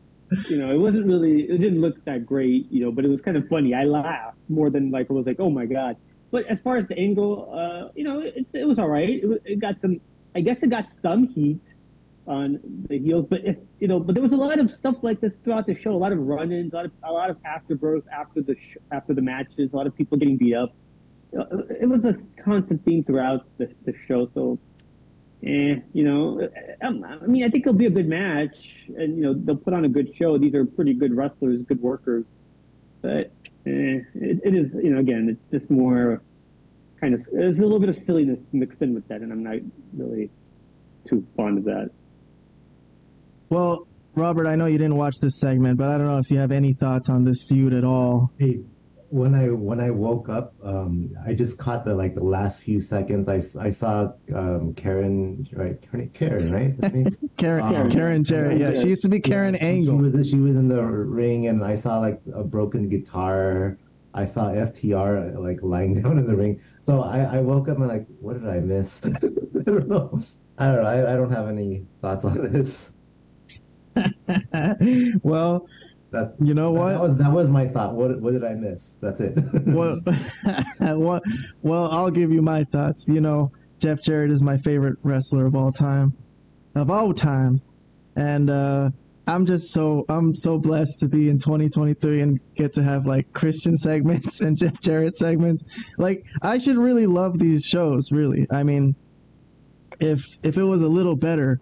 You 0.49 0.57
know, 0.57 0.71
it 0.73 0.77
wasn't 0.79 1.05
really. 1.05 1.41
It 1.43 1.59
didn't 1.59 1.81
look 1.81 2.03
that 2.05 2.25
great. 2.25 2.71
You 2.71 2.85
know, 2.85 2.91
but 2.91 3.05
it 3.05 3.09
was 3.09 3.21
kind 3.21 3.37
of 3.37 3.47
funny. 3.47 3.73
I 3.73 3.83
laughed 3.83 4.37
more 4.49 4.69
than 4.69 4.91
like 4.91 5.09
I 5.09 5.13
was 5.13 5.25
like, 5.25 5.39
oh 5.39 5.49
my 5.49 5.65
god. 5.65 5.97
But 6.31 6.45
as 6.47 6.59
far 6.61 6.77
as 6.77 6.87
the 6.87 6.97
angle, 6.97 7.51
uh, 7.53 7.91
you 7.95 8.03
know, 8.03 8.19
it's, 8.19 8.53
it 8.55 8.67
was 8.67 8.79
all 8.79 8.89
right. 8.89 9.09
It, 9.09 9.41
it 9.45 9.59
got 9.59 9.79
some. 9.79 10.01
I 10.35 10.41
guess 10.41 10.63
it 10.63 10.69
got 10.69 10.87
some 11.01 11.27
heat 11.27 11.61
on 12.27 12.59
the 12.89 12.97
heels, 12.97 13.27
but 13.29 13.45
if 13.45 13.57
you 13.79 13.87
know, 13.87 13.99
but 13.99 14.15
there 14.15 14.23
was 14.23 14.33
a 14.33 14.37
lot 14.37 14.57
of 14.59 14.71
stuff 14.71 14.95
like 15.03 15.21
this 15.21 15.35
throughout 15.43 15.67
the 15.67 15.75
show. 15.75 15.91
A 15.91 15.95
lot 15.95 16.11
of 16.11 16.19
run-ins, 16.19 16.73
a 16.73 16.77
lot 16.77 16.85
of 16.85 16.91
a 17.03 17.11
lot 17.11 17.29
of 17.29 17.37
afterbirth 17.45 18.03
after 18.11 18.41
the 18.41 18.55
sh- 18.55 18.77
after 18.91 19.13
the 19.13 19.21
matches. 19.21 19.73
A 19.73 19.75
lot 19.77 19.87
of 19.87 19.95
people 19.95 20.17
getting 20.17 20.37
beat 20.37 20.55
up. 20.55 20.73
Uh, 21.37 21.45
It 21.79 21.87
was 21.87 22.03
a 22.03 22.15
constant 22.43 22.83
theme 22.83 23.03
throughout 23.03 23.45
the, 23.57 23.69
the 23.85 23.93
show. 24.07 24.27
So, 24.33 24.57
eh, 25.45 25.75
you 25.93 26.03
know, 26.03 26.49
um, 26.81 27.03
I 27.03 27.25
mean, 27.27 27.43
I 27.43 27.49
think 27.49 27.65
it'll 27.65 27.77
be 27.77 27.85
a 27.85 27.91
good 27.91 28.07
match, 28.07 28.85
and 28.95 29.17
you 29.17 29.23
know, 29.23 29.33
they'll 29.33 29.55
put 29.55 29.73
on 29.73 29.85
a 29.85 29.89
good 29.89 30.15
show. 30.15 30.37
These 30.37 30.55
are 30.55 30.65
pretty 30.65 30.93
good 30.93 31.15
wrestlers, 31.15 31.61
good 31.61 31.81
workers, 31.81 32.25
but 33.01 33.31
eh, 33.65 34.01
it, 34.15 34.41
it 34.43 34.55
is, 34.55 34.73
you 34.73 34.91
know, 34.91 34.99
again, 34.99 35.29
it's 35.29 35.51
just 35.51 35.71
more 35.71 36.21
kind 36.99 37.13
of 37.13 37.25
there's 37.31 37.59
a 37.59 37.61
little 37.61 37.79
bit 37.79 37.89
of 37.89 37.97
silliness 37.97 38.39
mixed 38.51 38.81
in 38.81 38.93
with 38.93 39.07
that, 39.07 39.21
and 39.21 39.31
I'm 39.31 39.43
not 39.43 39.57
really 39.93 40.29
too 41.07 41.25
fond 41.35 41.59
of 41.59 41.63
that. 41.65 41.91
Well, 43.49 43.87
Robert, 44.15 44.47
I 44.47 44.55
know 44.55 44.65
you 44.65 44.77
didn't 44.77 44.95
watch 44.95 45.17
this 45.19 45.39
segment, 45.39 45.77
but 45.77 45.91
I 45.91 45.97
don't 45.97 46.07
know 46.07 46.17
if 46.17 46.31
you 46.31 46.37
have 46.37 46.51
any 46.51 46.73
thoughts 46.73 47.09
on 47.09 47.23
this 47.23 47.43
feud 47.43 47.73
at 47.73 47.83
all. 47.83 48.31
Hey, 48.39 48.61
when 49.09 49.33
I 49.35 49.49
when 49.49 49.79
I 49.79 49.91
woke 49.91 50.29
up, 50.29 50.53
um, 50.63 51.11
I 51.25 51.33
just 51.33 51.57
caught 51.57 51.85
the 51.85 51.93
like 51.95 52.15
the 52.15 52.23
last 52.23 52.61
few 52.61 52.79
seconds. 52.81 53.27
I, 53.27 53.41
I 53.59 53.69
saw 53.69 54.11
um, 54.33 54.73
Karen, 54.75 55.47
right? 55.53 55.79
Karen, 55.81 56.09
Karen 56.13 56.51
right? 56.51 56.73
Karen, 57.37 57.63
Um, 57.75 57.89
Karen 57.91 58.23
Jarrett, 58.23 58.59
yeah, 58.59 58.73
she 58.73 58.89
used 58.89 59.03
to 59.03 59.09
be 59.09 59.19
Karen 59.19 59.53
Yeah, 59.53 59.59
she- 59.59 59.65
Angle. 59.67 59.97
She 60.03 60.09
was, 60.17 60.29
she 60.31 60.35
was 60.39 60.55
in 60.55 60.67
the 60.67 60.81
ring, 60.83 61.47
and 61.47 61.63
I 61.63 61.75
saw 61.75 61.99
like 61.99 62.21
a 62.33 62.43
broken 62.43 62.89
guitar. 62.89 63.77
I 64.13 64.25
saw 64.25 64.45
FTR 64.51 65.37
like 65.39 65.59
lying 65.61 65.93
down 66.01 66.17
in 66.17 66.25
the 66.25 66.35
ring. 66.35 66.61
So 66.81 67.01
I, 67.01 67.19
I 67.37 67.41
woke 67.41 67.67
up 67.67 67.77
and 67.77 67.87
like, 67.87 68.07
what 68.21 68.39
did 68.39 68.47
I 68.49 68.59
miss? 68.59 69.03
I 69.05 69.09
don't 69.65 69.87
know. 69.87 70.21
I 70.57 70.67
don't 70.67 70.83
know. 70.83 70.89
I, 70.89 71.13
I 71.13 71.15
don't 71.15 71.31
have 71.31 71.47
any 71.49 71.85
thoughts 72.01 72.23
on 72.23 72.51
this. 72.51 72.93
well, 75.23 75.67
That 76.15 76.35
you 76.39 76.53
know 76.53 76.73
that 76.73 76.79
what? 76.79 76.99
was 77.01 77.17
that 77.17 77.31
was 77.31 77.49
my 77.49 77.67
thought. 77.67 77.93
What 77.93 78.21
what 78.21 78.31
did 78.31 78.45
I 78.45 78.53
miss? 78.53 78.95
That's 79.01 79.19
it. 79.19 79.37
well, 79.65 79.99
well, 80.79 81.21
well, 81.61 81.91
I'll 81.91 82.09
give 82.09 82.31
you 82.31 82.41
my 82.41 82.63
thoughts. 82.63 83.09
You 83.09 83.19
know, 83.19 83.51
Jeff 83.79 84.01
Jarrett 84.01 84.31
is 84.31 84.41
my 84.41 84.55
favorite 84.57 84.97
wrestler 85.03 85.45
of 85.45 85.55
all 85.55 85.73
time, 85.73 86.13
of 86.73 86.89
all 86.89 87.13
times, 87.13 87.67
and 88.15 88.49
uh, 88.49 88.91
I'm 89.27 89.45
just 89.45 89.73
so 89.73 90.05
I'm 90.07 90.33
so 90.33 90.57
blessed 90.57 91.01
to 91.01 91.07
be 91.09 91.29
in 91.29 91.37
2023 91.37 92.21
and 92.21 92.39
get 92.55 92.73
to 92.75 92.83
have 92.83 93.05
like 93.05 93.33
Christian 93.33 93.77
segments 93.77 94.39
and 94.45 94.57
Jeff 94.57 94.79
Jarrett 94.79 95.17
segments. 95.17 95.65
Like 95.97 96.23
I 96.41 96.59
should 96.59 96.77
really 96.77 97.07
love 97.07 97.39
these 97.39 97.65
shows. 97.65 98.13
Really, 98.13 98.47
I 98.51 98.63
mean, 98.63 98.95
if 99.99 100.25
if 100.43 100.57
it 100.57 100.63
was 100.63 100.81
a 100.81 100.87
little 100.87 101.17
better, 101.17 101.59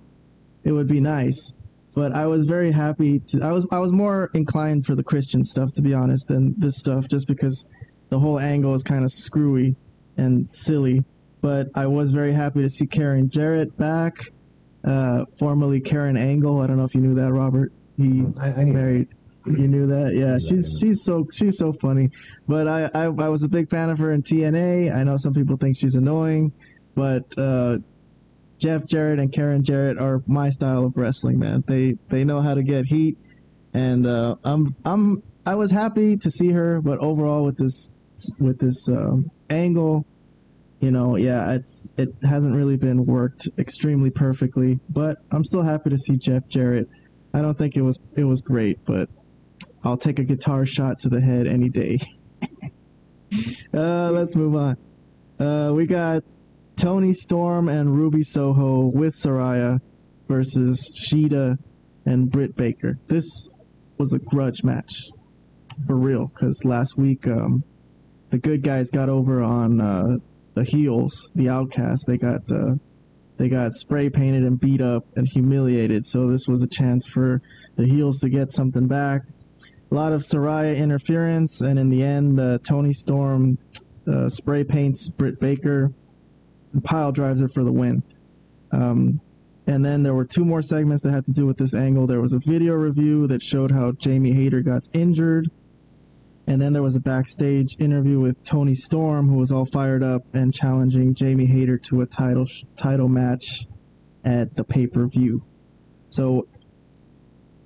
it 0.63 0.71
would 0.71 0.87
be 0.87 0.99
nice. 0.99 1.53
But 1.95 2.13
I 2.13 2.25
was 2.25 2.45
very 2.45 2.71
happy 2.71 3.19
to. 3.19 3.41
I 3.41 3.51
was 3.51 3.67
I 3.71 3.79
was 3.79 3.91
more 3.91 4.29
inclined 4.33 4.85
for 4.85 4.95
the 4.95 5.03
Christian 5.03 5.43
stuff 5.43 5.71
to 5.73 5.81
be 5.81 5.93
honest 5.93 6.27
than 6.27 6.55
this 6.57 6.77
stuff, 6.77 7.07
just 7.07 7.27
because 7.27 7.67
the 8.09 8.19
whole 8.19 8.39
angle 8.39 8.73
is 8.73 8.83
kind 8.83 9.03
of 9.03 9.11
screwy 9.11 9.75
and 10.17 10.47
silly. 10.47 11.03
But 11.41 11.67
I 11.75 11.87
was 11.87 12.11
very 12.11 12.33
happy 12.33 12.61
to 12.61 12.69
see 12.69 12.87
Karen 12.87 13.29
Jarrett 13.29 13.77
back, 13.77 14.13
uh, 14.83 15.25
formerly 15.37 15.81
Karen 15.81 16.17
Angle. 16.17 16.61
I 16.61 16.67
don't 16.67 16.77
know 16.77 16.85
if 16.85 16.95
you 16.95 17.01
knew 17.01 17.15
that, 17.15 17.31
Robert. 17.31 17.71
He 17.97 18.25
I, 18.39 18.47
I 18.47 18.63
knew. 18.63 18.73
married 18.73 19.07
You 19.45 19.67
knew 19.67 19.87
that, 19.87 20.15
yeah. 20.15 20.39
She's 20.39 20.77
she's 20.79 21.03
so 21.03 21.27
she's 21.31 21.57
so 21.57 21.73
funny. 21.73 22.09
But 22.47 22.67
I, 22.67 22.89
I 22.93 23.03
I 23.03 23.29
was 23.29 23.43
a 23.43 23.49
big 23.49 23.69
fan 23.69 23.89
of 23.89 23.99
her 23.99 24.11
in 24.11 24.23
TNA. 24.23 24.95
I 24.95 25.03
know 25.03 25.17
some 25.17 25.33
people 25.33 25.57
think 25.57 25.77
she's 25.77 25.95
annoying, 25.95 26.53
but 26.95 27.25
uh, 27.37 27.79
Jeff 28.63 28.85
Jarrett 28.85 29.19
and 29.19 29.29
Karen 29.29 29.61
Jarrett 29.61 29.97
are 29.99 30.23
my 30.25 30.49
style 30.49 30.85
of 30.85 30.95
wrestling, 30.95 31.37
man. 31.37 31.65
They 31.67 31.97
they 32.07 32.23
know 32.23 32.39
how 32.39 32.53
to 32.53 32.63
get 32.63 32.85
heat, 32.85 33.17
and 33.73 34.07
uh, 34.07 34.37
I'm 34.41 34.73
I'm 34.85 35.21
I 35.45 35.55
was 35.55 35.69
happy 35.69 36.15
to 36.15 36.31
see 36.31 36.49
her, 36.51 36.79
but 36.79 36.99
overall 36.99 37.43
with 37.43 37.57
this 37.57 37.91
with 38.39 38.59
this 38.59 38.87
um, 38.87 39.29
angle, 39.49 40.05
you 40.79 40.91
know, 40.91 41.17
yeah, 41.17 41.55
it's 41.55 41.89
it 41.97 42.15
hasn't 42.23 42.55
really 42.55 42.77
been 42.77 43.05
worked 43.05 43.49
extremely 43.57 44.11
perfectly. 44.11 44.79
But 44.89 45.17
I'm 45.29 45.43
still 45.43 45.63
happy 45.63 45.89
to 45.89 45.97
see 45.97 46.15
Jeff 46.15 46.47
Jarrett. 46.47 46.87
I 47.33 47.41
don't 47.41 47.57
think 47.57 47.75
it 47.75 47.81
was 47.81 47.99
it 48.15 48.23
was 48.23 48.43
great, 48.43 48.85
but 48.85 49.09
I'll 49.83 49.97
take 49.97 50.19
a 50.19 50.23
guitar 50.23 50.65
shot 50.65 50.99
to 50.99 51.09
the 51.09 51.19
head 51.19 51.47
any 51.47 51.67
day. 51.67 51.99
uh, 53.73 54.09
let's 54.11 54.37
move 54.37 54.55
on. 54.55 54.77
Uh, 55.37 55.73
we 55.73 55.85
got 55.85 56.23
Toni 56.75 57.13
Storm 57.13 57.69
and 57.69 57.95
Ruby 57.95 58.23
Soho 58.23 58.85
with 58.85 59.15
Saraya 59.15 59.79
versus 60.27 60.89
Shida 60.93 61.57
and 62.05 62.31
Britt 62.31 62.55
Baker. 62.55 62.97
This 63.07 63.49
was 63.97 64.13
a 64.13 64.19
grudge 64.19 64.63
match 64.63 65.09
for 65.87 65.95
real 65.95 66.27
because 66.27 66.65
last 66.65 66.97
week 66.97 67.27
um, 67.27 67.63
the 68.31 68.37
good 68.37 68.63
guys 68.63 68.89
got 68.89 69.09
over 69.09 69.41
on 69.41 69.79
uh, 69.79 70.17
the 70.55 70.63
heels, 70.63 71.31
the 71.35 71.49
outcasts. 71.49 72.05
They 72.05 72.17
got 72.17 72.51
uh, 72.51 72.75
they 73.37 73.49
got 73.49 73.73
spray 73.73 74.09
painted 74.09 74.43
and 74.43 74.59
beat 74.59 74.81
up 74.81 75.05
and 75.15 75.27
humiliated. 75.27 76.05
So 76.05 76.27
this 76.27 76.47
was 76.47 76.63
a 76.63 76.67
chance 76.67 77.05
for 77.05 77.41
the 77.75 77.85
heels 77.85 78.19
to 78.19 78.29
get 78.29 78.51
something 78.51 78.87
back. 78.87 79.21
A 79.91 79.95
lot 79.95 80.13
of 80.13 80.21
Saraya 80.21 80.75
interference, 80.75 81.61
and 81.61 81.77
in 81.77 81.89
the 81.89 82.03
end, 82.03 82.39
uh, 82.39 82.57
Toni 82.59 82.93
Storm 82.93 83.57
uh, 84.07 84.29
spray 84.29 84.63
paints 84.63 85.07
Britt 85.07 85.39
Baker 85.39 85.93
and 86.73 86.83
pile 86.83 87.11
drives 87.11 87.41
her 87.41 87.47
for 87.47 87.63
the 87.63 87.71
win. 87.71 88.03
Um, 88.71 89.21
and 89.65 89.83
then 89.83 90.03
there 90.03 90.13
were 90.13 90.25
two 90.25 90.43
more 90.43 90.61
segments 90.61 91.03
that 91.03 91.11
had 91.11 91.25
to 91.25 91.31
do 91.31 91.45
with 91.45 91.57
this 91.57 91.73
angle. 91.73 92.05
There 92.05 92.21
was 92.21 92.33
a 92.33 92.39
video 92.39 92.73
review 92.73 93.27
that 93.27 93.41
showed 93.41 93.71
how 93.71 93.93
Jamie 93.93 94.33
Hayter 94.33 94.61
got 94.61 94.83
injured. 94.93 95.49
And 96.45 96.61
then 96.61 96.73
there 96.73 96.83
was 96.83 96.97
a 96.97 96.99
backstage 96.99 97.77
interview 97.79 98.19
with 98.19 98.43
Toni 98.43 98.75
Storm, 98.75 99.29
who 99.29 99.37
was 99.37 99.53
all 99.53 99.65
fired 99.65 100.03
up 100.03 100.23
and 100.33 100.53
challenging 100.53 101.15
Jamie 101.15 101.45
Hayter 101.45 101.77
to 101.89 102.01
a 102.01 102.05
title 102.05 102.45
title 102.75 103.07
match 103.07 103.65
at 104.25 104.53
the 104.53 104.65
pay 104.65 104.87
per 104.87 105.07
view. 105.07 105.41
So 106.09 106.47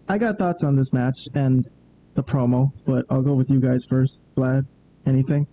I 0.08 0.20
got 0.20 0.38
thoughts 0.38 0.64
on 0.64 0.76
this 0.76 0.94
match 0.94 1.18
and 1.34 1.68
the 2.14 2.24
promo, 2.24 2.72
but 2.86 3.06
I'll 3.10 3.24
go 3.24 3.34
with 3.34 3.50
you 3.50 3.60
guys 3.60 3.86
first. 3.90 4.20
Vlad, 4.36 4.68
anything? 5.08 5.48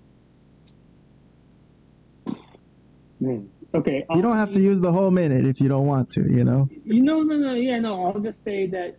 Man. 3.21 3.49
Okay. 3.75 4.05
You 4.15 4.23
don't 4.23 4.37
have 4.37 4.53
to 4.53 4.61
use 4.61 4.81
the 4.81 4.93
whole 4.93 5.11
minute 5.11 5.45
if 5.47 5.61
you 5.61 5.69
don't 5.69 5.87
want 5.87 6.11
to, 6.13 6.21
you 6.21 6.45
know? 6.45 6.69
You 6.85 7.03
know, 7.03 7.23
no, 7.23 7.37
no, 7.37 7.55
yeah, 7.55 7.81
no. 7.81 8.07
I'll 8.07 8.21
just 8.21 8.45
say 8.45 8.67
that, 8.69 8.97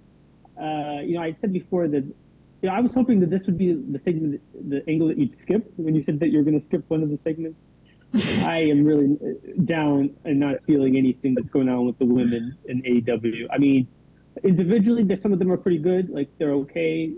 uh, 0.59 1.01
you 1.01 1.15
know, 1.15 1.21
I 1.21 1.35
said 1.39 1.53
before 1.53 1.87
that, 1.87 2.03
you 2.03 2.69
know, 2.69 2.73
I 2.73 2.81
was 2.81 2.93
hoping 2.93 3.21
that 3.21 3.29
this 3.29 3.45
would 3.45 3.57
be 3.57 3.73
the 3.73 3.99
segment, 3.99 4.41
the 4.69 4.83
angle 4.89 5.07
that 5.07 5.17
you'd 5.17 5.39
skip 5.39 5.71
when 5.77 5.95
you 5.95 6.03
said 6.03 6.19
that 6.19 6.29
you're 6.29 6.43
going 6.43 6.59
to 6.59 6.65
skip 6.65 6.83
one 6.89 7.03
of 7.03 7.09
the 7.09 7.19
segments. 7.23 7.59
I 8.45 8.59
am 8.63 8.85
really 8.85 9.17
down 9.63 10.15
and 10.25 10.39
not 10.39 10.55
feeling 10.65 10.97
anything 10.97 11.35
that's 11.35 11.49
going 11.49 11.69
on 11.69 11.85
with 11.85 11.97
the 11.97 12.05
women 12.05 12.57
in 12.65 12.81
AEW. 12.81 13.47
I 13.51 13.57
mean, 13.57 13.87
individually, 14.43 15.15
some 15.15 15.33
of 15.33 15.39
them 15.39 15.51
are 15.51 15.57
pretty 15.57 15.79
good, 15.79 16.09
like 16.09 16.29
they're 16.37 16.53
okay. 16.53 17.13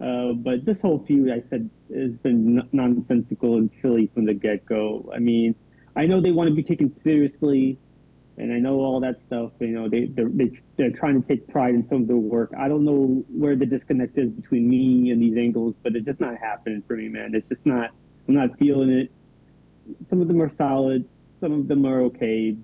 Uh, 0.00 0.32
but 0.32 0.64
this 0.64 0.80
whole 0.80 1.04
feud, 1.06 1.30
I 1.30 1.42
said, 1.48 1.70
has 1.94 2.12
been 2.18 2.68
nonsensical 2.72 3.56
and 3.56 3.72
silly 3.72 4.10
from 4.12 4.26
the 4.26 4.34
get 4.34 4.66
go. 4.66 5.10
I 5.14 5.18
mean, 5.18 5.54
I 5.96 6.06
know 6.06 6.20
they 6.20 6.32
want 6.32 6.48
to 6.48 6.54
be 6.54 6.62
taken 6.62 6.96
seriously, 6.98 7.78
and 8.36 8.52
I 8.52 8.58
know 8.58 8.74
all 8.80 9.00
that 9.00 9.16
stuff. 9.26 9.52
You 9.60 9.68
know, 9.68 9.88
they 9.88 10.06
they're, 10.06 10.28
they, 10.28 10.50
they're 10.76 10.90
trying 10.90 11.20
to 11.20 11.26
take 11.26 11.48
pride 11.48 11.74
in 11.74 11.86
some 11.86 12.02
of 12.02 12.08
their 12.08 12.16
work. 12.16 12.52
I 12.58 12.68
don't 12.68 12.84
know 12.84 13.24
where 13.28 13.56
the 13.56 13.64
disconnect 13.64 14.18
is 14.18 14.30
between 14.30 14.68
me 14.68 15.10
and 15.10 15.20
these 15.20 15.36
angles, 15.36 15.74
but 15.82 15.96
it's 15.96 16.04
just 16.04 16.20
not 16.20 16.36
happening 16.36 16.82
for 16.86 16.96
me, 16.96 17.08
man. 17.08 17.34
It's 17.34 17.48
just 17.48 17.64
not. 17.64 17.90
I'm 18.28 18.34
not 18.34 18.58
feeling 18.58 18.90
it. 18.90 19.10
Some 20.10 20.20
of 20.20 20.28
them 20.28 20.42
are 20.42 20.54
solid. 20.56 21.08
Some 21.40 21.52
of 21.52 21.68
them 21.68 21.86
are 21.86 22.02
okay. 22.02 22.56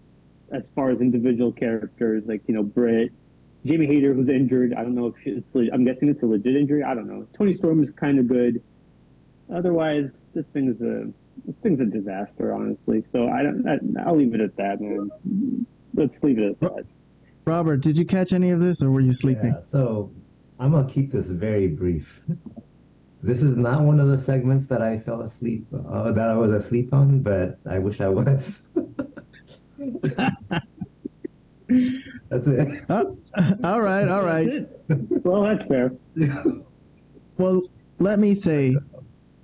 As 0.52 0.64
far 0.74 0.90
as 0.90 1.00
individual 1.00 1.52
characters, 1.52 2.24
like 2.26 2.42
you 2.46 2.54
know, 2.54 2.62
Britt, 2.62 3.10
Jamie 3.64 3.86
Hayter, 3.86 4.12
who's 4.12 4.28
injured. 4.28 4.74
I 4.74 4.82
don't 4.82 4.94
know 4.94 5.06
if 5.06 5.14
it's. 5.24 5.54
I'm 5.72 5.86
guessing 5.86 6.08
it's 6.08 6.22
a 6.22 6.26
legit 6.26 6.54
injury. 6.54 6.82
I 6.82 6.94
don't 6.94 7.06
know. 7.06 7.26
Toni 7.32 7.54
Storm 7.54 7.82
is 7.82 7.90
kind 7.90 8.18
of 8.18 8.28
good. 8.28 8.62
Otherwise, 9.50 10.10
this 10.34 10.44
thing 10.46 10.68
is 10.68 10.80
a 10.82 11.10
this 11.44 11.56
thing's 11.62 11.80
a 11.80 11.86
disaster, 11.86 12.52
honestly. 12.52 13.04
So 13.12 13.28
I 13.28 13.42
don't. 13.42 13.96
I, 13.98 14.10
will 14.10 14.18
leave 14.18 14.34
it 14.34 14.40
at 14.40 14.56
that, 14.56 14.80
man. 14.80 15.66
Let's 15.94 16.22
leave 16.22 16.38
it 16.38 16.50
at 16.50 16.60
that. 16.60 16.84
Robert, 17.44 17.78
did 17.78 17.98
you 17.98 18.04
catch 18.04 18.32
any 18.32 18.50
of 18.50 18.60
this, 18.60 18.82
or 18.82 18.90
were 18.90 19.00
you 19.00 19.12
sleeping? 19.12 19.54
Yeah, 19.56 19.66
so 19.66 20.12
I'm 20.58 20.72
gonna 20.72 20.88
keep 20.88 21.12
this 21.12 21.28
very 21.28 21.68
brief. 21.68 22.20
This 23.22 23.42
is 23.42 23.56
not 23.56 23.82
one 23.82 24.00
of 24.00 24.08
the 24.08 24.18
segments 24.18 24.66
that 24.66 24.82
I 24.82 24.98
fell 24.98 25.22
asleep 25.22 25.66
uh, 25.72 26.10
that 26.12 26.28
I 26.28 26.34
was 26.34 26.50
asleep 26.52 26.92
on, 26.92 27.20
but 27.20 27.58
I 27.68 27.78
wish 27.78 28.00
I 28.00 28.08
was. 28.08 28.62
That's 32.28 32.46
it. 32.46 32.84
Oh, 32.90 33.16
all 33.64 33.80
right, 33.80 34.08
all 34.08 34.24
right. 34.24 34.66
well, 35.24 35.42
that's 35.42 35.62
fair. 35.64 35.92
well, 37.38 37.62
let 37.98 38.18
me 38.18 38.34
say 38.34 38.76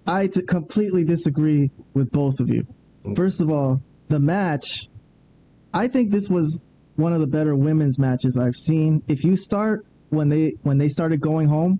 I 0.08 0.26
t- 0.26 0.42
completely 0.42 1.04
disagree 1.04 1.70
with 1.92 2.10
both 2.10 2.40
of 2.40 2.48
you. 2.48 2.66
Mm. 3.04 3.14
First 3.14 3.40
of 3.40 3.50
all, 3.50 3.82
the 4.08 4.18
match, 4.18 4.88
I 5.72 5.88
think 5.88 6.10
this 6.10 6.28
was 6.28 6.62
one 6.96 7.12
of 7.12 7.20
the 7.20 7.26
better 7.26 7.54
women's 7.54 7.98
matches 7.98 8.38
I've 8.38 8.56
seen. 8.56 9.02
If 9.06 9.22
you 9.22 9.36
start 9.36 9.86
when 10.08 10.30
they 10.30 10.54
when 10.62 10.78
they 10.78 10.88
started 10.88 11.20
going 11.20 11.46
home 11.46 11.78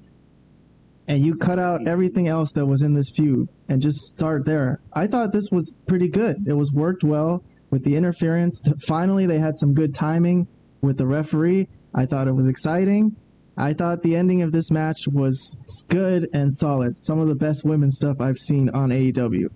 and 1.09 1.25
you 1.25 1.37
cut 1.37 1.59
out 1.59 1.81
mm. 1.81 1.89
everything 1.89 2.29
else 2.29 2.53
that 2.53 2.67
was 2.67 2.83
in 2.83 2.93
this 2.93 3.11
feud 3.11 3.49
and 3.71 3.81
just 3.81 4.01
start 4.01 4.45
there. 4.45 4.81
I 4.93 5.07
thought 5.07 5.33
this 5.33 5.51
was 5.51 5.75
pretty 5.87 6.09
good. 6.09 6.37
It 6.47 6.53
was 6.53 6.71
worked 6.71 7.03
well 7.03 7.43
with 7.71 7.83
the 7.83 7.97
interference. 7.97 8.61
Finally, 8.87 9.25
they 9.25 9.39
had 9.39 9.59
some 9.59 9.73
good 9.73 9.95
timing 9.95 10.47
with 10.83 10.99
the 10.99 11.07
referee. 11.07 11.69
I 11.95 12.05
thought 12.05 12.29
it 12.29 12.35
was 12.35 12.47
exciting. 12.47 13.17
I 13.61 13.73
thought 13.73 14.05
the 14.05 14.15
ending 14.15 14.43
of 14.43 14.53
this 14.53 14.71
match 14.71 15.09
was 15.09 15.57
good 15.89 16.29
and 16.33 16.53
solid. 16.55 17.03
Some 17.03 17.19
of 17.19 17.27
the 17.27 17.35
best 17.35 17.65
women's 17.65 17.97
stuff 17.97 18.21
I've 18.21 18.39
seen 18.39 18.69
on 18.71 18.91
AEW. 18.91 19.49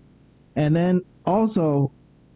And 0.56 0.74
then 0.74 1.02
also, 1.24 1.92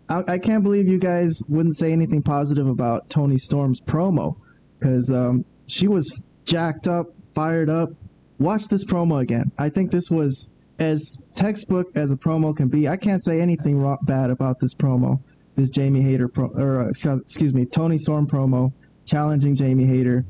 I, 0.08 0.22
I 0.28 0.38
can't 0.38 0.62
believe 0.62 0.86
you 0.86 1.00
guys 1.00 1.42
wouldn't 1.48 1.76
say 1.76 1.92
anything 1.92 2.22
positive 2.22 2.68
about 2.68 3.10
Toni 3.10 3.36
Storm's 3.36 3.80
promo 3.80 4.36
because 4.78 5.10
um, 5.10 5.44
she 5.66 5.88
was 5.88 6.22
jacked 6.44 6.86
up, 6.86 7.08
fired 7.34 7.68
up. 7.68 7.90
Watch 8.38 8.68
this 8.68 8.84
promo 8.84 9.20
again. 9.20 9.50
I 9.58 9.68
think 9.68 9.90
this 9.90 10.08
was 10.08 10.48
as 10.78 11.18
textbook 11.34 11.88
as 11.96 12.12
a 12.12 12.16
promo 12.16 12.56
can 12.56 12.68
be. 12.68 12.86
I 12.86 12.96
can't 12.96 13.24
say 13.24 13.40
anything 13.40 13.96
bad 14.02 14.30
about 14.30 14.60
this 14.60 14.72
promo. 14.72 15.20
This 15.56 15.70
Jamie 15.70 16.02
Hayter 16.02 16.28
pro, 16.28 16.48
or 16.48 16.82
uh, 16.82 17.16
excuse 17.16 17.54
me, 17.54 17.64
Toni 17.64 17.98
Storm 17.98 18.28
promo 18.28 18.72
challenging 19.04 19.56
Jamie 19.56 19.86
Hayter. 19.86 20.24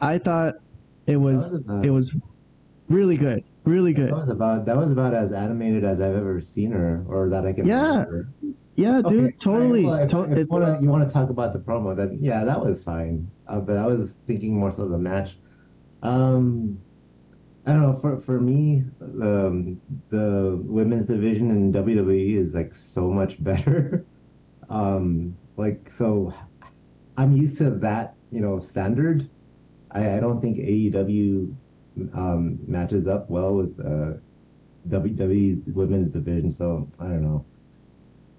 I 0.00 0.16
thought 0.18 0.54
it 1.10 1.16
was, 1.16 1.52
was 1.52 1.60
about, 1.60 1.84
it 1.84 1.90
was 1.90 2.14
really 2.88 3.16
good, 3.16 3.44
really 3.64 3.92
good. 3.92 4.10
That 4.10 4.16
was 4.16 4.28
about 4.28 4.66
that 4.66 4.76
was 4.76 4.92
about 4.92 5.14
as 5.14 5.32
animated 5.32 5.84
as 5.84 6.00
I've 6.00 6.14
ever 6.16 6.40
seen 6.40 6.72
her, 6.72 7.04
or 7.08 7.28
that 7.30 7.46
I 7.46 7.52
can. 7.52 7.66
Yeah, 7.66 8.04
remember. 8.04 8.28
yeah, 8.76 9.00
dude, 9.02 9.24
okay. 9.24 9.36
totally. 9.38 9.84
Well, 9.84 9.94
if, 9.94 10.10
to- 10.10 10.32
if 10.40 10.48
wanna, 10.48 10.78
you 10.80 10.88
want 10.88 11.06
to 11.06 11.12
talk 11.12 11.30
about 11.30 11.52
the 11.52 11.58
promo, 11.58 11.96
then 11.96 12.18
yeah, 12.20 12.44
that 12.44 12.60
was 12.64 12.82
fine. 12.82 13.30
Uh, 13.46 13.60
but 13.60 13.76
I 13.76 13.86
was 13.86 14.16
thinking 14.26 14.58
more 14.58 14.72
so 14.72 14.88
the 14.88 14.98
match. 14.98 15.36
Um, 16.02 16.80
I 17.66 17.72
don't 17.72 17.82
know. 17.82 17.98
For 18.00 18.18
for 18.20 18.40
me, 18.40 18.84
um, 19.00 19.80
the 20.08 20.58
women's 20.64 21.06
division 21.06 21.50
in 21.50 21.72
WWE 21.72 22.36
is 22.36 22.54
like 22.54 22.72
so 22.74 23.10
much 23.10 23.42
better. 23.44 24.04
um, 24.68 25.36
like 25.56 25.90
so, 25.90 26.32
I'm 27.16 27.36
used 27.36 27.58
to 27.58 27.70
that, 27.70 28.14
you 28.32 28.40
know, 28.40 28.60
standard 28.60 29.28
I, 29.92 30.16
I 30.16 30.20
don't 30.20 30.40
think 30.40 30.58
AEW 30.58 31.54
um, 32.14 32.58
matches 32.66 33.06
up 33.06 33.28
well 33.28 33.54
with 33.54 33.78
uh, 33.80 34.18
WWE 34.88 35.72
women's 35.74 36.12
division. 36.12 36.50
So 36.50 36.88
I 36.98 37.04
don't 37.04 37.22
know. 37.22 37.44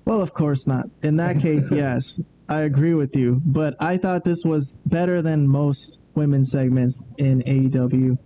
Well, 0.06 0.22
of 0.22 0.34
course 0.34 0.68
not. 0.68 0.89
In 1.04 1.18
that 1.18 1.39
case, 1.39 1.72
yes, 1.72 2.20
I 2.49 2.62
agree 2.62 2.93
with 2.93 3.16
you. 3.16 3.41
But 3.45 3.76
I 3.80 3.97
thought 3.97 4.24
this 4.24 4.43
was 4.43 4.78
better 4.86 5.22
than 5.22 5.47
most 5.47 5.99
women's 6.16 6.52
segments 6.52 7.04
in 7.18 7.41
AEW, 7.43 8.18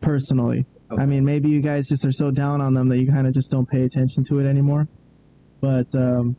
personally. 0.00 0.66
Okay. 0.90 1.02
I 1.02 1.06
mean, 1.06 1.24
maybe 1.24 1.48
you 1.48 1.60
guys 1.60 1.88
just 1.88 2.04
are 2.04 2.12
so 2.12 2.30
down 2.30 2.60
on 2.60 2.74
them 2.74 2.88
that 2.88 2.98
you 2.98 3.06
kind 3.06 3.26
of 3.26 3.32
just 3.32 3.50
don't 3.50 3.68
pay 3.68 3.84
attention 3.84 4.24
to 4.24 4.40
it 4.40 4.46
anymore. 4.46 4.88
But 5.60 5.94
um, 5.94 6.36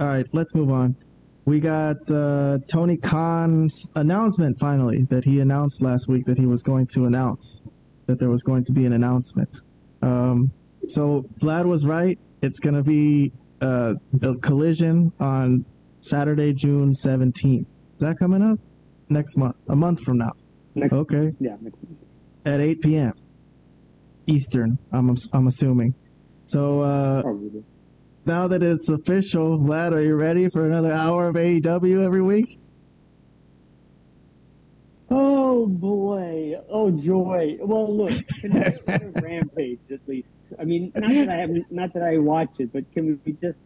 all 0.00 0.08
right, 0.08 0.26
let's 0.32 0.54
move 0.54 0.70
on 0.70 0.96
we 1.44 1.60
got 1.60 1.96
uh, 2.10 2.58
Tony 2.68 2.96
Khan's 2.96 3.90
announcement 3.96 4.58
finally 4.58 5.02
that 5.10 5.24
he 5.24 5.40
announced 5.40 5.82
last 5.82 6.08
week 6.08 6.24
that 6.26 6.38
he 6.38 6.46
was 6.46 6.62
going 6.62 6.86
to 6.88 7.06
announce 7.06 7.60
that 8.06 8.18
there 8.18 8.30
was 8.30 8.42
going 8.42 8.64
to 8.64 8.72
be 8.72 8.84
an 8.84 8.92
announcement. 8.92 9.48
Um, 10.02 10.52
so 10.88 11.24
Vlad 11.40 11.66
was 11.66 11.84
right. 11.84 12.18
It's 12.42 12.58
going 12.58 12.74
to 12.74 12.82
be 12.82 13.32
uh, 13.60 13.94
a 14.22 14.34
collision 14.36 15.12
on 15.20 15.64
Saturday, 16.00 16.52
June 16.52 16.92
17th. 16.92 17.66
Is 17.94 18.00
that 18.00 18.18
coming 18.18 18.42
up? 18.42 18.58
Next 19.08 19.36
month, 19.36 19.56
a 19.68 19.76
month 19.76 20.00
from 20.00 20.18
now. 20.18 20.32
Next, 20.74 20.92
Okay, 20.92 21.32
yeah, 21.38 21.56
next, 21.60 21.78
at 22.46 22.60
8 22.60 22.80
p.m. 22.80 23.12
Eastern. 24.26 24.78
I'm 24.92 25.14
I'm 25.32 25.46
assuming. 25.48 25.94
So 26.44 26.80
uh, 26.80 27.22
probably. 27.22 27.62
Now 28.24 28.46
that 28.48 28.62
it's 28.62 28.88
official, 28.88 29.58
Vlad, 29.58 29.92
are 29.92 30.00
you 30.00 30.14
ready 30.14 30.48
for 30.48 30.64
another 30.64 30.92
hour 30.92 31.28
of 31.28 31.34
AEW 31.34 32.04
every 32.04 32.22
week? 32.22 32.58
Oh 35.10 35.66
boy! 35.66 36.54
Oh 36.70 36.90
joy! 36.90 37.58
Well, 37.60 37.94
look, 37.94 38.12
rampage 39.22 39.80
at 39.90 40.00
least? 40.06 40.28
I 40.58 40.64
mean, 40.64 40.92
not 40.94 41.10
that 41.10 41.28
I 41.28 41.34
haven't, 41.34 41.70
not 41.70 41.92
that 41.94 42.02
I 42.04 42.18
watch 42.18 42.50
it, 42.58 42.72
but 42.72 42.90
can 42.92 43.20
we 43.24 43.32
just 43.32 43.58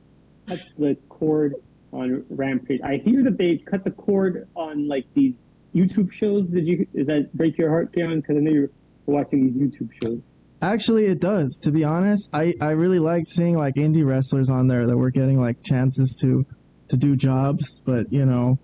cut 0.46 0.60
the 0.78 0.96
cord 1.10 1.54
on 1.92 2.24
Rampage? 2.30 2.80
I 2.82 2.96
hear 2.96 3.22
that 3.24 3.36
they 3.36 3.58
cut 3.58 3.84
the 3.84 3.90
cord 3.90 4.48
on 4.56 4.88
like 4.88 5.04
these 5.14 5.34
YouTube 5.74 6.10
shows. 6.12 6.46
Did 6.46 6.66
you? 6.66 6.86
Does 6.94 7.06
that 7.08 7.30
break 7.34 7.58
your 7.58 7.68
heart, 7.68 7.92
Kayhan? 7.92 8.22
Because 8.22 8.38
I 8.38 8.40
know 8.40 8.50
you're 8.50 8.70
watching 9.04 9.52
these 9.52 9.70
YouTube 9.70 9.90
shows. 10.02 10.20
Actually, 10.62 11.04
it 11.06 11.20
does. 11.20 11.58
To 11.58 11.70
be 11.70 11.84
honest, 11.84 12.30
I, 12.32 12.54
I 12.60 12.70
really 12.70 12.98
liked 12.98 13.28
seeing 13.28 13.56
like 13.56 13.74
indie 13.74 14.06
wrestlers 14.06 14.48
on 14.48 14.66
there 14.68 14.86
that 14.86 14.96
were 14.96 15.10
getting 15.10 15.38
like 15.40 15.62
chances 15.62 16.16
to 16.22 16.46
to 16.88 16.96
do 16.96 17.16
jobs, 17.16 17.80
but 17.84 18.12
you 18.12 18.24
know, 18.24 18.58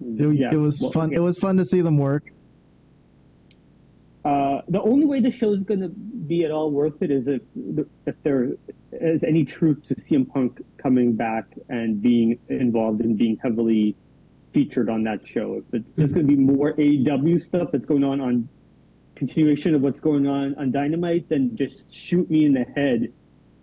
it, 0.00 0.34
Yeah, 0.36 0.50
it 0.52 0.56
was 0.56 0.80
well, 0.80 0.92
fun. 0.92 1.06
okay. 1.08 1.16
It 1.16 1.20
was 1.20 1.36
fun 1.38 1.56
to 1.58 1.64
see 1.64 1.80
them 1.80 1.98
work. 1.98 2.30
Uh, 4.24 4.60
the 4.68 4.80
only 4.80 5.04
way 5.04 5.20
the 5.20 5.30
show 5.30 5.52
is 5.52 5.60
going 5.62 5.80
to 5.80 5.88
be 5.88 6.44
at 6.44 6.50
all 6.50 6.70
worth 6.70 7.00
it 7.00 7.10
is 7.12 7.28
if 7.28 7.42
if 8.06 8.14
there 8.24 8.48
is 8.92 9.22
any 9.22 9.44
truth 9.44 9.84
to 9.88 9.94
CM 9.94 10.28
Punk 10.28 10.60
coming 10.78 11.14
back 11.14 11.44
and 11.68 12.00
being 12.02 12.38
involved 12.48 13.00
and 13.02 13.16
being 13.16 13.36
heavily 13.42 13.94
featured 14.52 14.88
on 14.88 15.04
that 15.04 15.24
show. 15.26 15.62
If 15.68 15.74
it's 15.74 15.94
just 15.96 16.14
going 16.14 16.26
to 16.26 16.32
be 16.36 16.40
more 16.40 16.72
AEW 16.72 17.40
stuff 17.42 17.68
that's 17.72 17.84
going 17.86 18.02
on 18.02 18.20
on 18.20 18.48
continuation 19.16 19.74
of 19.74 19.80
what's 19.80 19.98
going 19.98 20.26
on 20.26 20.54
on 20.56 20.70
Dynamite, 20.70 21.28
then 21.28 21.56
just 21.56 21.82
shoot 21.92 22.30
me 22.30 22.44
in 22.44 22.52
the 22.52 22.64
head 22.64 23.12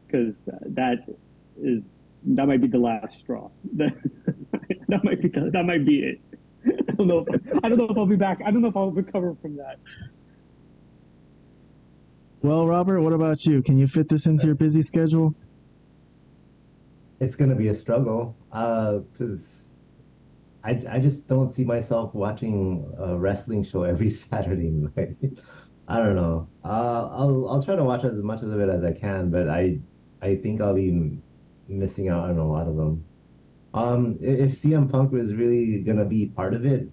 because 0.06 0.34
that 0.66 1.06
is 1.62 1.82
that 2.26 2.48
might 2.48 2.62
be 2.62 2.68
the 2.68 2.78
last 2.78 3.18
straw. 3.20 3.50
That, 3.76 3.94
that 4.88 5.04
might 5.04 5.22
be 5.22 5.30
that 5.30 5.64
might 5.66 5.86
be 5.86 6.00
it. 6.04 6.22
I 6.90 6.94
don't 6.94 7.08
know. 7.08 7.26
If, 7.28 7.42
I 7.64 7.70
don't 7.70 7.78
know 7.78 7.88
if 7.90 7.98
I'll 7.98 8.06
be 8.06 8.16
back. 8.16 8.40
I 8.46 8.52
don't 8.52 8.62
know 8.62 8.68
if 8.68 8.78
I'll 8.78 8.92
recover 8.92 9.36
from 9.42 9.58
that. 9.58 9.80
Well, 12.42 12.68
Robert, 12.68 13.02
what 13.02 13.14
about 13.14 13.46
you? 13.46 13.62
Can 13.62 13.78
you 13.78 13.88
fit 13.88 14.10
this 14.10 14.26
into 14.26 14.46
your 14.46 14.56
busy 14.56 14.82
schedule? 14.82 15.34
It's 17.20 17.36
gonna 17.36 17.56
be 17.56 17.70
a 17.70 17.74
struggle, 17.74 18.36
uh, 18.52 19.00
because 19.00 19.63
I 20.64 20.82
I 20.90 21.00
just 21.00 21.28
don't 21.28 21.54
see 21.54 21.66
myself 21.66 22.14
watching 22.14 22.92
a 22.98 23.18
wrestling 23.18 23.64
show 23.64 23.84
every 23.84 24.10
Saturday 24.24 24.70
night. 24.70 25.18
I 25.88 25.98
don't 25.98 26.16
know. 26.16 26.48
Uh, 26.64 27.10
I'll 27.12 27.50
I'll 27.50 27.64
try 27.64 27.76
to 27.76 27.84
watch 27.84 28.04
as 28.04 28.14
much 28.14 28.42
of 28.42 28.60
it 28.60 28.70
as 28.70 28.84
I 28.84 28.94
can, 28.94 29.30
but 29.30 29.50
I 29.50 29.80
I 30.22 30.36
think 30.36 30.62
I'll 30.62 30.76
be 30.76 31.20
missing 31.68 32.10
out 32.10 32.30
on 32.30 32.38
a 32.38 32.48
lot 32.48 32.68
of 32.68 32.76
them. 32.78 33.06
Um, 33.74 34.18
if 34.22 34.52
CM 34.52 34.90
Punk 34.92 35.12
was 35.12 35.34
really 35.34 35.82
gonna 35.82 36.06
be 36.06 36.28
part 36.28 36.54
of 36.54 36.66
it, 36.66 36.90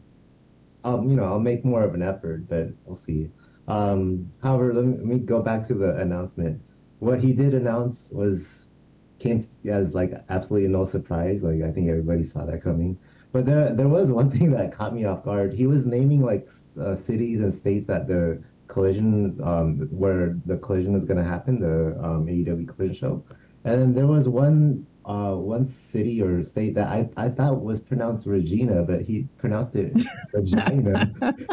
um, 0.84 1.08
you 1.08 1.16
know, 1.16 1.24
I'll 1.24 1.40
make 1.40 1.64
more 1.64 1.82
of 1.82 1.94
an 1.94 2.02
effort, 2.02 2.48
but 2.48 2.70
we'll 2.84 2.96
see. 2.96 3.30
Um, 3.68 4.32
however, 4.42 4.74
let 4.74 4.84
me, 4.84 4.96
let 4.96 5.06
me 5.06 5.18
go 5.18 5.42
back 5.42 5.66
to 5.68 5.74
the 5.74 5.96
announcement. 5.96 6.62
What 6.98 7.20
he 7.22 7.32
did 7.32 7.54
announce 7.54 8.10
was 8.10 8.70
came 9.18 9.46
as 9.68 9.94
like 9.94 10.12
absolutely 10.28 10.68
no 10.68 10.84
surprise. 10.84 11.42
Like 11.42 11.62
I 11.62 11.70
think 11.70 11.88
everybody 11.88 12.24
saw 12.24 12.44
that 12.46 12.62
coming. 12.62 12.98
But 13.32 13.46
there 13.46 13.72
there 13.74 13.88
was 13.88 14.10
one 14.10 14.30
thing 14.36 14.50
that 14.52 14.72
caught 14.72 14.94
me 14.94 15.04
off 15.04 15.24
guard. 15.24 15.52
He 15.54 15.66
was 15.66 15.86
naming 15.86 16.22
like 16.22 16.48
uh, 16.80 16.94
cities 16.96 17.40
and 17.40 17.52
states 17.52 17.86
that 17.86 18.06
the 18.06 18.42
collision 18.68 19.36
um 19.42 19.88
where 19.90 20.38
the 20.46 20.56
collision 20.58 20.94
is 20.94 21.04
going 21.04 21.18
to 21.18 21.24
happen, 21.24 21.60
the 21.60 21.98
um 22.02 22.26
AEW 22.26 22.68
collision 22.68 22.94
show. 22.94 23.24
And 23.64 23.80
then 23.80 23.94
there 23.94 24.06
was 24.06 24.28
one 24.28 24.86
uh 25.04 25.34
one 25.34 25.64
city 25.64 26.22
or 26.22 26.44
state 26.44 26.74
that 26.74 26.88
I 26.88 27.08
I 27.16 27.28
thought 27.28 27.62
was 27.62 27.80
pronounced 27.80 28.26
Regina, 28.26 28.82
but 28.82 29.02
he 29.02 29.26
pronounced 29.38 29.74
it 29.74 29.92
Regina. 30.34 31.12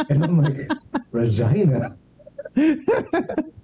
And 0.10 0.24
I'm 0.24 0.42
like, 0.42 0.70
Regina. 1.12 1.98
Dude, 2.56 2.96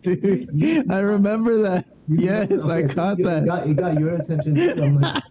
I 0.92 1.00
remember 1.00 1.62
that. 1.62 1.86
Yes, 2.08 2.68
I 2.68 2.84
caught 2.84 3.18
that. 3.20 3.46
Got, 3.46 3.68
it 3.68 3.76
got 3.76 4.00
your 4.00 4.16
attention 4.16 4.56
too. 4.56 4.76
I'm 4.78 5.00
like, 5.02 5.24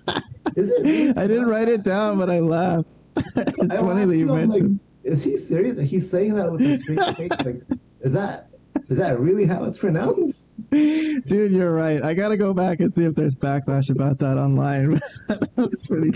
is 0.57 0.71
it 0.71 0.83
really 0.83 1.11
I 1.17 1.27
didn't 1.27 1.47
write 1.47 1.69
it 1.69 1.83
down, 1.83 2.19
but 2.19 2.31
I 2.31 2.41
laughed. 2.41 2.95
it's 3.37 3.79
I 3.79 3.83
funny 3.83 4.05
that 4.07 4.17
you 4.17 4.27
laughed, 4.27 4.53
like, 4.53 4.63
mentioned. 4.63 4.81
is 5.05 5.23
he 5.25 5.37
serious? 5.37 5.79
He's 5.89 6.11
saying 6.11 6.35
that 6.35 6.51
with 6.51 6.61
a 6.63 6.79
straight 6.79 7.17
face. 7.17 7.31
Like, 7.45 7.63
is 8.01 8.13
that 8.13 8.49
is 8.89 8.99
that 8.99 9.19
really 9.21 9.47
how 9.47 9.65
it's 9.65 9.79
pronounced? 9.79 10.47
Dude, 10.71 11.53
you're 11.53 11.73
right. 11.75 12.03
I 12.05 12.15
gotta 12.15 12.37
go 12.37 12.55
back 12.55 12.81
and 12.81 12.93
see 12.93 13.05
if 13.05 13.15
there's 13.15 13.37
backlash 13.37 13.91
about 13.91 14.19
that 14.21 14.39
online. 14.39 15.01
That's 15.57 15.87
pretty 15.87 16.13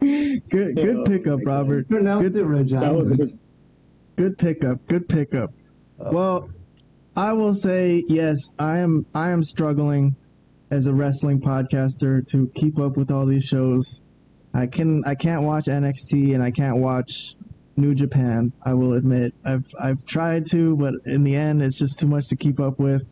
good. 0.00 0.42
Good 0.76 0.96
Oh, 0.96 1.04
pickup. 1.04 1.40
Robert. 1.44 1.88
Pronounced 1.88 2.32
Good- 2.32 2.40
it 2.42 2.44
Regina. 2.44 2.80
That 2.80 2.94
was 2.94 3.10
a 3.10 3.16
good. 3.16 3.38
Good 4.16 4.38
pickup. 4.38 4.84
Good 4.88 5.08
pickup. 5.08 5.52
Oh. 6.00 6.12
Well, 6.12 6.50
I 7.16 7.32
will 7.32 7.54
say 7.54 8.04
yes. 8.08 8.50
I 8.58 8.78
am. 8.78 9.06
I 9.14 9.30
am 9.30 9.42
struggling 9.42 10.14
as 10.70 10.86
a 10.86 10.92
wrestling 10.92 11.40
podcaster 11.40 12.26
to 12.28 12.50
keep 12.54 12.78
up 12.78 12.96
with 12.96 13.10
all 13.10 13.26
these 13.26 13.44
shows. 13.44 14.00
I 14.54 14.66
can. 14.66 15.04
I 15.06 15.14
can't 15.14 15.42
watch 15.42 15.66
NXT 15.66 16.34
and 16.34 16.42
I 16.42 16.50
can't 16.50 16.78
watch 16.78 17.36
New 17.76 17.94
Japan. 17.94 18.52
I 18.64 18.74
will 18.74 18.94
admit. 18.94 19.34
I've 19.44 19.66
I've 19.78 20.04
tried 20.06 20.46
to, 20.50 20.76
but 20.76 20.94
in 21.06 21.24
the 21.24 21.36
end, 21.36 21.62
it's 21.62 21.78
just 21.78 21.98
too 21.98 22.06
much 22.06 22.28
to 22.28 22.36
keep 22.36 22.60
up 22.60 22.78
with. 22.78 23.08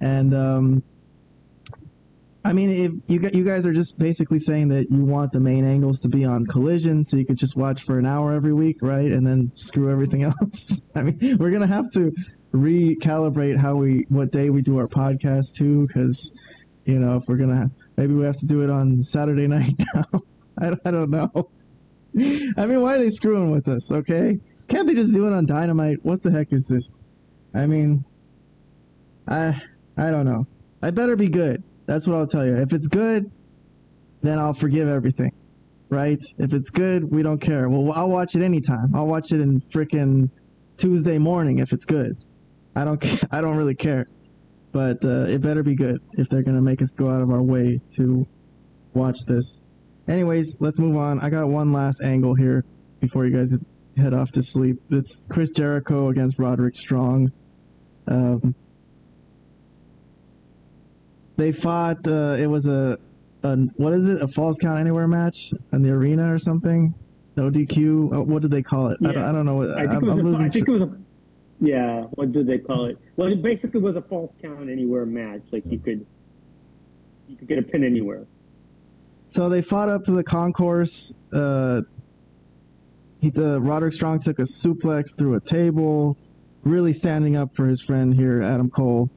And 0.00 0.34
um, 0.34 0.82
I 2.44 2.52
mean, 2.52 2.70
if 2.70 2.92
you 3.08 3.30
you 3.32 3.44
guys 3.44 3.64
are 3.64 3.72
just 3.72 3.98
basically 3.98 4.38
saying 4.38 4.68
that 4.68 4.90
you 4.90 5.04
want 5.04 5.32
the 5.32 5.40
main 5.40 5.64
angles 5.64 6.00
to 6.00 6.08
be 6.08 6.26
on 6.26 6.44
Collision, 6.44 7.02
so 7.02 7.16
you 7.16 7.24
could 7.24 7.38
just 7.38 7.56
watch 7.56 7.84
for 7.84 7.98
an 7.98 8.04
hour 8.04 8.34
every 8.34 8.52
week, 8.52 8.78
right? 8.82 9.10
And 9.10 9.26
then 9.26 9.50
screw 9.54 9.90
everything 9.90 10.22
else. 10.42 10.82
I 10.94 11.04
mean, 11.04 11.38
we're 11.38 11.50
gonna 11.50 11.66
have 11.66 11.90
to 11.92 12.12
recalibrate 12.52 13.58
how 13.58 13.76
we 13.76 14.04
what 14.10 14.30
day 14.30 14.50
we 14.50 14.60
do 14.60 14.78
our 14.78 14.86
podcast 14.86 15.54
too, 15.54 15.86
because 15.86 16.32
you 16.84 16.98
know 16.98 17.16
if 17.16 17.28
we're 17.28 17.36
gonna 17.36 17.70
maybe 17.96 18.14
we 18.14 18.24
have 18.24 18.38
to 18.38 18.46
do 18.46 18.62
it 18.62 18.70
on 18.70 19.02
Saturday 19.02 19.46
night 19.56 19.74
now. 19.94 20.04
I, 20.58 20.66
don't- 20.70 20.80
I 20.84 20.90
don't 20.90 21.10
know. 21.10 21.30
I 22.56 22.66
mean, 22.66 22.80
why 22.80 22.94
are 22.94 22.98
they 22.98 23.10
screwing 23.10 23.50
with 23.50 23.66
us? 23.68 23.90
Okay, 23.90 24.38
can't 24.68 24.86
they 24.86 24.94
just 24.94 25.12
do 25.12 25.26
it 25.26 25.32
on 25.32 25.46
Dynamite? 25.46 25.98
What 26.04 26.22
the 26.22 26.30
heck 26.30 26.52
is 26.52 26.66
this? 26.66 26.94
I 27.54 27.66
mean, 27.66 28.04
I 29.28 29.60
I 29.96 30.10
don't 30.10 30.24
know. 30.24 30.46
I 30.82 30.90
better 30.90 31.16
be 31.16 31.28
good. 31.28 31.62
That's 31.86 32.06
what 32.06 32.16
I'll 32.16 32.26
tell 32.26 32.46
you. 32.46 32.56
If 32.56 32.72
it's 32.72 32.86
good, 32.86 33.30
then 34.22 34.38
I'll 34.38 34.54
forgive 34.54 34.88
everything. 34.88 35.32
Right? 35.90 36.20
If 36.38 36.52
it's 36.52 36.70
good, 36.70 37.10
we 37.10 37.22
don't 37.22 37.40
care. 37.40 37.68
Well, 37.68 37.92
I'll 37.92 38.08
watch 38.10 38.34
it 38.34 38.42
anytime. 38.42 38.94
I'll 38.94 39.06
watch 39.06 39.32
it 39.32 39.40
in 39.40 39.60
frickin' 39.60 40.30
Tuesday 40.76 41.18
morning 41.18 41.58
if 41.58 41.72
it's 41.72 41.84
good. 41.84 42.16
I 42.74 42.84
don't. 42.84 43.04
I 43.32 43.40
don't 43.40 43.56
really 43.56 43.74
care. 43.74 44.08
But 44.74 45.04
uh, 45.04 45.26
it 45.28 45.40
better 45.40 45.62
be 45.62 45.76
good 45.76 46.02
if 46.14 46.28
they're 46.28 46.42
gonna 46.42 46.60
make 46.60 46.82
us 46.82 46.90
go 46.90 47.08
out 47.08 47.22
of 47.22 47.30
our 47.30 47.40
way 47.40 47.80
to 47.94 48.26
watch 48.92 49.24
this. 49.24 49.60
Anyways, 50.08 50.60
let's 50.60 50.80
move 50.80 50.96
on. 50.96 51.20
I 51.20 51.30
got 51.30 51.48
one 51.48 51.72
last 51.72 52.02
angle 52.02 52.34
here 52.34 52.64
before 53.00 53.24
you 53.24 53.34
guys 53.34 53.56
head 53.96 54.12
off 54.12 54.32
to 54.32 54.42
sleep. 54.42 54.82
It's 54.90 55.28
Chris 55.28 55.50
Jericho 55.50 56.08
against 56.08 56.40
Roderick 56.40 56.74
Strong. 56.74 57.30
Um, 58.08 58.56
they 61.36 61.52
fought. 61.52 62.04
Uh, 62.08 62.34
it 62.36 62.48
was 62.48 62.66
a, 62.66 62.98
a 63.44 63.56
what 63.76 63.92
is 63.92 64.06
it? 64.06 64.22
A 64.22 64.26
falls 64.26 64.58
count 64.58 64.80
anywhere 64.80 65.06
match 65.06 65.52
in 65.72 65.82
the 65.82 65.90
arena 65.90 66.34
or 66.34 66.40
something? 66.40 66.92
No 67.36 67.48
DQ. 67.48 68.12
Uh, 68.12 68.22
what 68.22 68.42
did 68.42 68.50
they 68.50 68.62
call 68.62 68.88
it? 68.88 68.98
I, 69.04 69.12
don't, 69.12 69.22
I 69.22 69.30
don't 69.30 69.46
know. 69.46 69.54
What, 69.54 69.70
I 69.70 69.82
think, 69.82 69.90
I'm, 69.92 70.02
it 70.02 70.02
was 70.02 70.12
I'm 70.12 70.18
a, 70.18 70.22
losing. 70.22 70.46
I 70.46 70.48
think 70.48 70.68
it 70.68 70.72
was 70.72 70.82
a. 70.82 71.03
Yeah, 71.64 72.02
what 72.12 72.32
did 72.32 72.46
they 72.46 72.58
call 72.58 72.86
it? 72.86 72.98
Well, 73.16 73.32
it 73.32 73.42
basically 73.42 73.80
was 73.80 73.96
a 73.96 74.02
falls 74.02 74.30
count 74.42 74.68
anywhere 74.68 75.06
match. 75.06 75.40
Like 75.50 75.64
you 75.66 75.78
could, 75.78 76.04
you 77.26 77.36
could 77.36 77.48
get 77.48 77.58
a 77.58 77.62
pin 77.62 77.84
anywhere. 77.84 78.26
So 79.28 79.48
they 79.48 79.62
fought 79.62 79.88
up 79.88 80.02
to 80.04 80.12
the 80.12 80.22
concourse. 80.22 81.14
Uh, 81.32 81.82
he, 83.20 83.30
the 83.30 83.60
Roderick 83.60 83.94
Strong 83.94 84.20
took 84.20 84.38
a 84.38 84.42
suplex 84.42 85.16
through 85.16 85.36
a 85.36 85.40
table, 85.40 86.18
really 86.64 86.92
standing 86.92 87.36
up 87.36 87.54
for 87.56 87.66
his 87.66 87.80
friend 87.80 88.14
here, 88.14 88.42
Adam 88.42 88.68
Cole. 88.68 89.10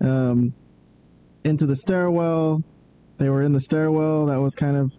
Um, 0.00 0.54
into 1.42 1.66
the 1.66 1.74
stairwell. 1.74 2.62
They 3.18 3.28
were 3.28 3.42
in 3.42 3.52
the 3.52 3.60
stairwell. 3.60 4.26
That 4.26 4.40
was 4.40 4.54
kind 4.54 4.76
of 4.76 4.92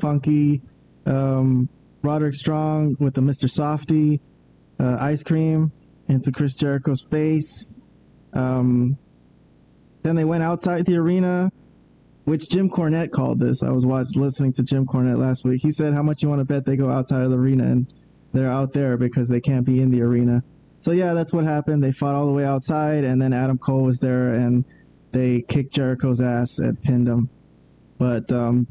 funky. 0.00 0.60
Um, 1.06 1.68
Roderick 2.02 2.34
Strong 2.34 2.96
with 2.98 3.14
the 3.14 3.20
Mr. 3.20 3.48
Softy 3.48 4.20
uh, 4.80 4.96
ice 4.98 5.22
cream. 5.22 5.70
Into 6.08 6.32
Chris 6.32 6.54
Jericho's 6.54 7.02
face. 7.02 7.70
Um, 8.32 8.96
then 10.02 10.14
they 10.14 10.24
went 10.24 10.42
outside 10.42 10.86
the 10.86 10.96
arena, 10.96 11.50
which 12.24 12.48
Jim 12.48 12.70
Cornette 12.70 13.10
called 13.10 13.40
this. 13.40 13.62
I 13.62 13.70
was 13.70 13.84
watching, 13.84 14.20
listening 14.20 14.52
to 14.54 14.62
Jim 14.62 14.86
Cornette 14.86 15.18
last 15.18 15.44
week. 15.44 15.60
He 15.62 15.70
said, 15.70 15.94
"How 15.94 16.02
much 16.02 16.22
you 16.22 16.28
want 16.28 16.40
to 16.40 16.44
bet 16.44 16.64
they 16.64 16.76
go 16.76 16.90
outside 16.90 17.22
of 17.22 17.30
the 17.30 17.38
arena?" 17.38 17.64
And 17.64 17.92
they're 18.32 18.50
out 18.50 18.72
there 18.72 18.96
because 18.96 19.28
they 19.28 19.40
can't 19.40 19.64
be 19.64 19.80
in 19.80 19.90
the 19.90 20.02
arena. 20.02 20.42
So 20.80 20.92
yeah, 20.92 21.14
that's 21.14 21.32
what 21.32 21.44
happened. 21.44 21.82
They 21.82 21.92
fought 21.92 22.14
all 22.14 22.26
the 22.26 22.32
way 22.32 22.44
outside, 22.44 23.04
and 23.04 23.20
then 23.20 23.32
Adam 23.32 23.58
Cole 23.58 23.82
was 23.82 23.98
there, 23.98 24.34
and 24.34 24.64
they 25.12 25.42
kicked 25.42 25.72
Jericho's 25.74 26.20
ass 26.20 26.58
and 26.58 26.80
pinned 26.80 27.08
him. 27.08 27.28
But 27.98 28.30
um, 28.30 28.66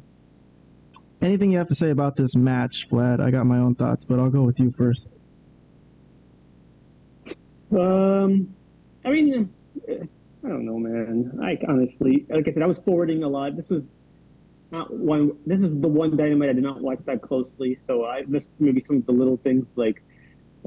anything 1.22 1.52
you 1.52 1.58
have 1.58 1.68
to 1.68 1.76
say 1.76 1.90
about 1.90 2.16
this 2.16 2.36
match, 2.36 2.88
Vlad? 2.90 3.20
I 3.20 3.32
got 3.32 3.46
my 3.46 3.58
own 3.58 3.76
thoughts, 3.76 4.06
but 4.06 4.20
I'll 4.20 4.30
go 4.30 4.44
with 4.44 4.60
you 4.60 4.72
first. 4.72 5.10
Um, 7.72 8.54
I 9.04 9.10
mean, 9.10 9.54
I 9.88 10.48
don't 10.48 10.66
know, 10.66 10.78
man. 10.78 11.40
I 11.42 11.58
honestly, 11.68 12.26
like 12.30 12.48
I 12.48 12.52
said, 12.52 12.64
I 12.64 12.68
was 12.68 12.80
forwarding 12.80 13.24
a 13.24 13.28
lot. 13.28 13.56
This 13.56 13.70
was 13.70 13.92
not 14.72 14.94
one. 14.94 15.32
This 15.46 15.62
is 15.62 15.70
the 15.70 15.88
one 15.88 16.16
dynamite 16.16 16.50
I 16.50 16.54
did 16.54 16.64
not 16.64 16.82
watch 16.82 17.00
that 17.06 17.22
closely, 17.22 17.78
so 17.86 18.06
I 18.06 18.24
missed 18.28 18.50
maybe 18.60 18.82
some 18.82 18.98
of 18.98 19.06
the 19.06 19.12
little 19.12 19.38
things 19.38 19.66
like 19.76 20.04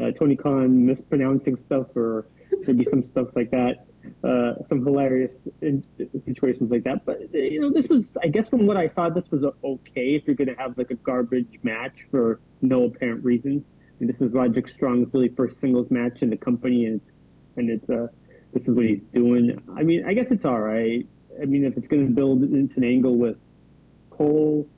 uh, 0.00 0.10
Tony 0.12 0.36
Khan 0.36 0.86
mispronouncing 0.86 1.56
stuff 1.56 1.88
or 1.96 2.26
maybe 2.66 2.84
some 2.84 3.02
stuff 3.02 3.28
like 3.34 3.50
that. 3.50 3.84
Uh, 4.24 4.54
some 4.68 4.82
hilarious 4.84 5.46
in, 5.60 5.84
situations 6.24 6.70
like 6.70 6.82
that. 6.84 7.04
But 7.04 7.32
you 7.34 7.60
know, 7.60 7.70
this 7.70 7.88
was, 7.88 8.16
I 8.22 8.28
guess, 8.28 8.48
from 8.48 8.66
what 8.66 8.76
I 8.76 8.86
saw, 8.86 9.10
this 9.10 9.30
was 9.30 9.44
okay 9.44 10.14
if 10.14 10.26
you're 10.26 10.36
going 10.36 10.48
to 10.48 10.54
have 10.54 10.78
like 10.78 10.90
a 10.90 10.94
garbage 10.94 11.58
match 11.62 12.06
for 12.10 12.40
no 12.62 12.84
apparent 12.84 13.22
reason. 13.24 13.64
This 14.00 14.22
is 14.22 14.32
Roderick 14.32 14.68
Strong's 14.68 15.12
really 15.12 15.28
first 15.28 15.60
singles 15.60 15.90
match 15.90 16.22
in 16.22 16.30
the 16.30 16.36
company, 16.36 16.86
and 16.86 17.00
it's, 17.00 17.10
and 17.56 17.70
it's 17.70 17.90
uh, 17.90 18.06
this 18.52 18.68
is 18.68 18.74
what 18.74 18.84
he's 18.84 19.04
doing. 19.04 19.60
I 19.76 19.82
mean, 19.82 20.04
I 20.06 20.14
guess 20.14 20.30
it's 20.30 20.44
all 20.44 20.60
right. 20.60 21.06
I 21.40 21.44
mean, 21.44 21.64
if 21.64 21.76
it's 21.76 21.88
going 21.88 22.06
to 22.06 22.12
build 22.12 22.42
into 22.42 22.76
an 22.76 22.84
angle 22.84 23.16
with 23.16 23.36
Cole, 24.10 24.68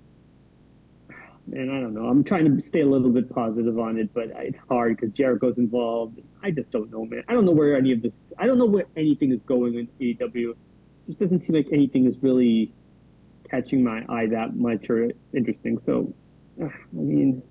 and 1.53 1.71
I 1.71 1.81
don't 1.81 1.95
know. 1.95 2.07
I'm 2.07 2.25
trying 2.25 2.57
to 2.57 2.63
stay 2.63 2.81
a 2.81 2.87
little 2.87 3.11
bit 3.11 3.29
positive 3.31 3.79
on 3.79 3.99
it, 3.99 4.13
but 4.15 4.29
it's 4.37 4.59
hard 4.69 4.97
because 4.97 5.13
Jericho's 5.13 5.59
involved. 5.59 6.21
I 6.43 6.51
just 6.51 6.71
don't 6.71 6.91
know, 6.91 7.05
man. 7.05 7.23
I 7.29 7.33
don't 7.33 7.45
know 7.45 7.53
where 7.53 7.77
any 7.77 7.93
of 7.93 8.03
this. 8.03 8.19
I 8.39 8.47
don't 8.47 8.59
know 8.59 8.67
where 8.67 8.87
anything 8.97 9.33
is 9.33 9.41
going 9.47 9.75
in 9.75 9.89
AEW. 10.01 10.51
It 10.51 10.57
just 11.07 11.19
doesn't 11.19 11.41
seem 11.43 11.57
like 11.57 11.69
anything 11.73 12.07
is 12.07 12.17
really 12.23 12.73
catching 13.51 13.83
my 13.83 14.05
eye 14.09 14.27
that 14.27 14.57
much 14.57 14.89
or 14.91 15.11
interesting. 15.35 15.79
So, 15.79 16.15
I 16.63 16.71
mean, 16.93 17.43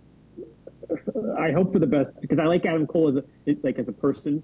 I 1.39 1.51
hope 1.51 1.73
for 1.73 1.79
the 1.79 1.87
best 1.87 2.11
because 2.21 2.39
I 2.39 2.45
like 2.45 2.65
Adam 2.65 2.87
Cole 2.87 3.09
as 3.09 3.23
a 3.23 3.57
like 3.63 3.79
as 3.79 3.87
a 3.87 3.93
person, 3.93 4.43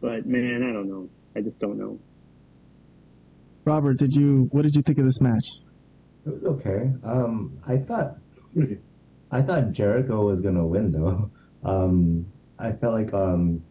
but 0.00 0.26
man, 0.26 0.62
I 0.68 0.72
don't 0.72 0.88
know. 0.88 1.08
I 1.36 1.40
just 1.40 1.58
don't 1.58 1.78
know. 1.78 1.98
Robert, 3.64 3.98
did 3.98 4.14
you 4.14 4.48
what 4.52 4.62
did 4.62 4.74
you 4.74 4.82
think 4.82 4.98
of 4.98 5.06
this 5.06 5.20
match? 5.20 5.46
It 6.26 6.30
was 6.30 6.44
okay. 6.44 6.90
Um, 7.04 7.58
I 7.66 7.78
thought 7.78 8.16
I 9.30 9.42
thought 9.42 9.72
Jericho 9.72 10.26
was 10.26 10.40
gonna 10.40 10.66
win 10.66 10.92
though. 10.92 11.30
Um, 11.64 12.26
I 12.58 12.72
felt 12.72 12.94
like 12.94 13.12
um, 13.12 13.62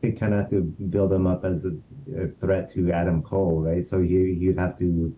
they 0.00 0.12
kind 0.12 0.32
of 0.32 0.40
have 0.40 0.50
to 0.50 0.62
build 0.62 1.12
him 1.12 1.26
up 1.26 1.44
as 1.44 1.64
a, 1.64 1.76
a, 2.16 2.28
threat 2.40 2.70
to 2.72 2.90
Adam 2.90 3.22
Cole, 3.22 3.60
right? 3.60 3.86
So 3.88 4.00
he 4.00 4.34
he'd 4.34 4.58
have 4.58 4.78
to 4.78 5.14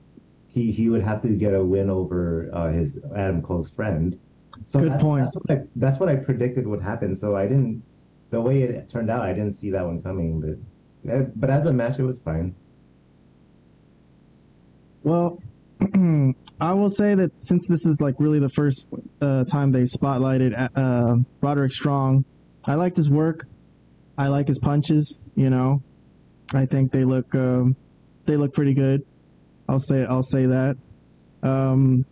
he 0.46 0.72
he 0.72 0.88
would 0.88 1.02
have 1.02 1.22
to 1.22 1.28
get 1.28 1.54
a 1.54 1.64
win 1.64 1.90
over 1.90 2.50
uh, 2.52 2.72
his 2.72 2.98
Adam 3.14 3.42
Cole's 3.42 3.70
friend. 3.70 4.18
So 4.66 4.80
Good 4.80 4.92
that's, 4.92 5.02
point. 5.02 5.24
That's 5.24 5.36
what, 5.36 5.50
I, 5.50 5.62
that's 5.76 6.00
what 6.00 6.08
I 6.08 6.16
predicted 6.16 6.66
would 6.66 6.82
happen. 6.82 7.16
So 7.16 7.36
I 7.36 7.44
didn't. 7.44 7.82
The 8.30 8.40
way 8.40 8.62
it 8.62 8.88
turned 8.88 9.10
out, 9.10 9.22
I 9.22 9.32
didn't 9.32 9.54
see 9.54 9.70
that 9.70 9.84
one 9.84 10.02
coming. 10.02 10.40
But 10.40 11.10
eh, 11.10 11.24
but 11.36 11.50
as 11.50 11.66
a 11.66 11.72
match, 11.72 11.98
it 11.98 12.04
was 12.04 12.18
fine. 12.18 12.54
Well, 15.02 15.40
I 16.60 16.72
will 16.72 16.90
say 16.90 17.14
that 17.14 17.32
since 17.40 17.66
this 17.66 17.86
is 17.86 18.00
like 18.00 18.16
really 18.18 18.40
the 18.40 18.48
first 18.48 18.92
uh, 19.20 19.44
time 19.44 19.72
they 19.72 19.82
spotlighted 19.82 20.70
uh, 20.76 21.16
Roderick 21.40 21.72
Strong, 21.72 22.24
I 22.66 22.74
liked 22.74 22.96
his 22.96 23.08
work. 23.08 23.46
I 24.18 24.26
like 24.26 24.48
his 24.48 24.58
punches. 24.58 25.22
You 25.36 25.50
know, 25.50 25.82
I 26.52 26.66
think 26.66 26.92
they 26.92 27.04
look 27.04 27.34
um, 27.34 27.76
they 28.26 28.36
look 28.36 28.52
pretty 28.52 28.74
good. 28.74 29.06
I'll 29.68 29.80
say 29.80 30.04
I'll 30.04 30.22
say 30.22 30.46
that. 30.46 30.76
Um, 31.42 32.04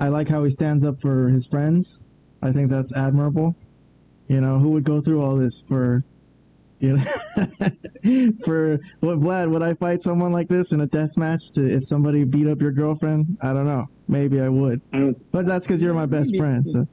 I 0.00 0.08
like 0.08 0.28
how 0.28 0.44
he 0.44 0.50
stands 0.50 0.84
up 0.84 1.00
for 1.00 1.28
his 1.28 1.46
friends. 1.46 2.04
I 2.42 2.52
think 2.52 2.70
that's 2.70 2.94
admirable. 2.94 3.54
You 4.28 4.40
know, 4.40 4.58
who 4.58 4.70
would 4.70 4.84
go 4.84 5.00
through 5.00 5.22
all 5.22 5.36
this 5.36 5.62
for 5.68 6.04
you 6.80 6.96
know, 6.96 7.02
for 8.44 8.78
what 9.00 9.18
Vlad, 9.20 9.50
would 9.50 9.62
I 9.62 9.74
fight 9.74 10.02
someone 10.02 10.32
like 10.32 10.48
this 10.48 10.72
in 10.72 10.80
a 10.80 10.86
death 10.86 11.16
match 11.16 11.50
to 11.52 11.64
if 11.66 11.84
somebody 11.84 12.24
beat 12.24 12.46
up 12.46 12.60
your 12.60 12.70
girlfriend? 12.70 13.36
I 13.40 13.52
don't 13.52 13.66
know. 13.66 13.88
Maybe 14.06 14.40
I 14.40 14.48
would. 14.48 14.80
I 14.92 14.98
don't. 14.98 15.32
But 15.32 15.46
that's 15.46 15.66
because 15.66 15.82
you're 15.82 15.94
my 15.94 16.06
best 16.06 16.30
Maybe. 16.30 16.38
friend. 16.38 16.66
So. 16.66 16.86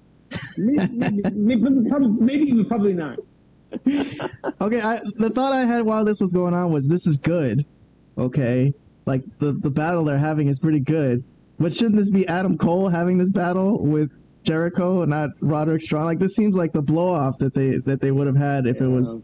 Maybe, 0.57 1.21
maybe, 1.33 1.89
probably, 1.89 2.09
maybe 2.25 2.63
probably 2.63 2.93
not. 2.93 3.19
Okay, 4.61 4.81
I, 4.81 5.01
the 5.17 5.29
thought 5.29 5.53
I 5.53 5.65
had 5.65 5.83
while 5.83 6.03
this 6.05 6.19
was 6.19 6.33
going 6.33 6.53
on 6.53 6.71
was 6.71 6.87
this 6.87 7.05
is 7.05 7.17
good. 7.17 7.65
Okay, 8.17 8.73
like 9.05 9.21
the 9.39 9.51
the 9.51 9.69
battle 9.69 10.03
they're 10.03 10.17
having 10.17 10.47
is 10.47 10.59
pretty 10.59 10.79
good. 10.79 11.23
But 11.59 11.73
shouldn't 11.73 11.95
this 11.97 12.09
be 12.11 12.27
Adam 12.27 12.57
Cole 12.57 12.89
having 12.89 13.17
this 13.17 13.31
battle 13.31 13.79
with 13.83 14.11
Jericho 14.43 15.01
and 15.01 15.09
not 15.09 15.29
Roderick 15.39 15.81
Strong? 15.81 16.05
Like 16.05 16.19
this 16.19 16.35
seems 16.35 16.55
like 16.55 16.73
the 16.73 16.81
blow 16.81 17.09
off 17.09 17.37
that 17.39 17.53
they 17.53 17.77
that 17.79 18.01
they 18.01 18.11
would 18.11 18.27
have 18.27 18.35
had 18.35 18.67
if 18.67 18.81
it 18.81 18.87
was 18.87 19.21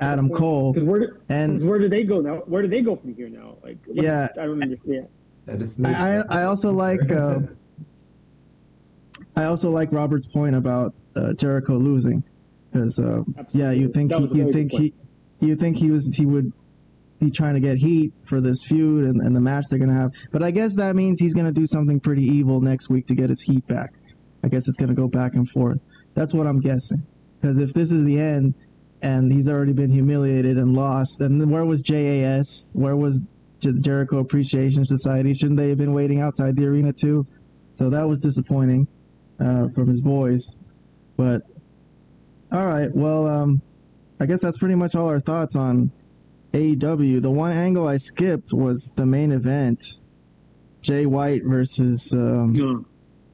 Adam 0.00 0.30
Cole. 0.30 0.72
Because 0.72 0.88
where, 0.88 1.00
do- 1.00 1.16
And 1.28 1.58
'cause 1.58 1.64
where 1.64 1.78
do 1.78 1.88
they 1.88 2.04
go 2.04 2.20
now? 2.20 2.36
Where 2.46 2.62
do 2.62 2.68
they 2.68 2.80
go 2.80 2.96
from 2.96 3.14
here 3.14 3.28
now? 3.28 3.56
Like, 3.62 3.78
what- 3.86 4.02
Yeah. 4.02 4.28
I 4.40 4.46
don't 4.46 4.62
understand. 4.62 5.08
I 5.46 5.52
I, 5.86 6.16
I 6.20 6.24
I 6.40 6.44
also 6.44 6.72
like 6.72 7.12
uh, 7.12 7.40
I 9.36 9.44
also 9.44 9.70
like 9.70 9.92
Robert's 9.92 10.26
point 10.26 10.56
about 10.56 10.94
uh, 11.16 11.34
Jericho 11.34 11.76
losing 11.76 12.22
because 12.72 12.98
uh, 12.98 13.22
yeah, 13.52 13.70
you 13.72 13.88
think 13.88 14.12
he, 14.12 14.22
you 14.38 14.52
think 14.52 14.70
good 14.70 14.80
he 14.80 14.94
you 15.40 15.54
think 15.56 15.76
he 15.76 15.90
was 15.90 16.14
he 16.14 16.24
would 16.24 16.52
trying 17.30 17.54
to 17.54 17.60
get 17.60 17.78
heat 17.78 18.12
for 18.24 18.40
this 18.40 18.62
feud 18.64 19.04
and, 19.04 19.20
and 19.20 19.34
the 19.34 19.40
match 19.40 19.66
they're 19.68 19.78
gonna 19.78 19.94
have, 19.94 20.12
but 20.32 20.42
I 20.42 20.50
guess 20.50 20.74
that 20.74 20.96
means 20.96 21.20
he's 21.20 21.34
gonna 21.34 21.52
do 21.52 21.66
something 21.66 22.00
pretty 22.00 22.24
evil 22.24 22.60
next 22.60 22.88
week 22.88 23.06
to 23.06 23.14
get 23.14 23.30
his 23.30 23.40
heat 23.40 23.66
back. 23.66 23.92
I 24.42 24.48
guess 24.48 24.68
it's 24.68 24.76
gonna 24.76 24.94
go 24.94 25.08
back 25.08 25.34
and 25.34 25.48
forth. 25.48 25.80
That's 26.14 26.34
what 26.34 26.46
I'm 26.46 26.60
guessing. 26.60 27.04
Because 27.40 27.58
if 27.58 27.74
this 27.74 27.92
is 27.92 28.04
the 28.04 28.18
end 28.18 28.54
and 29.02 29.30
he's 29.30 29.48
already 29.48 29.72
been 29.72 29.90
humiliated 29.90 30.56
and 30.56 30.74
lost, 30.74 31.18
then 31.18 31.50
where 31.50 31.64
was 31.64 31.82
JAS? 31.82 32.68
Where 32.72 32.96
was 32.96 33.28
Jericho 33.60 34.18
Appreciation 34.18 34.84
Society? 34.84 35.34
Shouldn't 35.34 35.58
they 35.58 35.68
have 35.68 35.78
been 35.78 35.92
waiting 35.92 36.20
outside 36.20 36.56
the 36.56 36.66
arena 36.66 36.92
too? 36.92 37.26
So 37.74 37.90
that 37.90 38.08
was 38.08 38.18
disappointing 38.18 38.86
uh, 39.40 39.68
from 39.74 39.88
his 39.88 40.00
boys. 40.00 40.54
But 41.16 41.42
all 42.52 42.66
right, 42.66 42.90
well, 42.94 43.26
um, 43.26 43.60
I 44.20 44.26
guess 44.26 44.40
that's 44.40 44.58
pretty 44.58 44.74
much 44.74 44.94
all 44.94 45.08
our 45.08 45.20
thoughts 45.20 45.56
on 45.56 45.90
AEW. 46.54 47.20
The 47.20 47.30
one 47.30 47.52
angle 47.52 47.86
I 47.88 47.96
skipped 47.96 48.52
was 48.52 48.92
the 48.94 49.04
main 49.04 49.32
event: 49.32 49.84
Jay 50.82 51.04
White 51.04 51.42
versus 51.44 52.12
um, 52.12 52.52
No. 52.52 52.84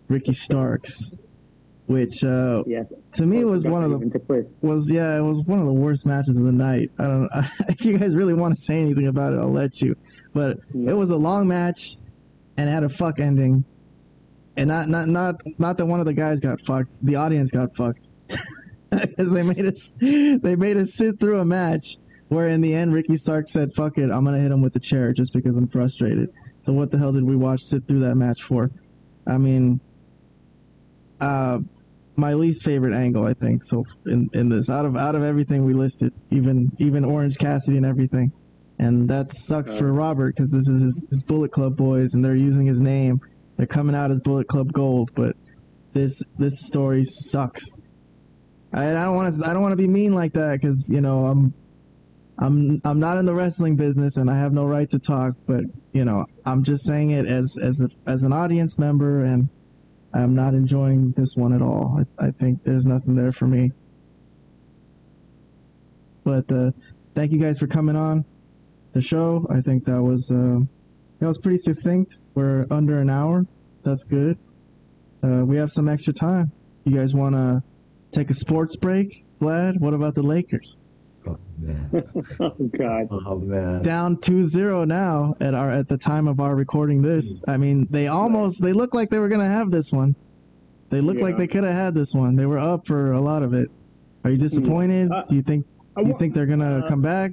Ricky 0.09 0.33
Starks, 0.33 1.13
which 1.87 2.25
uh, 2.25 2.65
Yeah. 2.67 2.85
to 3.13 3.27
me 3.27 3.45
was 3.45 3.65
one 3.65 3.85
of 3.85 3.91
the 3.91 3.97
even 3.99 4.11
took 4.11 4.27
place. 4.27 4.47
was 4.63 4.91
yeah, 4.91 5.17
it 5.19 5.23
was 5.23 5.45
one 5.45 5.59
of 5.61 5.67
the 5.67 5.73
worst 5.73 6.07
matches 6.07 6.37
of 6.39 6.45
the 6.45 6.53
night. 6.53 6.91
I 6.99 7.09
don't 7.09 7.29
if 7.69 7.85
you 7.85 7.99
guys 7.99 8.17
really 8.17 8.35
want 8.35 8.55
to 8.57 8.61
say 8.61 8.81
anything 8.81 9.07
about 9.07 9.35
it, 9.35 9.39
I'll 9.39 9.53
let 9.53 9.83
you. 9.83 9.95
But 10.33 10.59
it 10.75 10.97
was 10.97 11.11
a 11.11 11.17
long 11.17 11.47
match 11.47 11.97
and 12.57 12.71
had 12.71 12.85
a 12.85 12.89
fuck 12.89 13.21
ending. 13.21 13.65
And 14.57 14.69
not 14.69 14.89
not 14.89 15.09
not 15.09 15.37
not 15.59 15.77
that 15.77 15.87
one 15.87 16.01
of 16.01 16.07
the 16.07 16.15
guys 16.15 16.41
got 16.41 16.61
fucked. 16.61 17.05
The 17.05 17.17
audience 17.17 17.51
got 17.51 17.77
fucked. 17.77 18.09
Because 18.91 19.31
they 19.31 19.45
made 19.45 19.65
us 19.67 19.93
they 20.01 20.57
made 20.57 20.77
us 20.77 20.95
sit 20.95 21.21
through 21.21 21.39
a 21.39 21.45
match 21.45 21.97
where 22.31 22.49
in 22.49 22.61
the 22.61 22.75
end 22.75 22.95
Ricky 22.95 23.17
Starks 23.17 23.53
said, 23.53 23.73
Fuck 23.75 23.99
it, 23.99 24.11
I'm 24.11 24.25
gonna 24.25 24.41
hit 24.41 24.51
him 24.51 24.63
with 24.63 24.73
the 24.73 24.81
chair 24.81 25.13
just 25.13 25.33
because 25.33 25.57
I'm 25.57 25.69
frustrated. 25.69 26.33
So 26.63 26.73
what 26.73 26.91
the 26.91 26.99
hell 26.99 27.13
did 27.13 27.25
we 27.25 27.37
watch 27.37 27.61
sit 27.63 27.87
through 27.87 28.01
that 28.01 28.15
match 28.15 28.43
for? 28.43 28.71
I 29.27 29.37
mean 29.37 29.81
uh 31.21 31.59
my 32.17 32.35
least 32.35 32.63
favorite 32.63 32.95
angle, 32.95 33.25
I 33.25 33.35
think. 33.35 33.65
So 33.65 33.85
in, 34.07 34.29
in 34.35 34.49
this, 34.49 34.69
out 34.69 34.85
of 34.85 34.95
out 34.95 35.15
of 35.15 35.23
everything 35.23 35.65
we 35.65 35.75
listed, 35.75 36.13
even 36.31 36.71
even 36.79 37.05
Orange 37.05 37.39
Cassidy 37.39 37.79
and 37.79 37.87
everything, 37.87 38.31
and 38.79 39.09
that 39.09 39.31
sucks 39.31 39.77
for 39.77 39.93
Robert 39.93 40.37
because 40.37 40.51
this 40.51 40.69
is 40.69 40.83
his, 40.83 41.05
his 41.11 41.23
Bullet 41.23 41.51
Club 41.51 41.77
boys, 41.77 42.15
and 42.15 42.25
they're 42.25 42.37
using 42.37 42.67
his 42.67 42.81
name. 42.81 43.21
They're 43.57 43.67
coming 43.67 43.97
out 43.97 44.11
as 44.11 44.21
Bullet 44.21 44.47
Club 44.47 44.73
Gold, 44.73 45.11
but 45.15 45.35
this 45.93 46.23
this 46.39 46.67
story 46.67 47.05
sucks. 47.05 47.65
I, 48.73 48.91
I 48.91 49.05
don't 49.05 49.17
want 49.17 49.35
to 49.35 49.47
I 49.47 49.53
don't 49.53 49.63
want 49.63 49.73
to 49.73 49.77
be 49.77 49.89
mean 49.89 50.15
like 50.15 50.35
that 50.35 50.61
because 50.61 50.89
you 50.91 51.01
know 51.01 51.27
I'm 51.27 51.55
I'm 52.41 52.81
I'm 52.85 52.99
not 52.99 53.19
in 53.19 53.27
the 53.27 53.35
wrestling 53.35 53.77
business 53.77 54.17
and 54.17 54.29
I 54.29 54.37
have 54.37 54.53
no 54.53 54.65
right 54.65 54.91
to 54.91 54.99
talk, 54.99 55.35
but 55.47 55.63
you 55.93 56.05
know 56.05 56.27
I'm 56.45 56.65
just 56.65 56.85
saying 56.85 57.11
it 57.13 57.27
as 57.27 57.57
as 57.63 57.81
a, 57.81 57.89
as 58.11 58.25
an 58.25 58.33
audience 58.33 58.79
member 58.79 59.25
and. 59.25 59.49
I'm 60.13 60.35
not 60.35 60.55
enjoying 60.55 61.13
this 61.17 61.37
one 61.37 61.53
at 61.53 61.63
all. 61.63 62.03
I, 62.19 62.27
I 62.27 62.31
think 62.33 62.65
there's 62.65 62.85
nothing 62.85 63.15
there 63.15 63.31
for 63.31 63.47
me. 63.47 63.71
But 66.25 66.51
uh, 66.51 66.73
thank 67.15 67.33
you 67.33 67.39
guys 67.39 67.59
for 67.59 67.67
coming 67.67 67.97
on 67.97 68.25
the 68.93 69.01
show. 69.01 69.47
I 69.51 69.61
think 69.61 69.85
that 69.85 70.03
was 70.03 70.31
uh, 70.31 70.59
that 71.21 71.27
was 71.27 71.39
pretty 71.39 71.59
succinct. 71.59 72.19
We're 72.35 72.67
under 72.71 73.01
an 73.01 73.09
hour. 73.09 73.47
That's 73.85 74.03
good. 74.05 74.37
Uh, 75.23 75.45
we 75.47 75.57
have 75.57 75.71
some 75.71 75.89
extra 75.89 76.13
time. 76.13 76.51
You 76.85 76.97
guys 76.97 77.15
want 77.15 77.35
to 77.35 77.63
take 78.11 78.31
a 78.31 78.35
sports 78.35 78.77
break, 78.77 79.25
Vlad? 79.41 79.79
What 79.79 79.95
about 79.95 80.15
the 80.15 80.23
Lakers? 80.23 80.77
Oh 81.27 81.39
man. 81.59 81.91
oh 82.41 82.51
God. 82.77 83.09
Oh 83.11 83.39
man. 83.39 83.83
Down 83.83 84.17
2-0 84.17 84.87
now 84.87 85.35
at 85.41 85.55
our 85.55 85.71
at 85.71 85.89
the 85.89 85.99
time 85.99 86.29
of 86.29 86.41
our 86.41 86.55
recording 86.55 87.03
this. 87.03 87.41
I 87.47 87.57
mean, 87.57 87.87
they 87.91 88.09
almost 88.09 88.63
they 88.63 88.73
look 88.73 88.95
like 88.95 89.11
they 89.11 89.19
were 89.19 89.29
gonna 89.29 89.47
have 89.47 89.71
this 89.71 89.93
one. 89.93 90.15
They 90.89 91.01
look 91.01 91.19
like 91.19 91.37
they 91.37 91.47
could 91.47 91.63
have 91.63 91.75
had 91.75 91.95
this 91.95 92.13
one. 92.15 92.35
They 92.35 92.47
were 92.47 92.59
up 92.59 92.87
for 92.87 93.13
a 93.13 93.21
lot 93.21 93.43
of 93.43 93.55
it. 93.55 93.71
Are 94.25 94.31
you 94.31 94.37
disappointed? 94.37 95.13
Uh, 95.13 95.25
Do 95.29 95.37
you 95.37 95.43
think 95.43 95.67
do 95.97 96.07
you 96.07 96.17
think 96.19 96.35
they're 96.35 96.47
gonna 96.47 96.85
uh, 96.85 96.89
come 96.89 97.03
back? 97.03 97.33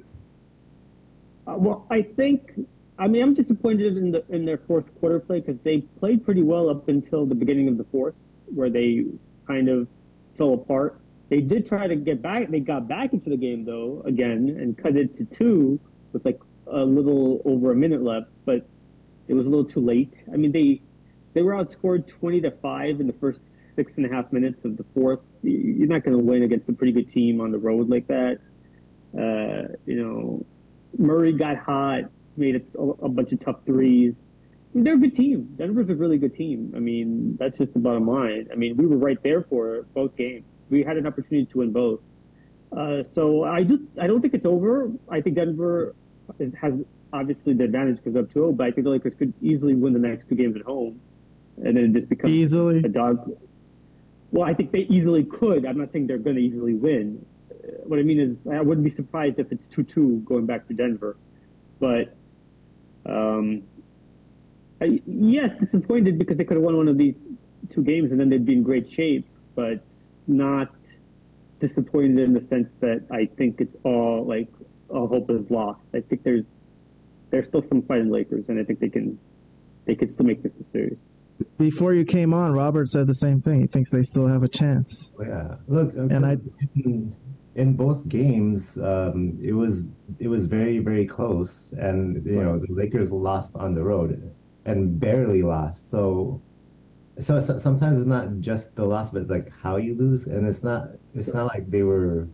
Uh, 1.46 1.54
well, 1.56 1.86
I 1.90 2.02
think. 2.02 2.52
I 3.00 3.06
mean, 3.06 3.22
I'm 3.22 3.34
disappointed 3.34 3.96
in 3.96 4.10
the 4.10 4.24
in 4.28 4.44
their 4.44 4.58
fourth 4.58 4.84
quarter 5.00 5.20
play 5.20 5.40
because 5.40 5.60
they 5.62 5.78
played 6.00 6.24
pretty 6.24 6.42
well 6.42 6.68
up 6.68 6.88
until 6.88 7.26
the 7.26 7.34
beginning 7.34 7.68
of 7.68 7.78
the 7.78 7.84
fourth, 7.84 8.14
where 8.52 8.70
they 8.70 9.06
kind 9.46 9.68
of 9.68 9.86
fell 10.36 10.54
apart. 10.54 11.00
They 11.28 11.40
did 11.40 11.66
try 11.66 11.86
to 11.86 11.96
get 11.96 12.22
back. 12.22 12.48
They 12.48 12.60
got 12.60 12.88
back 12.88 13.12
into 13.12 13.30
the 13.30 13.36
game 13.36 13.64
though 13.64 14.02
again 14.06 14.56
and 14.58 14.76
cut 14.76 14.96
it 14.96 15.14
to 15.16 15.24
two 15.24 15.78
with 16.12 16.24
like 16.24 16.40
a 16.66 16.84
little 16.84 17.42
over 17.44 17.72
a 17.72 17.76
minute 17.76 18.02
left, 18.02 18.28
but 18.44 18.66
it 19.26 19.34
was 19.34 19.46
a 19.46 19.50
little 19.50 19.64
too 19.64 19.80
late. 19.80 20.14
I 20.32 20.36
mean, 20.36 20.52
they 20.52 20.80
they 21.34 21.42
were 21.42 21.52
outscored 21.52 22.06
twenty 22.06 22.40
to 22.40 22.50
five 22.50 23.00
in 23.00 23.06
the 23.06 23.12
first 23.14 23.42
six 23.76 23.96
and 23.96 24.06
a 24.06 24.08
half 24.08 24.32
minutes 24.32 24.64
of 24.64 24.76
the 24.76 24.84
fourth. 24.94 25.20
You're 25.42 25.86
not 25.86 26.02
going 26.02 26.16
to 26.16 26.22
win 26.22 26.42
against 26.42 26.68
a 26.68 26.72
pretty 26.72 26.92
good 26.92 27.08
team 27.08 27.40
on 27.40 27.52
the 27.52 27.58
road 27.58 27.88
like 27.88 28.06
that. 28.08 28.38
Uh, 29.14 29.74
you 29.86 30.02
know, 30.02 30.44
Murray 30.96 31.32
got 31.32 31.58
hot, 31.58 32.04
made 32.36 32.56
a, 32.56 32.82
a 32.82 33.08
bunch 33.08 33.32
of 33.32 33.40
tough 33.40 33.60
threes. 33.66 34.14
I 34.18 34.76
mean, 34.76 34.84
they're 34.84 34.94
a 34.94 34.98
good 34.98 35.14
team. 35.14 35.54
Denver's 35.56 35.90
a 35.90 35.94
really 35.94 36.18
good 36.18 36.34
team. 36.34 36.72
I 36.74 36.78
mean, 36.78 37.36
that's 37.38 37.56
just 37.56 37.72
the 37.72 37.78
bottom 37.78 38.06
line. 38.06 38.48
I 38.52 38.56
mean, 38.56 38.76
we 38.76 38.86
were 38.86 38.96
right 38.98 39.22
there 39.22 39.42
for 39.42 39.86
both 39.94 40.16
games. 40.16 40.44
We 40.70 40.82
had 40.82 40.96
an 40.96 41.06
opportunity 41.06 41.46
to 41.52 41.58
win 41.58 41.72
both. 41.72 42.00
Uh, 42.76 43.02
so 43.14 43.44
I 43.44 43.62
do. 43.62 43.86
I 44.00 44.06
don't 44.06 44.20
think 44.20 44.34
it's 44.34 44.46
over. 44.46 44.90
I 45.10 45.20
think 45.20 45.36
Denver 45.36 45.94
is, 46.38 46.52
has 46.60 46.74
obviously 47.12 47.54
the 47.54 47.64
advantage 47.64 47.96
because 47.96 48.14
of 48.16 48.32
2 48.32 48.52
but 48.52 48.66
I 48.66 48.70
think 48.70 48.84
the 48.84 48.90
Lakers 48.90 49.14
could 49.18 49.32
easily 49.40 49.74
win 49.74 49.94
the 49.94 49.98
next 49.98 50.28
two 50.28 50.34
games 50.34 50.56
at 50.56 50.62
home, 50.62 51.00
and 51.56 51.76
then 51.76 51.84
it 51.86 51.92
just 51.94 52.08
becomes 52.10 52.30
Easily. 52.32 52.78
a 52.80 52.88
dog. 52.88 53.32
Well, 54.30 54.46
I 54.46 54.52
think 54.52 54.72
they 54.72 54.80
easily 54.80 55.24
could. 55.24 55.64
I'm 55.64 55.78
not 55.78 55.90
saying 55.90 56.06
they're 56.06 56.18
going 56.18 56.36
to 56.36 56.42
easily 56.42 56.74
win. 56.74 57.24
Uh, 57.50 57.54
What 57.84 57.98
I 57.98 58.02
mean 58.02 58.20
is, 58.20 58.36
I 58.46 58.60
wouldn't 58.60 58.84
be 58.84 58.90
surprised 58.90 59.38
if 59.38 59.50
it's 59.52 59.66
two-two 59.68 60.22
going 60.26 60.44
back 60.44 60.68
to 60.68 60.74
Denver, 60.74 61.16
but 61.80 62.14
um, 63.06 63.62
I, 64.82 65.00
yes, 65.06 65.54
disappointed 65.58 66.18
because 66.18 66.36
they 66.36 66.44
could 66.44 66.58
have 66.58 66.64
won 66.64 66.76
one 66.76 66.88
of 66.88 66.98
these 66.98 67.14
two 67.70 67.82
games 67.82 68.10
and 68.10 68.20
then 68.20 68.28
they'd 68.28 68.44
be 68.44 68.52
in 68.52 68.62
great 68.62 68.90
shape, 68.92 69.26
but 69.54 69.80
not 70.28 70.68
disappointed 71.60 72.18
in 72.20 72.34
the 72.34 72.40
sense 72.40 72.68
that 72.80 73.04
I 73.10 73.26
think 73.36 73.60
it's 73.60 73.76
all 73.84 74.24
like 74.24 74.48
all 74.88 75.08
hope 75.08 75.30
is 75.30 75.50
lost. 75.50 75.80
I 75.94 76.00
think 76.00 76.22
there's 76.22 76.44
there's 77.30 77.48
still 77.48 77.62
some 77.62 77.82
fight 77.82 78.00
in 78.00 78.10
Lakers, 78.10 78.44
and 78.48 78.58
I 78.60 78.64
think 78.64 78.78
they 78.80 78.88
can 78.88 79.18
they 79.86 79.94
can 79.94 80.10
still 80.10 80.26
make 80.26 80.42
this 80.42 80.52
a 80.60 80.64
series. 80.72 80.96
Before 81.56 81.94
you 81.94 82.04
came 82.04 82.34
on, 82.34 82.52
Robert 82.52 82.88
said 82.88 83.06
the 83.06 83.14
same 83.14 83.40
thing. 83.40 83.60
He 83.60 83.66
thinks 83.66 83.90
they 83.90 84.02
still 84.02 84.26
have 84.26 84.42
a 84.42 84.48
chance. 84.48 85.12
Yeah. 85.20 85.56
Look, 85.68 85.94
And 85.94 86.26
I- 86.26 86.36
in, 86.84 87.14
in 87.54 87.74
both 87.74 88.08
games, 88.08 88.76
um, 88.78 89.38
it 89.42 89.52
was 89.52 89.84
it 90.18 90.28
was 90.28 90.46
very 90.46 90.78
very 90.78 91.06
close, 91.06 91.72
and 91.78 92.24
you 92.26 92.42
know 92.42 92.58
the 92.58 92.72
Lakers 92.72 93.10
lost 93.12 93.52
on 93.56 93.74
the 93.74 93.82
road 93.82 94.30
and 94.64 94.98
barely 95.00 95.42
lost. 95.42 95.90
So, 95.90 96.40
so, 97.20 97.40
so 97.40 97.56
sometimes 97.56 97.98
it's 97.98 98.06
not 98.06 98.40
just 98.40 98.74
the 98.76 98.84
loss, 98.84 99.10
but 99.10 99.28
like 99.28 99.50
how 99.62 99.76
you 99.76 99.94
lose, 99.94 100.26
and 100.26 100.46
it's 100.46 100.62
not 100.62 100.88
it's 101.14 101.32
not 101.34 101.46
like 101.46 101.70
they 101.70 101.82
were. 101.82 102.28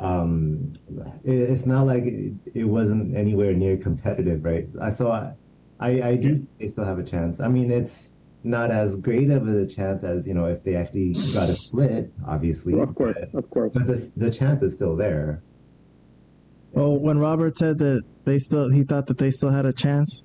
Um, 0.00 0.74
it, 1.24 1.34
it's 1.34 1.66
not 1.66 1.86
like 1.86 2.04
it, 2.04 2.32
it 2.52 2.64
wasn't 2.64 3.16
anywhere 3.16 3.52
near 3.52 3.76
competitive, 3.76 4.44
right? 4.44 4.66
I 4.80 4.90
so 4.90 5.10
I, 5.10 5.34
I, 5.78 6.02
I 6.02 6.16
do 6.16 6.36
think 6.36 6.48
they 6.58 6.68
still 6.68 6.84
have 6.84 6.98
a 6.98 7.04
chance. 7.04 7.40
I 7.40 7.48
mean, 7.48 7.70
it's 7.70 8.10
not 8.42 8.70
as 8.70 8.96
great 8.96 9.30
of 9.30 9.48
a 9.48 9.66
chance 9.66 10.04
as 10.04 10.26
you 10.26 10.34
know 10.34 10.46
if 10.46 10.62
they 10.64 10.76
actually 10.76 11.12
got 11.32 11.48
a 11.48 11.56
split, 11.56 12.12
obviously. 12.26 12.78
Of 12.78 12.94
course, 12.94 13.16
but, 13.32 13.38
of 13.38 13.50
course. 13.50 13.72
but 13.74 13.86
the 13.86 14.12
the 14.16 14.30
chance 14.30 14.62
is 14.62 14.72
still 14.72 14.96
there. 14.96 15.42
Well, 16.72 16.98
when 16.98 17.18
Robert 17.18 17.56
said 17.56 17.78
that 17.78 18.02
they 18.24 18.40
still, 18.40 18.68
he 18.68 18.82
thought 18.82 19.06
that 19.06 19.18
they 19.18 19.30
still 19.30 19.50
had 19.50 19.64
a 19.64 19.72
chance. 19.72 20.24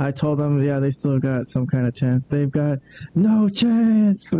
I 0.00 0.10
told 0.10 0.38
them, 0.38 0.60
yeah, 0.62 0.80
they 0.80 0.90
still 0.90 1.18
got 1.18 1.48
some 1.48 1.66
kind 1.66 1.86
of 1.86 1.94
chance. 1.94 2.26
They've 2.26 2.50
got 2.50 2.78
no 3.14 3.48
chance. 3.48 4.24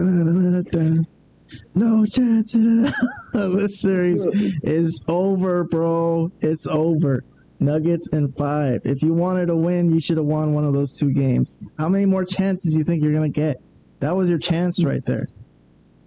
No 1.74 2.05
chance. 2.05 2.52
this 3.32 3.80
series 3.80 4.26
is 4.62 5.05
over, 5.07 5.64
bro. 5.64 6.32
It's 6.40 6.66
over. 6.66 7.22
Nuggets 7.61 8.09
and 8.12 8.36
five. 8.36 8.80
If 8.84 9.02
you 9.02 9.14
wanted 9.14 9.46
to 9.46 9.57
win, 9.57 9.92
you 9.92 10.00
should 10.00 10.16
have 10.16 10.26
won 10.26 10.55
one 10.55 10.64
of 10.64 10.72
those 10.72 10.96
two 10.96 11.12
games. 11.12 11.64
How 11.78 11.88
many 11.88 12.07
more 12.07 12.24
chances 12.24 12.72
do 12.72 12.78
you 12.78 12.84
think 12.84 13.02
you're 13.02 13.12
gonna 13.12 13.28
get? 13.28 13.61
That 14.00 14.16
was 14.16 14.28
your 14.28 14.38
chance 14.38 14.82
right 14.82 15.05
there. 15.07 15.28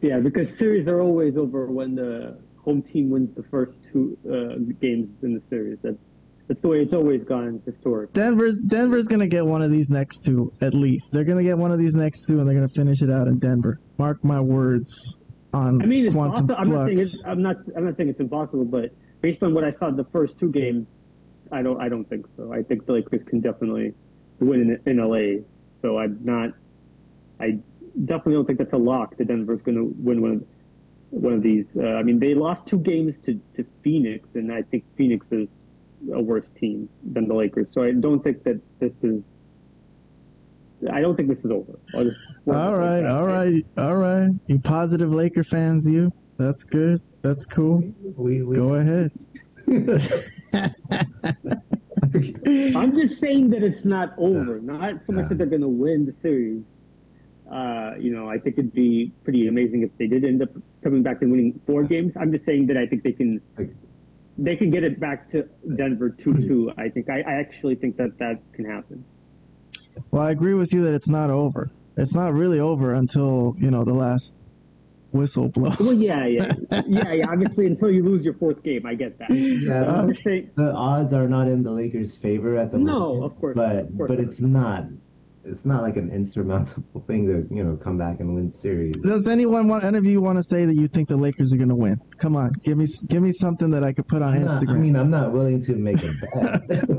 Yeah, 0.01 0.19
because 0.19 0.55
series 0.57 0.87
are 0.87 1.01
always 1.01 1.37
over 1.37 1.67
when 1.67 1.95
the 1.95 2.37
home 2.57 2.81
team 2.81 3.09
wins 3.09 3.33
the 3.35 3.43
first 3.43 3.71
two 3.91 4.17
uh, 4.25 4.59
games 4.81 5.09
in 5.23 5.33
the 5.33 5.41
series. 5.49 5.79
That's 5.81 5.97
that's 6.47 6.61
the 6.61 6.67
way 6.67 6.81
it's 6.81 6.93
always 6.93 7.23
gone 7.23 7.61
historically. 7.65 8.13
Denver's 8.13 8.61
Denver's 8.65 9.07
gonna 9.07 9.27
get 9.27 9.45
one 9.45 9.61
of 9.61 9.71
these 9.71 9.89
next 9.89 10.23
two 10.25 10.53
at 10.61 10.73
least. 10.73 11.11
They're 11.11 11.25
gonna 11.25 11.43
get 11.43 11.57
one 11.57 11.71
of 11.71 11.79
these 11.79 11.95
next 11.95 12.25
two, 12.25 12.39
and 12.39 12.47
they're 12.47 12.55
gonna 12.55 12.69
finish 12.69 13.01
it 13.01 13.11
out 13.11 13.27
in 13.27 13.39
Denver. 13.39 13.79
Mark 13.97 14.23
my 14.23 14.39
words 14.39 15.17
on 15.53 15.81
I 15.81 15.85
mean, 15.85 16.05
it's 16.05 16.13
quantum. 16.13 16.51
I'm 16.57 16.69
not 16.69 16.85
saying 16.87 16.99
it's, 16.99 17.23
I'm 17.25 17.41
not. 17.41 17.57
I'm 17.75 17.85
not 17.85 17.97
saying 17.97 18.09
it's 18.09 18.19
impossible, 18.19 18.65
but 18.65 18.91
based 19.21 19.43
on 19.43 19.53
what 19.53 19.63
I 19.63 19.71
saw 19.71 19.91
the 19.91 20.05
first 20.05 20.39
two 20.39 20.51
games, 20.51 20.87
I 21.51 21.61
don't. 21.61 21.81
I 21.81 21.89
don't 21.89 22.05
think 22.05 22.25
so. 22.37 22.53
I 22.53 22.63
think 22.63 22.85
the 22.85 22.93
Lakers 22.93 23.23
can 23.23 23.41
definitely 23.41 23.93
win 24.39 24.79
in, 24.85 24.99
in 24.99 25.05
LA. 25.05 25.43
So 25.81 25.97
I'm 25.97 26.19
not. 26.23 26.51
I 27.39 27.59
definitely 28.05 28.33
don't 28.33 28.45
think 28.45 28.59
that's 28.59 28.73
a 28.73 28.77
lock. 28.77 29.17
That 29.17 29.27
Denver's 29.27 29.61
going 29.61 29.77
to 29.77 29.93
win 29.97 30.21
one 30.21 30.31
of 30.31 30.43
one 31.09 31.33
of 31.33 31.43
these. 31.43 31.65
Uh, 31.75 31.87
I 31.87 32.03
mean, 32.03 32.19
they 32.19 32.33
lost 32.33 32.67
two 32.67 32.79
games 32.79 33.17
to 33.25 33.39
to 33.55 33.65
Phoenix, 33.83 34.29
and 34.35 34.51
I 34.51 34.61
think 34.61 34.83
Phoenix 34.95 35.27
is 35.31 35.47
a 36.13 36.21
worse 36.21 36.49
team 36.59 36.89
than 37.13 37.27
the 37.27 37.33
Lakers. 37.33 37.71
So 37.71 37.83
I 37.83 37.91
don't 37.91 38.23
think 38.23 38.43
that 38.43 38.59
this 38.79 38.93
is. 39.03 39.21
I 40.91 41.01
don't 41.01 41.15
think 41.15 41.27
this 41.29 41.43
is 41.43 41.49
over. 41.49 41.79
I'll 41.95 42.03
just- 42.03 42.19
all 42.45 42.77
right, 42.77 43.03
all 43.03 43.25
right, 43.25 43.65
all 43.77 43.95
right. 43.97 44.29
You 44.45 44.59
positive 44.59 45.11
Laker 45.11 45.43
fans, 45.43 45.87
you. 45.87 46.13
That's 46.37 46.63
good. 46.63 47.01
That's 47.23 47.47
cool. 47.47 47.83
We, 48.15 48.43
we 48.43 48.57
Go 48.57 48.75
ahead. 48.75 49.11
I'm 52.75 52.95
just 52.95 53.19
saying 53.19 53.49
that 53.49 53.63
it's 53.63 53.85
not 53.85 54.13
over. 54.17 54.59
Not 54.59 55.03
so 55.03 55.13
much 55.13 55.23
Yeah. 55.23 55.29
that 55.29 55.37
they're 55.39 55.47
going 55.47 55.61
to 55.61 55.67
win 55.67 56.05
the 56.05 56.13
series. 56.21 56.63
Uh, 57.51 57.93
you 57.99 58.11
know, 58.13 58.29
I 58.29 58.37
think 58.37 58.57
it'd 58.57 58.73
be 58.73 59.11
pretty 59.23 59.47
amazing 59.47 59.81
if 59.81 59.89
they 59.97 60.07
did 60.07 60.23
end 60.25 60.41
up 60.43 60.49
coming 60.83 61.01
back 61.01 61.21
and 61.21 61.31
winning 61.31 61.59
four 61.65 61.83
games. 61.83 62.15
I'm 62.17 62.31
just 62.31 62.45
saying 62.45 62.67
that 62.67 62.77
I 62.77 62.85
think 62.85 63.03
they 63.03 63.13
can 63.13 63.41
Like- 63.57 63.73
they 64.37 64.55
can 64.55 64.69
get 64.69 64.83
it 64.83 64.99
back 64.99 65.29
to 65.29 65.47
Denver 65.75 66.09
two 66.09 66.33
two. 66.33 66.71
I 66.77 66.89
think 66.89 67.09
I, 67.09 67.21
I 67.21 67.33
actually 67.39 67.75
think 67.75 67.97
that 67.97 68.17
that 68.19 68.39
can 68.53 68.65
happen. 68.65 69.03
Well, 70.11 70.21
I 70.23 70.31
agree 70.31 70.53
with 70.53 70.73
you 70.73 70.83
that 70.85 70.93
it's 70.93 71.09
not 71.09 71.29
over. 71.29 71.71
It's 71.97 72.13
not 72.13 72.33
really 72.33 72.59
over 72.59 72.93
until 72.93 73.55
you 73.59 73.71
know 73.71 73.83
the 73.83 73.93
last 73.93 74.35
whistle 75.11 75.47
blows. 75.49 75.79
Well, 75.79 75.93
yeah, 75.93 76.25
yeah, 76.27 76.53
yeah, 76.87 77.13
yeah. 77.13 77.25
Obviously, 77.29 77.65
until 77.65 77.89
you 77.89 78.03
lose 78.03 78.23
your 78.23 78.35
fourth 78.35 78.61
game, 78.61 78.85
I 78.85 78.93
get 78.93 79.17
that. 79.19 79.31
Yeah, 79.31 79.83
But 79.85 79.89
I'm 79.89 80.09
just 80.11 80.23
saying, 80.23 80.51
the 80.55 80.71
odds 80.71 81.13
are 81.13 81.27
not 81.27 81.47
in 81.47 81.63
the 81.63 81.71
Lakers' 81.71 82.15
favor 82.15 82.55
at 82.57 82.71
the 82.71 82.77
No, 82.77 82.83
moment. 82.99 83.19
No, 83.19 83.25
of 83.25 83.39
course, 83.39 83.55
but 83.55 83.75
of 83.77 83.97
course 83.97 84.07
but 84.09 84.19
not. 84.19 84.27
it's 84.27 84.39
not 84.41 84.83
it's 85.47 85.65
not 85.65 85.81
like 85.81 85.97
an 85.97 86.11
insurmountable 86.11 87.01
thing 87.07 87.25
to 87.27 87.47
you 87.53 87.63
know 87.63 87.75
come 87.77 87.97
back 87.97 88.19
and 88.19 88.35
win 88.35 88.53
series. 88.53 88.95
Does 88.97 89.27
anyone 89.27 89.67
want? 89.67 89.83
Any 89.83 89.97
of 89.97 90.05
you 90.05 90.21
want 90.21 90.37
to 90.37 90.43
say 90.43 90.65
that 90.65 90.75
you 90.75 90.87
think 90.87 91.09
the 91.09 91.17
Lakers 91.17 91.53
are 91.53 91.57
going 91.57 91.69
to 91.69 91.75
win? 91.75 91.99
Come 92.17 92.35
on, 92.35 92.51
give 92.63 92.77
me 92.77 92.85
give 93.07 93.23
me 93.23 93.31
something 93.31 93.69
that 93.71 93.83
I 93.83 93.93
could 93.93 94.07
put 94.07 94.21
on 94.21 94.33
I'm 94.33 94.45
not- 94.45 94.69
I 94.69 94.73
mean, 94.73 94.95
I'm 94.95 95.09
not 95.09 95.31
willing 95.31 95.61
to 95.63 95.75
make 95.75 96.03
a 96.03 96.11
bet. 96.35 96.89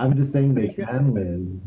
I'm 0.00 0.14
just 0.16 0.32
saying 0.32 0.54
they 0.54 0.68
can 0.68 1.12
win. 1.12 1.60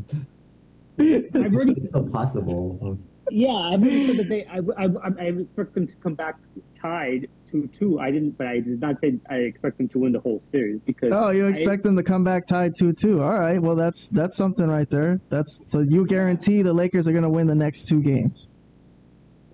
I've 0.99 1.53
already 1.53 1.71
It's 1.71 1.87
still 1.89 2.07
possible. 2.09 2.97
Yeah, 3.31 3.49
I 3.49 3.77
mean, 3.77 3.87
already 3.87 4.07
said 4.07 4.17
that 4.17 4.29
they. 4.29 4.45
I, 4.45 4.57
I, 4.77 4.85
I, 4.85 5.09
I 5.19 5.23
expect 5.39 5.73
them 5.73 5.87
to 5.87 5.95
come 5.97 6.15
back 6.15 6.35
tied 6.79 7.27
two 7.49 7.69
two. 7.79 7.99
I 7.99 8.11
didn't, 8.11 8.37
but 8.37 8.47
I 8.47 8.59
did 8.59 8.81
not 8.81 8.99
say 8.99 9.19
I 9.29 9.35
expect 9.35 9.77
them 9.77 9.87
to 9.89 9.99
win 9.99 10.11
the 10.11 10.19
whole 10.19 10.41
series 10.43 10.79
because. 10.85 11.13
Oh, 11.13 11.29
you 11.29 11.45
I- 11.47 11.49
expect 11.49 11.83
them 11.83 11.95
to 11.95 12.03
come 12.03 12.23
back 12.23 12.45
tied 12.45 12.75
two 12.77 12.93
two? 12.93 13.21
All 13.21 13.33
right, 13.39 13.59
well 13.61 13.75
that's 13.75 14.09
that's 14.09 14.35
something 14.35 14.67
right 14.67 14.89
there. 14.89 15.19
That's 15.29 15.63
so 15.71 15.79
you 15.79 16.05
guarantee 16.05 16.61
the 16.61 16.73
Lakers 16.73 17.07
are 17.07 17.11
going 17.11 17.23
to 17.23 17.29
win 17.29 17.47
the 17.47 17.55
next 17.55 17.87
two 17.87 18.01
games. 18.01 18.49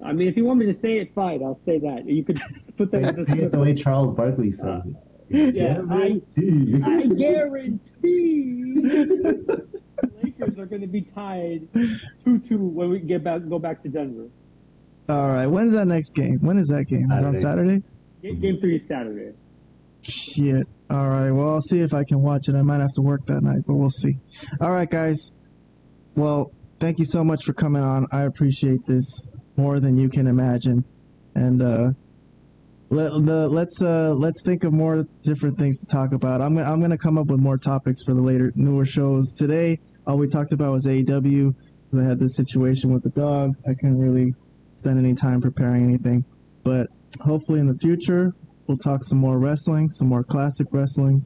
I 0.04 0.14
mean, 0.14 0.28
if 0.28 0.38
you 0.38 0.46
want 0.46 0.60
me 0.60 0.66
to 0.68 0.74
say 0.74 1.00
it, 1.00 1.14
fine. 1.16 1.44
I'll 1.44 1.60
say 1.66 1.80
that. 1.80 2.08
You 2.08 2.24
could 2.24 2.40
put 2.78 2.92
that 2.92 3.02
Say, 3.04 3.10
in 3.10 3.16
the 3.16 3.26
say 3.26 3.40
it 3.40 3.52
the 3.52 3.60
way 3.60 3.74
Charles 3.74 4.12
Barkley 4.14 4.52
said. 4.52 4.96
it. 5.30 5.56
Yeah, 5.56 5.82
I, 5.90 6.22
Guarantee. 6.36 6.82
I 6.86 7.06
guarantee 7.08 8.82
the 8.82 9.68
Lakers 10.40 10.60
are 10.60 10.66
going 10.66 10.82
to 10.82 10.88
be 10.88 11.02
tied 11.02 11.68
two-two 12.24 12.58
when 12.58 12.90
we 12.90 13.00
get 13.00 13.24
back 13.24 13.42
go 13.48 13.60
back 13.60 13.82
to 13.84 13.90
Denver. 13.90 14.28
All 15.10 15.28
right. 15.30 15.48
When's 15.48 15.74
that 15.74 15.88
next 15.88 16.14
game? 16.14 16.40
When 16.42 16.58
is 16.58 16.68
that 16.68 16.86
game? 16.86 17.12
Is 17.12 17.20
it 17.20 17.26
on 17.26 17.34
Saturday. 17.36 17.82
Saturday? 18.22 18.40
Game 18.42 18.60
three 18.60 18.76
is 18.78 18.88
Saturday. 18.88 19.34
Shit. 20.02 20.68
All 20.90 21.08
right. 21.08 21.32
Well, 21.32 21.54
I'll 21.56 21.62
see 21.62 21.80
if 21.80 21.94
I 21.94 22.04
can 22.04 22.22
watch 22.22 22.50
it. 22.50 22.56
I 22.56 22.62
might 22.62 22.80
have 22.80 22.94
to 22.94 23.02
work 23.02 23.26
that 23.28 23.42
night, 23.42 23.64
but 23.66 23.76
we'll 23.76 23.90
see. 23.90 24.18
All 24.62 24.72
right, 24.72 24.90
guys. 24.90 25.32
Well, 26.16 26.52
thank 26.80 27.00
you 27.00 27.06
so 27.06 27.24
much 27.24 27.46
for 27.46 27.54
coming 27.54 27.82
on. 27.82 28.08
I 28.12 28.24
appreciate 28.24 28.86
this 28.86 29.28
more 29.56 29.80
than 29.80 29.98
you 29.98 30.10
can 30.10 30.28
imagine. 30.28 30.84
And 31.36 31.62
uh, 31.62 31.92
let, 32.90 33.12
the, 33.12 33.48
let's 33.48 33.82
uh, 33.82 34.14
let's 34.14 34.42
think 34.42 34.64
of 34.64 34.74
more 34.74 35.06
different 35.24 35.58
things 35.58 35.80
to 35.80 35.86
talk 35.86 36.12
about. 36.14 36.42
I'm 36.42 36.56
gonna- 36.56 36.70
I'm 36.72 36.82
gonna 36.82 36.98
come 36.98 37.18
up 37.18 37.28
with 37.28 37.40
more 37.40 37.58
topics 37.58 38.02
for 38.04 38.14
the 38.14 38.22
later 38.22 38.52
newer 38.56 38.86
shows. 38.86 39.34
Today, 39.34 39.80
all 40.08 40.18
we 40.18 40.28
talked 40.28 40.54
about 40.54 40.72
was 40.72 40.86
AEW 40.86 41.54
because 41.54 42.06
I 42.06 42.08
had 42.08 42.18
this 42.18 42.36
situation 42.36 42.94
with 42.94 43.04
the 43.04 43.10
dog. 43.10 43.56
I 43.68 43.74
couldn't 43.74 44.00
really 44.00 44.34
spend 44.78 44.98
any 44.98 45.14
time 45.14 45.42
preparing 45.42 45.84
anything, 45.84 46.24
but 46.64 46.88
hopefully 47.20 47.60
in 47.60 47.68
the 47.68 47.78
future 47.78 48.34
we'll 48.68 48.78
talk 48.78 49.04
some 49.04 49.18
more 49.18 49.38
wrestling, 49.38 49.92
some 49.92 50.08
more 50.08 50.24
classic 50.24 50.68
wrestling. 50.72 51.26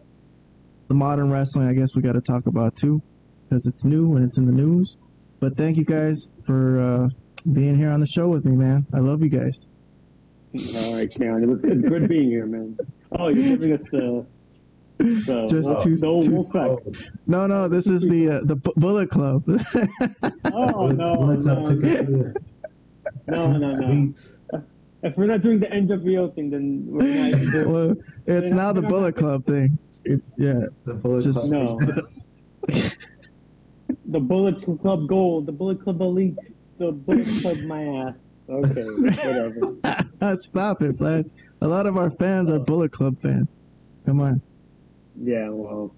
The 0.87 0.95
modern 0.95 1.31
wrestling, 1.31 1.67
I 1.67 1.73
guess 1.73 1.95
we 1.95 2.01
got 2.01 2.13
to 2.13 2.21
talk 2.21 2.47
about 2.47 2.75
too, 2.75 3.01
because 3.47 3.65
it's 3.65 3.85
new 3.85 4.15
and 4.15 4.25
it's 4.25 4.37
in 4.37 4.45
the 4.45 4.51
news. 4.51 4.97
But 5.39 5.55
thank 5.55 5.77
you 5.77 5.85
guys 5.85 6.31
for 6.43 6.79
uh, 6.79 7.09
being 7.51 7.77
here 7.77 7.91
on 7.91 7.99
the 7.99 8.07
show 8.07 8.27
with 8.27 8.45
me, 8.45 8.55
man. 8.55 8.85
I 8.93 8.99
love 8.99 9.21
you 9.21 9.29
guys. 9.29 9.65
All 10.75 10.95
right, 10.95 11.19
man. 11.19 11.43
It 11.43 11.47
was, 11.47 11.59
it's 11.63 11.83
good 11.83 12.09
being 12.09 12.29
here, 12.29 12.45
man. 12.45 12.77
Oh, 13.11 13.29
you're 13.29 13.57
giving 13.57 13.73
us 13.73 13.81
the 13.91 14.25
the, 14.97 15.47
Just 15.49 15.67
the, 15.67 15.79
too- 15.83 15.95
the 15.97 16.21
too 16.21 16.31
Wolfpack. 16.31 17.09
No, 17.27 17.47
no, 17.47 17.67
this 17.67 17.87
is 17.87 18.01
the 18.03 18.29
uh, 18.29 18.41
the 18.43 18.55
Bu- 18.55 18.73
Bullet 18.77 19.09
Club. 19.09 19.43
Oh 20.45 20.87
no, 20.87 21.13
What's 21.13 21.47
up, 21.47 21.59
no, 21.59 21.69
ticket 21.81 22.05
to 22.05 22.11
the 22.11 22.35
no, 23.27 23.51
no, 23.57 23.75
no. 23.75 24.13
If 25.03 25.17
we're 25.17 25.25
not 25.25 25.41
doing 25.41 25.59
the 25.59 25.65
NWO 25.67 26.33
thing, 26.35 26.49
then 26.51 26.83
we're 26.87 27.31
not. 27.31 27.51
doing- 27.51 27.71
well, 27.71 27.95
it's 28.27 28.51
now 28.53 28.71
the 28.73 28.81
Bullet 28.83 29.15
Club 29.15 29.45
thing. 29.45 29.77
It's 30.05 30.33
yeah. 30.37 30.61
The 30.85 30.93
bullet 30.93 31.23
Just- 31.23 31.49
club. 31.49 31.79
No. 31.81 32.07
the 34.05 34.19
Bullet 34.19 34.61
Club 34.81 35.07
Gold, 35.07 35.45
the 35.45 35.51
Bullet 35.51 35.81
Club 35.83 36.01
Elite, 36.01 36.37
the 36.77 36.91
Bullet 36.91 37.27
Club 37.41 37.57
my 37.61 37.83
ass. 37.83 38.15
Okay, 38.49 38.83
whatever. 38.83 40.37
Stop 40.41 40.81
it, 40.81 40.97
Vlad. 40.97 41.29
A 41.61 41.67
lot 41.67 41.85
of 41.85 41.95
our 41.97 42.09
fans 42.11 42.49
are 42.49 42.59
Bullet 42.59 42.91
Club 42.91 43.19
fans. 43.21 43.47
Come 44.05 44.19
on. 44.19 44.41
Yeah, 45.23 45.49
well, 45.49 45.93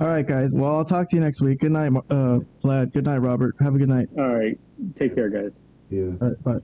All 0.00 0.06
right, 0.06 0.26
guys. 0.26 0.50
Well, 0.52 0.76
I'll 0.76 0.84
talk 0.84 1.08
to 1.10 1.16
you 1.16 1.22
next 1.22 1.40
week. 1.40 1.60
Good 1.60 1.72
night, 1.72 1.92
uh, 2.10 2.40
Vlad. 2.62 2.92
Good 2.92 3.04
night, 3.04 3.18
Robert. 3.18 3.54
Have 3.60 3.74
a 3.74 3.78
good 3.78 3.88
night. 3.88 4.08
all 4.16 4.34
right. 4.34 4.58
Take 4.94 5.14
care, 5.14 5.28
guys. 5.28 5.52
Yeah. 5.90 6.12
All 6.20 6.28
right, 6.28 6.44
bye. 6.44 6.58